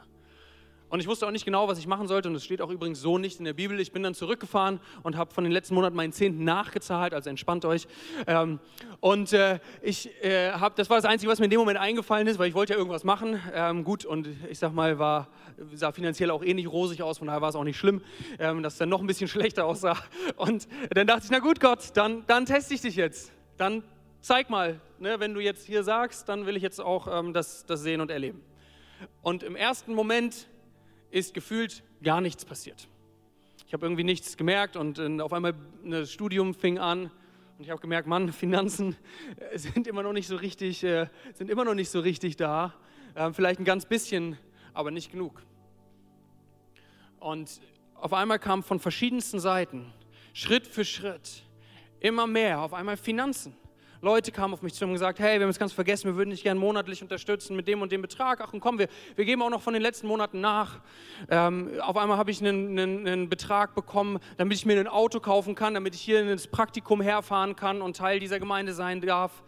Und 0.94 1.00
ich 1.00 1.08
wusste 1.08 1.26
auch 1.26 1.32
nicht 1.32 1.44
genau, 1.44 1.66
was 1.66 1.80
ich 1.80 1.88
machen 1.88 2.06
sollte. 2.06 2.28
Und 2.28 2.36
es 2.36 2.44
steht 2.44 2.62
auch 2.62 2.70
übrigens 2.70 3.00
so 3.00 3.18
nicht 3.18 3.40
in 3.40 3.44
der 3.44 3.52
Bibel. 3.52 3.80
Ich 3.80 3.90
bin 3.90 4.04
dann 4.04 4.14
zurückgefahren 4.14 4.78
und 5.02 5.16
habe 5.16 5.34
von 5.34 5.42
den 5.42 5.52
letzten 5.52 5.74
Monaten 5.74 5.96
meinen 5.96 6.12
Zehnten 6.12 6.44
nachgezahlt. 6.44 7.14
Also 7.14 7.30
entspannt 7.30 7.64
euch. 7.64 7.88
Ähm, 8.28 8.60
und 9.00 9.32
äh, 9.32 9.58
ich 9.82 10.08
äh, 10.22 10.52
habe, 10.52 10.76
das 10.76 10.88
war 10.90 10.96
das 10.96 11.04
Einzige, 11.04 11.32
was 11.32 11.40
mir 11.40 11.46
in 11.46 11.50
dem 11.50 11.58
Moment 11.58 11.80
eingefallen 11.80 12.28
ist, 12.28 12.38
weil 12.38 12.48
ich 12.48 12.54
wollte 12.54 12.74
ja 12.74 12.78
irgendwas 12.78 13.02
machen. 13.02 13.42
Ähm, 13.52 13.82
gut, 13.82 14.04
und 14.04 14.28
ich 14.48 14.60
sag 14.60 14.72
mal, 14.72 15.00
war, 15.00 15.30
sah 15.74 15.90
finanziell 15.90 16.30
auch 16.30 16.44
eh 16.44 16.54
nicht 16.54 16.68
rosig 16.68 17.02
aus. 17.02 17.18
Von 17.18 17.26
daher 17.26 17.42
war 17.42 17.48
es 17.48 17.56
auch 17.56 17.64
nicht 17.64 17.76
schlimm, 17.76 18.00
ähm, 18.38 18.62
dass 18.62 18.74
es 18.74 18.78
dann 18.78 18.88
noch 18.88 19.00
ein 19.00 19.08
bisschen 19.08 19.26
schlechter 19.26 19.64
aussah. 19.64 19.96
Und 20.36 20.68
dann 20.90 21.08
dachte 21.08 21.22
ich, 21.24 21.30
na 21.32 21.40
gut, 21.40 21.58
Gott, 21.58 21.90
dann, 21.94 22.22
dann 22.28 22.46
teste 22.46 22.72
ich 22.72 22.82
dich 22.82 22.94
jetzt. 22.94 23.32
Dann 23.56 23.82
zeig 24.20 24.48
mal, 24.48 24.80
ne, 25.00 25.18
wenn 25.18 25.34
du 25.34 25.40
jetzt 25.40 25.66
hier 25.66 25.82
sagst, 25.82 26.28
dann 26.28 26.46
will 26.46 26.56
ich 26.56 26.62
jetzt 26.62 26.80
auch 26.80 27.08
ähm, 27.10 27.32
das, 27.32 27.66
das 27.66 27.80
sehen 27.80 28.00
und 28.00 28.12
erleben. 28.12 28.40
Und 29.22 29.42
im 29.42 29.56
ersten 29.56 29.92
Moment 29.92 30.46
ist 31.14 31.32
gefühlt 31.32 31.84
gar 32.02 32.20
nichts 32.20 32.44
passiert. 32.44 32.88
Ich 33.68 33.72
habe 33.72 33.86
irgendwie 33.86 34.02
nichts 34.02 34.36
gemerkt 34.36 34.76
und 34.76 34.98
auf 35.20 35.32
einmal 35.32 35.54
das 35.84 36.10
Studium 36.10 36.54
fing 36.54 36.78
an 36.78 37.02
Und 37.56 37.64
ich 37.64 37.70
habe 37.70 37.80
gemerkt, 37.80 38.08
Mann, 38.08 38.32
Finanzen 38.32 38.96
äh, 39.36 39.56
sind 39.56 39.86
immer 39.86 40.02
noch 40.02 40.12
nicht 40.12 40.26
so 40.26 40.34
richtig, 40.34 40.82
äh, 40.82 41.06
sind 41.34 41.50
immer 41.50 41.64
noch 41.64 41.74
nicht 41.74 41.88
so 41.88 42.00
richtig 42.00 42.34
da. 42.36 42.74
Ähm, 43.14 43.32
vielleicht 43.32 43.60
ein 43.60 43.64
ganz 43.64 43.86
bisschen, 43.86 44.36
aber 44.72 44.90
nicht 44.90 45.12
genug. 45.12 45.40
Und 47.20 47.60
auf 47.94 48.12
einmal 48.12 48.40
kam 48.40 48.64
von 48.64 48.80
verschiedensten 48.80 49.38
Seiten, 49.38 49.92
Schritt 50.32 50.66
für 50.66 50.84
Schritt, 50.84 51.44
immer 52.00 52.26
mehr, 52.26 52.60
auf 52.60 52.74
einmal 52.74 52.96
Finanzen. 52.96 53.56
Leute 54.04 54.30
kamen 54.32 54.52
auf 54.52 54.60
mich 54.60 54.74
zu 54.74 54.84
und 54.84 54.92
gesagt, 54.92 55.18
hey, 55.18 55.38
wir 55.38 55.44
haben 55.44 55.50
es 55.50 55.58
ganz 55.58 55.72
vergessen, 55.72 56.04
wir 56.04 56.16
würden 56.16 56.28
dich 56.28 56.42
gerne 56.42 56.60
monatlich 56.60 57.00
unterstützen 57.00 57.56
mit 57.56 57.66
dem 57.66 57.80
und 57.80 57.90
dem 57.90 58.02
Betrag. 58.02 58.42
Ach 58.42 58.52
und 58.52 58.60
komm, 58.60 58.78
wir, 58.78 58.88
wir 59.16 59.24
geben 59.24 59.40
auch 59.40 59.48
noch 59.48 59.62
von 59.62 59.72
den 59.72 59.82
letzten 59.82 60.06
Monaten 60.06 60.42
nach. 60.42 60.80
Ähm, 61.30 61.70
auf 61.80 61.96
einmal 61.96 62.18
habe 62.18 62.30
ich 62.30 62.40
einen, 62.40 62.78
einen, 62.78 63.08
einen, 63.08 63.28
Betrag 63.30 63.74
bekommen, 63.74 64.18
damit 64.36 64.58
ich 64.58 64.66
mir 64.66 64.78
ein 64.78 64.88
Auto 64.88 65.20
kaufen 65.20 65.54
kann, 65.54 65.72
damit 65.72 65.94
ich 65.94 66.02
hier 66.02 66.20
ins 66.20 66.46
Praktikum 66.46 67.00
herfahren 67.00 67.56
kann 67.56 67.80
und 67.80 67.96
Teil 67.96 68.20
dieser 68.20 68.38
Gemeinde 68.38 68.74
sein 68.74 69.00
darf. 69.00 69.42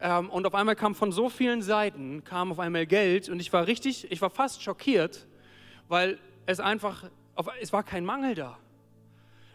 Ähm, 0.00 0.30
und 0.30 0.46
auf 0.46 0.54
einmal 0.54 0.74
kam 0.74 0.94
von 0.94 1.12
so 1.12 1.28
vielen 1.28 1.60
Seiten, 1.60 2.24
kam 2.24 2.50
auf 2.50 2.60
einmal 2.60 2.86
Geld 2.86 3.28
und 3.28 3.40
ich 3.40 3.52
war 3.52 3.66
richtig, 3.66 4.10
ich 4.10 4.22
war 4.22 4.30
fast 4.30 4.62
schockiert, 4.62 5.26
weil 5.86 6.18
es 6.46 6.60
einfach, 6.60 7.04
es 7.60 7.74
war 7.74 7.82
kein 7.82 8.06
Mangel 8.06 8.34
da. 8.34 8.56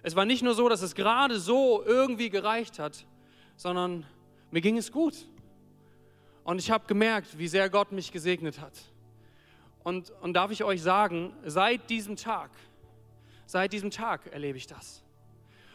Es 0.04 0.16
war 0.16 0.26
nicht 0.26 0.44
nur 0.44 0.54
so, 0.54 0.70
dass 0.70 0.84
es 0.84 0.94
gerade 0.94 1.40
so 1.40 1.84
irgendwie 1.84 2.30
gereicht 2.30 2.78
hat, 2.78 3.08
sondern 3.56 4.06
mir 4.54 4.62
ging 4.62 4.78
es 4.78 4.92
gut. 4.92 5.16
Und 6.44 6.60
ich 6.60 6.70
habe 6.70 6.86
gemerkt, 6.86 7.40
wie 7.40 7.48
sehr 7.48 7.72
Gott 7.72 7.92
mich 7.92 8.12
gesegnet 8.12 8.62
hat. 8.62 8.74
Und, 9.84 10.12
und 10.22 10.34
darf 10.34 10.52
ich 10.52 10.64
euch 10.64 10.84
sagen, 10.84 11.34
seit 11.44 11.90
diesem 11.90 12.16
Tag, 12.16 12.52
seit 13.48 13.74
diesem 13.74 13.90
Tag 13.90 14.28
erlebe 14.32 14.60
ich 14.60 14.68
das. 14.68 15.02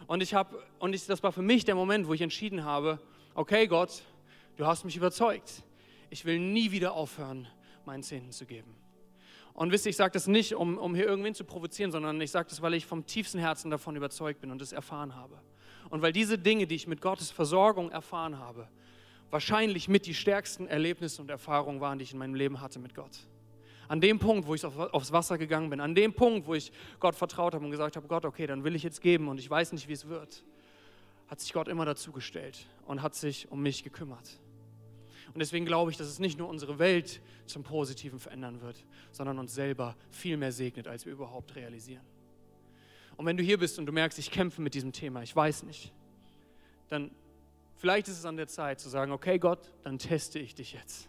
Und 0.06 0.22
ich 0.22 0.32
habe, 0.32 0.62
und 0.78 0.94
ich, 0.94 1.06
das 1.06 1.24
war 1.24 1.32
für 1.32 1.42
mich 1.42 1.64
der 1.64 1.74
Moment, 1.74 2.06
wo 2.06 2.14
ich 2.14 2.20
entschieden 2.20 2.62
habe, 2.62 3.00
okay 3.34 3.66
Gott, 3.66 4.02
du 4.56 4.64
hast 4.64 4.84
mich 4.84 4.96
überzeugt. 4.96 5.64
Ich 6.08 6.24
will 6.24 6.38
nie 6.38 6.70
wieder 6.70 6.92
aufhören, 6.92 7.48
meinen 7.84 8.04
Zehnten 8.04 8.30
zu 8.30 8.46
geben. 8.46 8.76
Und 9.54 9.72
wisst 9.72 9.86
ihr, 9.86 9.90
ich 9.90 9.96
sage 9.96 10.12
das 10.12 10.28
nicht, 10.28 10.54
um, 10.54 10.78
um 10.78 10.94
hier 10.94 11.06
irgendwen 11.06 11.34
zu 11.34 11.42
provozieren, 11.42 11.90
sondern 11.90 12.20
ich 12.20 12.30
sage 12.30 12.48
das, 12.48 12.62
weil 12.62 12.74
ich 12.74 12.86
vom 12.86 13.04
tiefsten 13.06 13.40
Herzen 13.40 13.72
davon 13.72 13.96
überzeugt 13.96 14.40
bin 14.40 14.52
und 14.52 14.62
es 14.62 14.70
erfahren 14.70 15.16
habe. 15.16 15.42
Und 15.90 16.02
weil 16.02 16.12
diese 16.12 16.38
Dinge, 16.38 16.66
die 16.66 16.74
ich 16.74 16.86
mit 16.86 17.00
Gottes 17.00 17.30
Versorgung 17.30 17.90
erfahren 17.90 18.38
habe, 18.38 18.68
wahrscheinlich 19.30 19.88
mit 19.88 20.06
die 20.06 20.14
stärksten 20.14 20.66
Erlebnisse 20.66 21.22
und 21.22 21.30
Erfahrungen 21.30 21.80
waren, 21.80 21.98
die 21.98 22.04
ich 22.04 22.12
in 22.12 22.18
meinem 22.18 22.34
Leben 22.34 22.60
hatte 22.60 22.78
mit 22.78 22.94
Gott. 22.94 23.18
An 23.88 24.00
dem 24.00 24.18
Punkt, 24.18 24.46
wo 24.46 24.54
ich 24.54 24.64
aufs 24.64 25.12
Wasser 25.12 25.38
gegangen 25.38 25.70
bin, 25.70 25.80
an 25.80 25.94
dem 25.94 26.12
Punkt, 26.12 26.46
wo 26.46 26.54
ich 26.54 26.72
Gott 27.00 27.14
vertraut 27.14 27.54
habe 27.54 27.64
und 27.64 27.70
gesagt 27.70 27.96
habe, 27.96 28.06
Gott, 28.06 28.26
okay, 28.26 28.46
dann 28.46 28.64
will 28.64 28.74
ich 28.74 28.82
jetzt 28.82 29.00
geben 29.00 29.28
und 29.28 29.38
ich 29.38 29.48
weiß 29.48 29.72
nicht, 29.72 29.88
wie 29.88 29.94
es 29.94 30.08
wird, 30.08 30.44
hat 31.26 31.40
sich 31.40 31.52
Gott 31.52 31.68
immer 31.68 31.86
dazugestellt 31.86 32.66
und 32.86 33.02
hat 33.02 33.14
sich 33.14 33.50
um 33.50 33.62
mich 33.62 33.82
gekümmert. 33.82 34.38
Und 35.32 35.40
deswegen 35.40 35.64
glaube 35.64 35.90
ich, 35.90 35.96
dass 35.96 36.06
es 36.08 36.18
nicht 36.18 36.38
nur 36.38 36.48
unsere 36.48 36.78
Welt 36.78 37.20
zum 37.46 37.62
Positiven 37.62 38.18
verändern 38.18 38.60
wird, 38.60 38.84
sondern 39.10 39.38
uns 39.38 39.54
selber 39.54 39.96
viel 40.10 40.36
mehr 40.36 40.52
segnet, 40.52 40.86
als 40.86 41.06
wir 41.06 41.12
überhaupt 41.12 41.54
realisieren. 41.54 42.04
Und 43.18 43.26
wenn 43.26 43.36
du 43.36 43.42
hier 43.42 43.58
bist 43.58 43.80
und 43.80 43.86
du 43.86 43.92
merkst, 43.92 44.18
ich 44.20 44.30
kämpfe 44.30 44.62
mit 44.62 44.74
diesem 44.74 44.92
Thema, 44.92 45.22
ich 45.22 45.34
weiß 45.34 45.64
nicht, 45.64 45.92
dann 46.88 47.10
vielleicht 47.76 48.06
ist 48.06 48.16
es 48.16 48.24
an 48.24 48.36
der 48.36 48.46
Zeit 48.46 48.78
zu 48.78 48.88
sagen, 48.88 49.10
okay 49.10 49.40
Gott, 49.40 49.72
dann 49.82 49.98
teste 49.98 50.38
ich 50.38 50.54
dich 50.54 50.72
jetzt. 50.72 51.08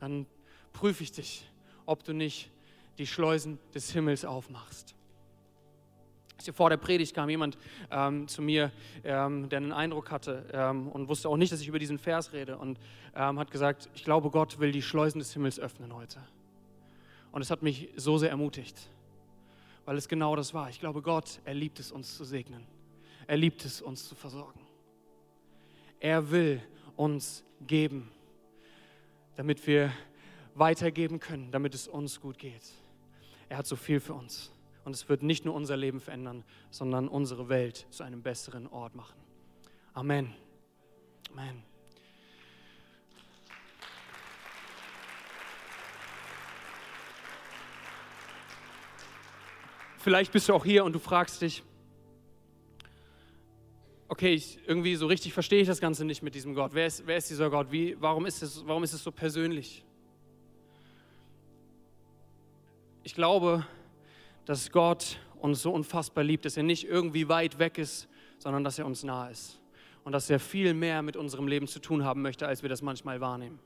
Dann 0.00 0.24
prüfe 0.72 1.02
ich 1.02 1.12
dich, 1.12 1.46
ob 1.84 2.04
du 2.04 2.14
nicht 2.14 2.50
die 2.96 3.06
Schleusen 3.06 3.58
des 3.74 3.92
Himmels 3.92 4.24
aufmachst. 4.24 4.94
Vor 6.54 6.70
der 6.70 6.78
Predigt 6.78 7.14
kam 7.14 7.28
jemand 7.28 7.58
ähm, 7.90 8.26
zu 8.28 8.40
mir, 8.40 8.72
ähm, 9.04 9.50
der 9.50 9.58
einen 9.58 9.72
Eindruck 9.72 10.10
hatte 10.10 10.46
ähm, 10.54 10.88
und 10.88 11.08
wusste 11.08 11.28
auch 11.28 11.36
nicht, 11.36 11.52
dass 11.52 11.60
ich 11.60 11.68
über 11.68 11.78
diesen 11.78 11.98
Vers 11.98 12.32
rede 12.32 12.56
und 12.56 12.80
ähm, 13.14 13.38
hat 13.38 13.50
gesagt, 13.50 13.90
ich 13.94 14.04
glaube, 14.04 14.30
Gott 14.30 14.58
will 14.58 14.72
die 14.72 14.82
Schleusen 14.82 15.18
des 15.18 15.34
Himmels 15.34 15.60
öffnen 15.60 15.94
heute. 15.94 16.18
Und 17.30 17.42
es 17.42 17.50
hat 17.50 17.62
mich 17.62 17.90
so 17.96 18.16
sehr 18.16 18.30
ermutigt 18.30 18.88
weil 19.84 19.96
es 19.96 20.08
genau 20.08 20.36
das 20.36 20.54
war. 20.54 20.68
Ich 20.70 20.80
glaube, 20.80 21.02
Gott, 21.02 21.40
er 21.44 21.54
liebt 21.54 21.80
es, 21.80 21.92
uns 21.92 22.16
zu 22.16 22.24
segnen. 22.24 22.66
Er 23.26 23.36
liebt 23.36 23.64
es, 23.64 23.80
uns 23.80 24.08
zu 24.08 24.14
versorgen. 24.14 24.60
Er 26.00 26.30
will 26.30 26.62
uns 26.96 27.44
geben, 27.66 28.10
damit 29.36 29.66
wir 29.66 29.92
weitergeben 30.54 31.20
können, 31.20 31.50
damit 31.50 31.74
es 31.74 31.88
uns 31.88 32.20
gut 32.20 32.38
geht. 32.38 32.72
Er 33.48 33.58
hat 33.58 33.66
so 33.66 33.76
viel 33.76 34.00
für 34.00 34.14
uns. 34.14 34.52
Und 34.84 34.94
es 34.94 35.08
wird 35.08 35.22
nicht 35.22 35.44
nur 35.44 35.54
unser 35.54 35.76
Leben 35.76 36.00
verändern, 36.00 36.44
sondern 36.70 37.08
unsere 37.08 37.48
Welt 37.48 37.86
zu 37.90 38.02
einem 38.02 38.22
besseren 38.22 38.66
Ort 38.66 38.94
machen. 38.94 39.18
Amen. 39.94 40.34
Amen. 41.30 41.71
Vielleicht 50.02 50.32
bist 50.32 50.48
du 50.48 50.54
auch 50.54 50.64
hier 50.64 50.84
und 50.84 50.94
du 50.94 50.98
fragst 50.98 51.42
dich, 51.42 51.62
okay, 54.08 54.34
ich, 54.34 54.58
irgendwie 54.66 54.96
so 54.96 55.06
richtig 55.06 55.32
verstehe 55.32 55.60
ich 55.60 55.68
das 55.68 55.80
Ganze 55.80 56.04
nicht 56.04 56.24
mit 56.24 56.34
diesem 56.34 56.56
Gott. 56.56 56.72
Wer 56.74 56.88
ist, 56.88 57.06
wer 57.06 57.16
ist 57.16 57.30
dieser 57.30 57.48
Gott? 57.50 57.70
Wie, 57.70 57.96
warum, 58.00 58.26
ist 58.26 58.42
es, 58.42 58.66
warum 58.66 58.82
ist 58.82 58.94
es 58.94 59.04
so 59.04 59.12
persönlich? 59.12 59.84
Ich 63.04 63.14
glaube, 63.14 63.64
dass 64.44 64.72
Gott 64.72 65.20
uns 65.40 65.62
so 65.62 65.70
unfassbar 65.70 66.24
liebt, 66.24 66.46
dass 66.46 66.56
er 66.56 66.64
nicht 66.64 66.84
irgendwie 66.84 67.28
weit 67.28 67.60
weg 67.60 67.78
ist, 67.78 68.08
sondern 68.38 68.64
dass 68.64 68.80
er 68.80 68.86
uns 68.86 69.04
nah 69.04 69.28
ist. 69.28 69.60
Und 70.02 70.10
dass 70.10 70.28
er 70.28 70.40
viel 70.40 70.74
mehr 70.74 71.02
mit 71.02 71.16
unserem 71.16 71.46
Leben 71.46 71.68
zu 71.68 71.78
tun 71.78 72.04
haben 72.04 72.22
möchte, 72.22 72.48
als 72.48 72.62
wir 72.62 72.68
das 72.68 72.82
manchmal 72.82 73.20
wahrnehmen. 73.20 73.60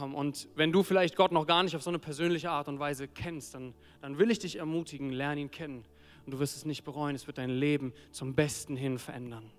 Ähm, 0.00 0.14
und 0.14 0.48
wenn 0.54 0.72
du 0.72 0.82
vielleicht 0.82 1.16
Gott 1.16 1.32
noch 1.32 1.46
gar 1.46 1.62
nicht 1.62 1.76
auf 1.76 1.82
so 1.82 1.90
eine 1.90 1.98
persönliche 1.98 2.50
Art 2.50 2.68
und 2.68 2.78
Weise 2.78 3.08
kennst, 3.08 3.54
dann, 3.54 3.74
dann 4.00 4.18
will 4.18 4.30
ich 4.30 4.38
dich 4.38 4.56
ermutigen, 4.56 5.10
lerne 5.10 5.40
ihn 5.40 5.50
kennen. 5.50 5.84
Und 6.26 6.32
du 6.32 6.38
wirst 6.38 6.56
es 6.56 6.64
nicht 6.64 6.84
bereuen, 6.84 7.16
es 7.16 7.26
wird 7.26 7.38
dein 7.38 7.50
Leben 7.50 7.92
zum 8.12 8.34
Besten 8.34 8.76
hin 8.76 8.98
verändern. 8.98 9.50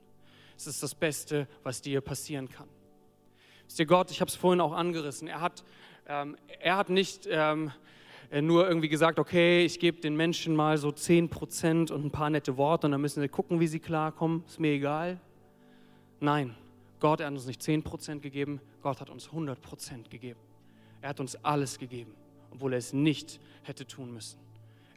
Es 0.56 0.67
ist 0.67 0.84
das 0.84 0.94
Beste, 0.94 1.48
was 1.63 1.82
dir 1.82 2.02
passieren 2.02 2.48
kann. 2.48 2.67
Wisst 3.65 3.80
ihr, 3.80 3.86
Gott, 3.86 4.12
ich 4.12 4.22
habe 4.22 4.30
es 4.30 4.36
vorhin 4.36 4.62
auch 4.62 4.74
angerissen, 4.74 5.28
er 5.28 5.41
hat, 5.41 5.63
ähm, 6.08 6.36
er 6.60 6.78
hat 6.78 6.89
nicht 6.89 7.28
ähm, 7.30 7.72
nur 8.41 8.67
irgendwie 8.67 8.89
gesagt, 8.89 9.17
okay, 9.17 9.65
ich 9.65 9.80
gebe 9.80 10.00
den 10.00 10.15
Menschen 10.15 10.56
mal 10.56 10.78
so 10.78 10.89
10% 10.89 11.91
und 11.91 12.06
ein 12.06 12.12
paar 12.12 12.30
nette 12.30 12.58
Worte 12.58 12.88
und 12.88 12.91
dann 12.91 13.02
müssen 13.02 13.22
sie 13.22 13.28
gucken, 13.28 13.60
wie 13.60 13.67
sie 13.67 13.80
klarkommen, 13.80 14.44
ist 14.46 14.60
mir 14.60 14.74
egal. 14.74 15.20
Nein, 16.20 16.56
Gott 17.02 17.20
hat 17.20 17.32
uns 17.32 17.48
nicht 17.48 17.62
10% 17.62 18.20
gegeben, 18.20 18.62
Gott 18.82 19.02
hat 19.02 19.10
uns 19.10 19.30
100% 19.30 20.08
gegeben. 20.10 20.40
Er 21.02 21.10
hat 21.10 21.20
uns 21.20 21.36
alles 21.44 21.80
gegeben, 21.80 22.14
obwohl 22.52 22.74
er 22.74 22.78
es 22.78 22.94
nicht 22.94 23.40
hätte 23.64 23.88
tun 23.88 24.14
müssen. 24.14 24.40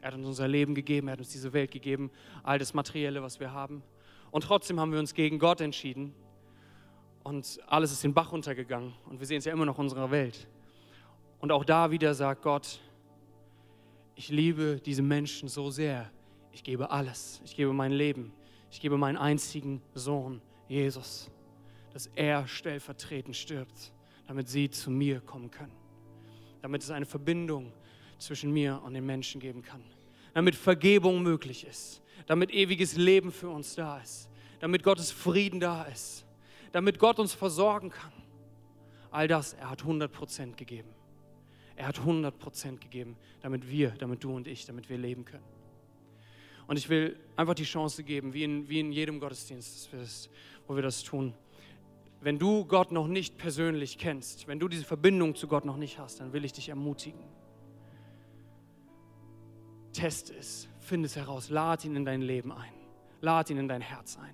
Er 0.01 0.09
hat 0.09 0.13
uns 0.13 0.27
unser 0.27 0.47
Leben 0.47 0.75
gegeben, 0.75 1.07
er 1.07 1.13
hat 1.13 1.19
uns 1.19 1.31
diese 1.31 1.51
Welt 1.51 1.71
gegeben, 1.71 2.11
all 2.43 2.59
das 2.59 2.75
Materielle, 2.75 3.23
was 3.23 3.39
wir 3.39 3.51
haben. 3.51 3.81
Und 4.29 4.43
trotzdem 4.43 4.79
haben 4.79 4.91
wir 4.91 4.99
uns 4.99 5.15
gegen 5.15 5.39
Gott 5.39 5.61
entschieden 5.61 6.13
und 7.23 7.59
alles 7.65 7.91
ist 7.91 8.03
den 8.03 8.13
Bach 8.13 8.31
runtergegangen 8.31 8.93
und 9.09 9.19
wir 9.19 9.25
sehen 9.25 9.39
es 9.39 9.45
ja 9.45 9.51
immer 9.51 9.65
noch 9.65 9.79
in 9.79 9.85
unserer 9.85 10.11
Welt. 10.11 10.47
Und 11.39 11.51
auch 11.51 11.65
da 11.65 11.89
wieder 11.89 12.13
sagt 12.13 12.43
Gott, 12.43 12.79
ich 14.13 14.29
liebe 14.29 14.79
diese 14.79 15.01
Menschen 15.01 15.49
so 15.49 15.71
sehr, 15.71 16.11
ich 16.51 16.63
gebe 16.63 16.91
alles, 16.91 17.41
ich 17.45 17.55
gebe 17.55 17.73
mein 17.73 17.91
Leben, 17.91 18.31
ich 18.69 18.79
gebe 18.79 18.95
meinen 18.95 19.17
einzigen 19.17 19.81
Sohn, 19.95 20.39
Jesus 20.67 21.31
dass 21.95 22.07
er 22.13 22.45
stellvertretend 22.45 23.37
stirbt, 23.37 23.93
damit 24.27 24.49
sie 24.49 24.69
zu 24.69 24.91
mir 24.91 25.21
kommen 25.21 25.49
können. 25.49 25.71
Damit 26.61 26.83
es 26.83 26.91
eine 26.91 27.05
Verbindung 27.05 27.71
zwischen 28.17 28.51
mir 28.51 28.81
und 28.83 28.95
den 28.95 29.05
Menschen 29.05 29.39
geben 29.39 29.61
kann. 29.61 29.81
Damit 30.33 30.55
Vergebung 30.55 31.23
möglich 31.23 31.65
ist. 31.65 32.01
Damit 32.25 32.51
ewiges 32.51 32.97
Leben 32.97 33.31
für 33.31 33.47
uns 33.47 33.75
da 33.75 33.99
ist. 33.99 34.29
Damit 34.59 34.83
Gottes 34.83 35.09
Frieden 35.09 35.61
da 35.61 35.83
ist. 35.83 36.25
Damit 36.73 36.99
Gott 36.99 37.17
uns 37.17 37.33
versorgen 37.33 37.91
kann. 37.91 38.11
All 39.09 39.29
das, 39.29 39.53
er 39.53 39.69
hat 39.69 39.83
100% 39.83 40.57
gegeben. 40.57 40.89
Er 41.77 41.87
hat 41.87 41.99
100% 41.99 42.79
gegeben, 42.79 43.15
damit 43.39 43.69
wir, 43.69 43.91
damit 43.91 44.21
du 44.21 44.35
und 44.35 44.49
ich, 44.49 44.65
damit 44.65 44.89
wir 44.89 44.97
leben 44.97 45.23
können. 45.23 45.45
Und 46.67 46.75
ich 46.75 46.89
will 46.89 47.17
einfach 47.37 47.53
die 47.55 47.63
Chance 47.63 48.03
geben, 48.03 48.33
wie 48.33 48.43
in, 48.43 48.67
wie 48.67 48.81
in 48.81 48.91
jedem 48.91 49.21
Gottesdienst, 49.21 49.89
wo 50.67 50.75
wir 50.75 50.83
das 50.83 51.01
tun, 51.01 51.33
wenn 52.25 52.39
du 52.39 52.65
Gott 52.65 52.91
noch 52.91 53.07
nicht 53.07 53.37
persönlich 53.37 53.99
kennst, 53.99 54.47
wenn 54.47 54.57
du 54.57 54.67
diese 54.67 54.83
Verbindung 54.83 55.35
zu 55.35 55.47
Gott 55.47 55.63
noch 55.63 55.77
nicht 55.77 55.99
hast, 55.99 56.19
dann 56.19 56.33
will 56.33 56.43
ich 56.43 56.53
dich 56.53 56.69
ermutigen. 56.69 57.23
Test 59.93 60.31
es, 60.31 60.67
finde 60.79 61.05
es 61.05 61.15
heraus, 61.15 61.51
lad 61.51 61.85
ihn 61.85 61.95
in 61.95 62.03
dein 62.03 62.23
Leben 62.23 62.51
ein, 62.51 62.73
lad 63.21 63.51
ihn 63.51 63.59
in 63.59 63.67
dein 63.67 63.81
Herz 63.81 64.17
ein. 64.17 64.33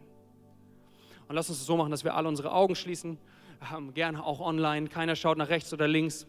Und 1.27 1.35
lass 1.35 1.49
uns 1.49 1.59
es 1.59 1.65
so 1.65 1.75
machen, 1.75 1.91
dass 1.91 2.05
wir 2.05 2.15
alle 2.15 2.29
unsere 2.29 2.53
Augen 2.53 2.75
schließen, 2.75 3.17
ähm, 3.75 3.93
gerne 3.93 4.23
auch 4.23 4.39
online, 4.39 4.87
keiner 4.87 5.17
schaut 5.17 5.37
nach 5.37 5.49
rechts 5.49 5.73
oder 5.73 5.89
links. 5.89 6.25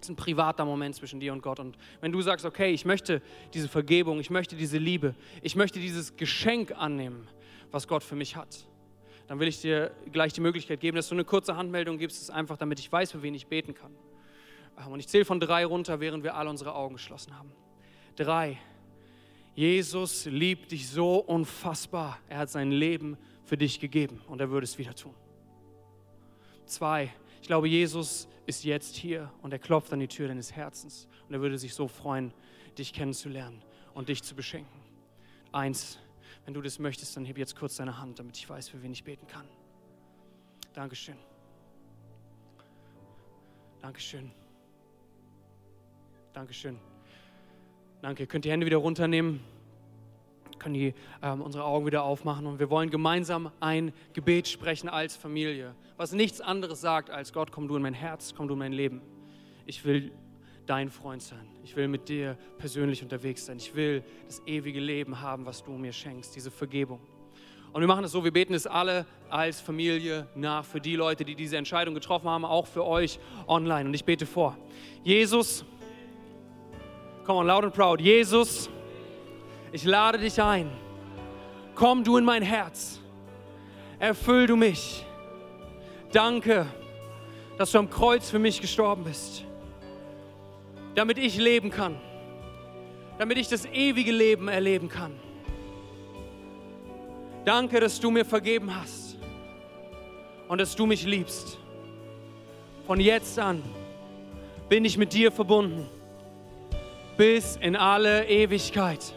Es 0.00 0.08
ist 0.08 0.10
ein 0.10 0.16
privater 0.16 0.64
Moment 0.64 0.96
zwischen 0.96 1.20
dir 1.20 1.32
und 1.32 1.40
Gott. 1.40 1.60
Und 1.60 1.78
wenn 2.00 2.10
du 2.10 2.20
sagst, 2.20 2.44
okay, 2.44 2.72
ich 2.72 2.84
möchte 2.84 3.22
diese 3.52 3.68
Vergebung, 3.68 4.18
ich 4.18 4.30
möchte 4.30 4.56
diese 4.56 4.78
Liebe, 4.78 5.14
ich 5.40 5.54
möchte 5.54 5.78
dieses 5.78 6.16
Geschenk 6.16 6.72
annehmen, 6.72 7.28
was 7.70 7.86
Gott 7.86 8.02
für 8.02 8.16
mich 8.16 8.34
hat, 8.34 8.66
dann 9.26 9.40
will 9.40 9.48
ich 9.48 9.60
dir 9.60 9.90
gleich 10.12 10.32
die 10.32 10.40
Möglichkeit 10.40 10.80
geben, 10.80 10.96
dass 10.96 11.08
du 11.08 11.14
eine 11.14 11.24
kurze 11.24 11.56
Handmeldung 11.56 11.98
gibst, 11.98 12.20
das 12.20 12.30
einfach, 12.30 12.56
damit 12.56 12.78
ich 12.78 12.90
weiß, 12.90 13.12
für 13.12 13.22
wen 13.22 13.34
ich 13.34 13.46
beten 13.46 13.74
kann. 13.74 13.94
Ähm, 14.78 14.92
und 14.92 15.00
ich 15.00 15.08
zähle 15.08 15.24
von 15.24 15.40
drei 15.40 15.64
runter, 15.64 16.00
während 16.00 16.24
wir 16.24 16.34
alle 16.34 16.50
unsere 16.50 16.74
Augen 16.74 16.94
geschlossen 16.94 17.36
haben. 17.36 17.52
Drei. 18.16 18.58
Jesus 19.54 20.26
liebt 20.26 20.72
dich 20.72 20.88
so 20.88 21.18
unfassbar. 21.18 22.18
Er 22.28 22.38
hat 22.38 22.50
sein 22.50 22.72
Leben 22.72 23.16
für 23.44 23.56
dich 23.56 23.80
gegeben 23.80 24.20
und 24.26 24.40
er 24.40 24.50
würde 24.50 24.64
es 24.64 24.78
wieder 24.78 24.94
tun. 24.94 25.14
Zwei. 26.66 27.12
Ich 27.40 27.46
glaube, 27.46 27.68
Jesus 27.68 28.28
ist 28.46 28.64
jetzt 28.64 28.96
hier 28.96 29.30
und 29.42 29.52
er 29.52 29.58
klopft 29.58 29.92
an 29.92 30.00
die 30.00 30.08
Tür 30.08 30.28
deines 30.28 30.52
Herzens 30.52 31.08
und 31.28 31.34
er 31.34 31.40
würde 31.40 31.58
sich 31.58 31.74
so 31.74 31.88
freuen, 31.88 32.32
dich 32.78 32.92
kennenzulernen 32.92 33.62
und 33.94 34.08
dich 34.08 34.22
zu 34.22 34.34
beschenken. 34.34 34.80
Eins. 35.52 35.98
Wenn 36.44 36.54
du 36.54 36.62
das 36.62 36.78
möchtest, 36.78 37.16
dann 37.16 37.24
heb 37.24 37.38
jetzt 37.38 37.56
kurz 37.56 37.76
deine 37.76 37.98
Hand, 37.98 38.18
damit 38.18 38.36
ich 38.36 38.48
weiß, 38.48 38.68
für 38.68 38.82
wen 38.82 38.92
ich 38.92 39.04
beten 39.04 39.26
kann. 39.26 39.46
Dankeschön. 40.74 41.16
Dankeschön. 43.80 44.30
Dankeschön. 46.32 46.78
Danke. 48.02 48.26
Könnt 48.26 48.44
die 48.44 48.50
Hände 48.50 48.66
wieder 48.66 48.78
runternehmen? 48.78 49.40
Können 50.58 50.74
die 50.74 50.94
ähm, 51.22 51.42
unsere 51.42 51.64
Augen 51.64 51.86
wieder 51.86 52.02
aufmachen 52.02 52.46
und 52.46 52.58
wir 52.58 52.70
wollen 52.70 52.90
gemeinsam 52.90 53.50
ein 53.60 53.92
Gebet 54.14 54.48
sprechen 54.48 54.88
als 54.88 55.16
Familie, 55.16 55.74
was 55.96 56.12
nichts 56.12 56.40
anderes 56.40 56.80
sagt 56.80 57.10
als 57.10 57.32
Gott, 57.32 57.52
komm 57.52 57.68
du 57.68 57.76
in 57.76 57.82
mein 57.82 57.94
Herz, 57.94 58.34
komm 58.36 58.48
du 58.48 58.54
in 58.54 58.58
mein 58.58 58.72
Leben. 58.72 59.02
Ich 59.66 59.84
will 59.84 60.12
dein 60.66 60.90
Freund 60.90 61.22
sein. 61.22 61.46
Ich 61.62 61.76
will 61.76 61.88
mit 61.88 62.08
dir 62.08 62.36
persönlich 62.58 63.02
unterwegs 63.02 63.46
sein. 63.46 63.56
Ich 63.56 63.74
will 63.74 64.02
das 64.26 64.42
ewige 64.46 64.80
Leben 64.80 65.20
haben, 65.20 65.46
was 65.46 65.62
du 65.62 65.72
mir 65.72 65.92
schenkst, 65.92 66.34
diese 66.34 66.50
Vergebung. 66.50 67.00
Und 67.72 67.80
wir 67.80 67.88
machen 67.88 68.04
es 68.04 68.12
so, 68.12 68.22
wir 68.22 68.32
beten 68.32 68.54
es 68.54 68.66
alle 68.66 69.04
als 69.28 69.60
Familie 69.60 70.28
nach 70.36 70.64
für 70.64 70.80
die 70.80 70.94
Leute, 70.94 71.24
die 71.24 71.34
diese 71.34 71.56
Entscheidung 71.56 71.94
getroffen 71.94 72.28
haben, 72.28 72.44
auch 72.44 72.66
für 72.66 72.84
euch 72.84 73.18
online. 73.48 73.88
Und 73.88 73.94
ich 73.94 74.04
bete 74.04 74.26
vor. 74.26 74.56
Jesus, 75.02 75.64
komm 77.24 77.38
on, 77.38 77.46
loud 77.46 77.64
and 77.64 77.74
proud. 77.74 78.00
Jesus, 78.00 78.70
ich 79.72 79.84
lade 79.84 80.18
dich 80.18 80.40
ein. 80.40 80.70
Komm 81.74 82.04
du 82.04 82.16
in 82.16 82.24
mein 82.24 82.42
Herz. 82.42 83.00
Erfüll 83.98 84.46
du 84.46 84.54
mich. 84.54 85.04
Danke, 86.12 86.66
dass 87.58 87.72
du 87.72 87.78
am 87.78 87.90
Kreuz 87.90 88.30
für 88.30 88.38
mich 88.38 88.60
gestorben 88.60 89.02
bist 89.02 89.44
damit 90.94 91.18
ich 91.18 91.36
leben 91.36 91.70
kann, 91.70 91.96
damit 93.18 93.38
ich 93.38 93.48
das 93.48 93.66
ewige 93.66 94.12
Leben 94.12 94.48
erleben 94.48 94.88
kann. 94.88 95.12
Danke, 97.44 97.80
dass 97.80 98.00
du 98.00 98.10
mir 98.10 98.24
vergeben 98.24 98.74
hast 98.74 99.18
und 100.48 100.60
dass 100.60 100.74
du 100.74 100.86
mich 100.86 101.04
liebst. 101.04 101.58
Von 102.86 103.00
jetzt 103.00 103.38
an 103.38 103.62
bin 104.68 104.84
ich 104.84 104.96
mit 104.96 105.12
dir 105.12 105.30
verbunden 105.30 105.88
bis 107.16 107.56
in 107.56 107.76
alle 107.76 108.26
Ewigkeit. 108.26 109.14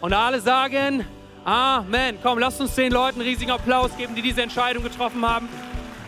Und 0.00 0.12
alle 0.12 0.40
sagen 0.40 1.04
Amen. 1.48 2.18
Komm, 2.22 2.38
lasst 2.38 2.60
uns 2.60 2.74
den 2.74 2.92
Leuten 2.92 3.20
einen 3.20 3.28
riesigen 3.30 3.50
Applaus 3.50 3.96
geben, 3.96 4.14
die 4.14 4.20
diese 4.20 4.42
Entscheidung 4.42 4.82
getroffen 4.82 5.26
haben, 5.26 5.48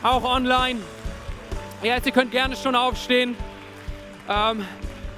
auch 0.03 0.23
online. 0.23 0.81
Ja, 1.83 1.97
ihr 1.97 2.13
könnt 2.13 2.31
gerne 2.31 2.55
schon 2.57 2.75
aufstehen. 2.75 3.35
Ähm, 4.33 4.65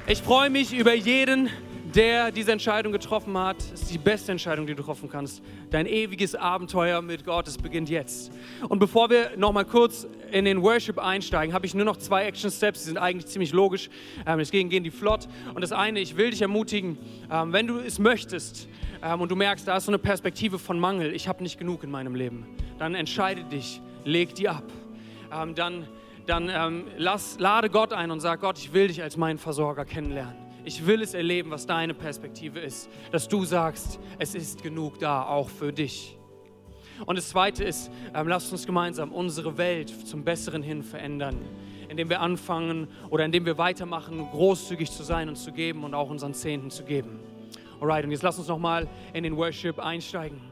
ich 0.06 0.22
freue 0.22 0.48
mich 0.48 0.72
über 0.72 0.94
jeden, 0.94 1.50
der 1.94 2.32
diese 2.32 2.50
Entscheidung 2.50 2.92
getroffen 2.92 3.36
hat. 3.36 3.58
Es 3.74 3.82
ist 3.82 3.92
die 3.92 3.98
beste 3.98 4.32
Entscheidung, 4.32 4.66
die 4.66 4.74
du 4.74 4.82
treffen 4.82 5.10
kannst. 5.10 5.42
Dein 5.68 5.84
ewiges 5.84 6.34
Abenteuer 6.34 7.02
mit 7.02 7.26
Gott, 7.26 7.46
es 7.46 7.58
beginnt 7.58 7.90
jetzt. 7.90 8.32
Und 8.70 8.78
bevor 8.78 9.10
wir 9.10 9.32
noch 9.36 9.52
mal 9.52 9.66
kurz 9.66 10.06
in 10.30 10.46
den 10.46 10.62
Worship 10.62 10.98
einsteigen, 10.98 11.54
habe 11.54 11.66
ich 11.66 11.74
nur 11.74 11.84
noch 11.84 11.98
zwei 11.98 12.24
Action 12.24 12.50
Steps. 12.50 12.84
Die 12.84 12.86
sind 12.86 12.96
eigentlich 12.96 13.26
ziemlich 13.26 13.52
logisch. 13.52 13.90
Ähm, 14.26 14.38
deswegen 14.38 14.70
gehen 14.70 14.82
die 14.82 14.90
flott. 14.90 15.28
Und 15.54 15.60
das 15.60 15.72
eine, 15.72 16.00
ich 16.00 16.16
will 16.16 16.30
dich 16.30 16.40
ermutigen, 16.40 16.96
ähm, 17.30 17.52
wenn 17.52 17.66
du 17.66 17.80
es 17.80 17.98
möchtest 17.98 18.66
ähm, 19.02 19.20
und 19.20 19.30
du 19.30 19.36
merkst, 19.36 19.68
da 19.68 19.76
ist 19.76 19.84
so 19.84 19.90
eine 19.90 19.98
Perspektive 19.98 20.58
von 20.58 20.80
Mangel, 20.80 21.14
ich 21.14 21.28
habe 21.28 21.42
nicht 21.42 21.58
genug 21.58 21.84
in 21.84 21.90
meinem 21.90 22.14
Leben, 22.14 22.46
dann 22.78 22.94
entscheide 22.94 23.44
dich, 23.44 23.82
leg 24.06 24.34
die 24.34 24.48
ab. 24.48 24.64
Ähm, 25.30 25.54
dann 25.54 25.86
dann 26.26 26.48
ähm, 26.48 26.84
lass, 26.96 27.38
lade 27.38 27.70
Gott 27.70 27.92
ein 27.92 28.10
und 28.10 28.20
sag, 28.20 28.40
Gott, 28.40 28.58
ich 28.58 28.72
will 28.72 28.88
dich 28.88 29.02
als 29.02 29.16
meinen 29.16 29.38
Versorger 29.38 29.84
kennenlernen. 29.84 30.36
Ich 30.64 30.86
will 30.86 31.02
es 31.02 31.14
erleben, 31.14 31.50
was 31.50 31.66
deine 31.66 31.92
Perspektive 31.92 32.60
ist, 32.60 32.88
dass 33.10 33.28
du 33.28 33.44
sagst, 33.44 33.98
es 34.18 34.34
ist 34.34 34.62
genug 34.62 35.00
da, 35.00 35.24
auch 35.24 35.48
für 35.48 35.72
dich. 35.72 36.16
Und 37.04 37.16
das 37.16 37.30
Zweite 37.30 37.64
ist, 37.64 37.90
ähm, 38.14 38.28
lasst 38.28 38.52
uns 38.52 38.64
gemeinsam 38.64 39.12
unsere 39.12 39.58
Welt 39.58 39.90
zum 40.06 40.22
Besseren 40.22 40.62
hin 40.62 40.84
verändern, 40.84 41.36
indem 41.88 42.08
wir 42.08 42.20
anfangen 42.20 42.86
oder 43.10 43.24
indem 43.24 43.44
wir 43.44 43.58
weitermachen, 43.58 44.24
großzügig 44.30 44.90
zu 44.90 45.02
sein 45.02 45.28
und 45.28 45.36
zu 45.36 45.52
geben 45.52 45.82
und 45.82 45.94
auch 45.94 46.10
unseren 46.10 46.34
Zehnten 46.34 46.70
zu 46.70 46.84
geben. 46.84 47.18
Alright, 47.80 48.04
und 48.04 48.12
jetzt 48.12 48.22
lasst 48.22 48.38
uns 48.38 48.46
nochmal 48.46 48.86
in 49.12 49.24
den 49.24 49.36
Worship 49.36 49.80
einsteigen. 49.80 50.51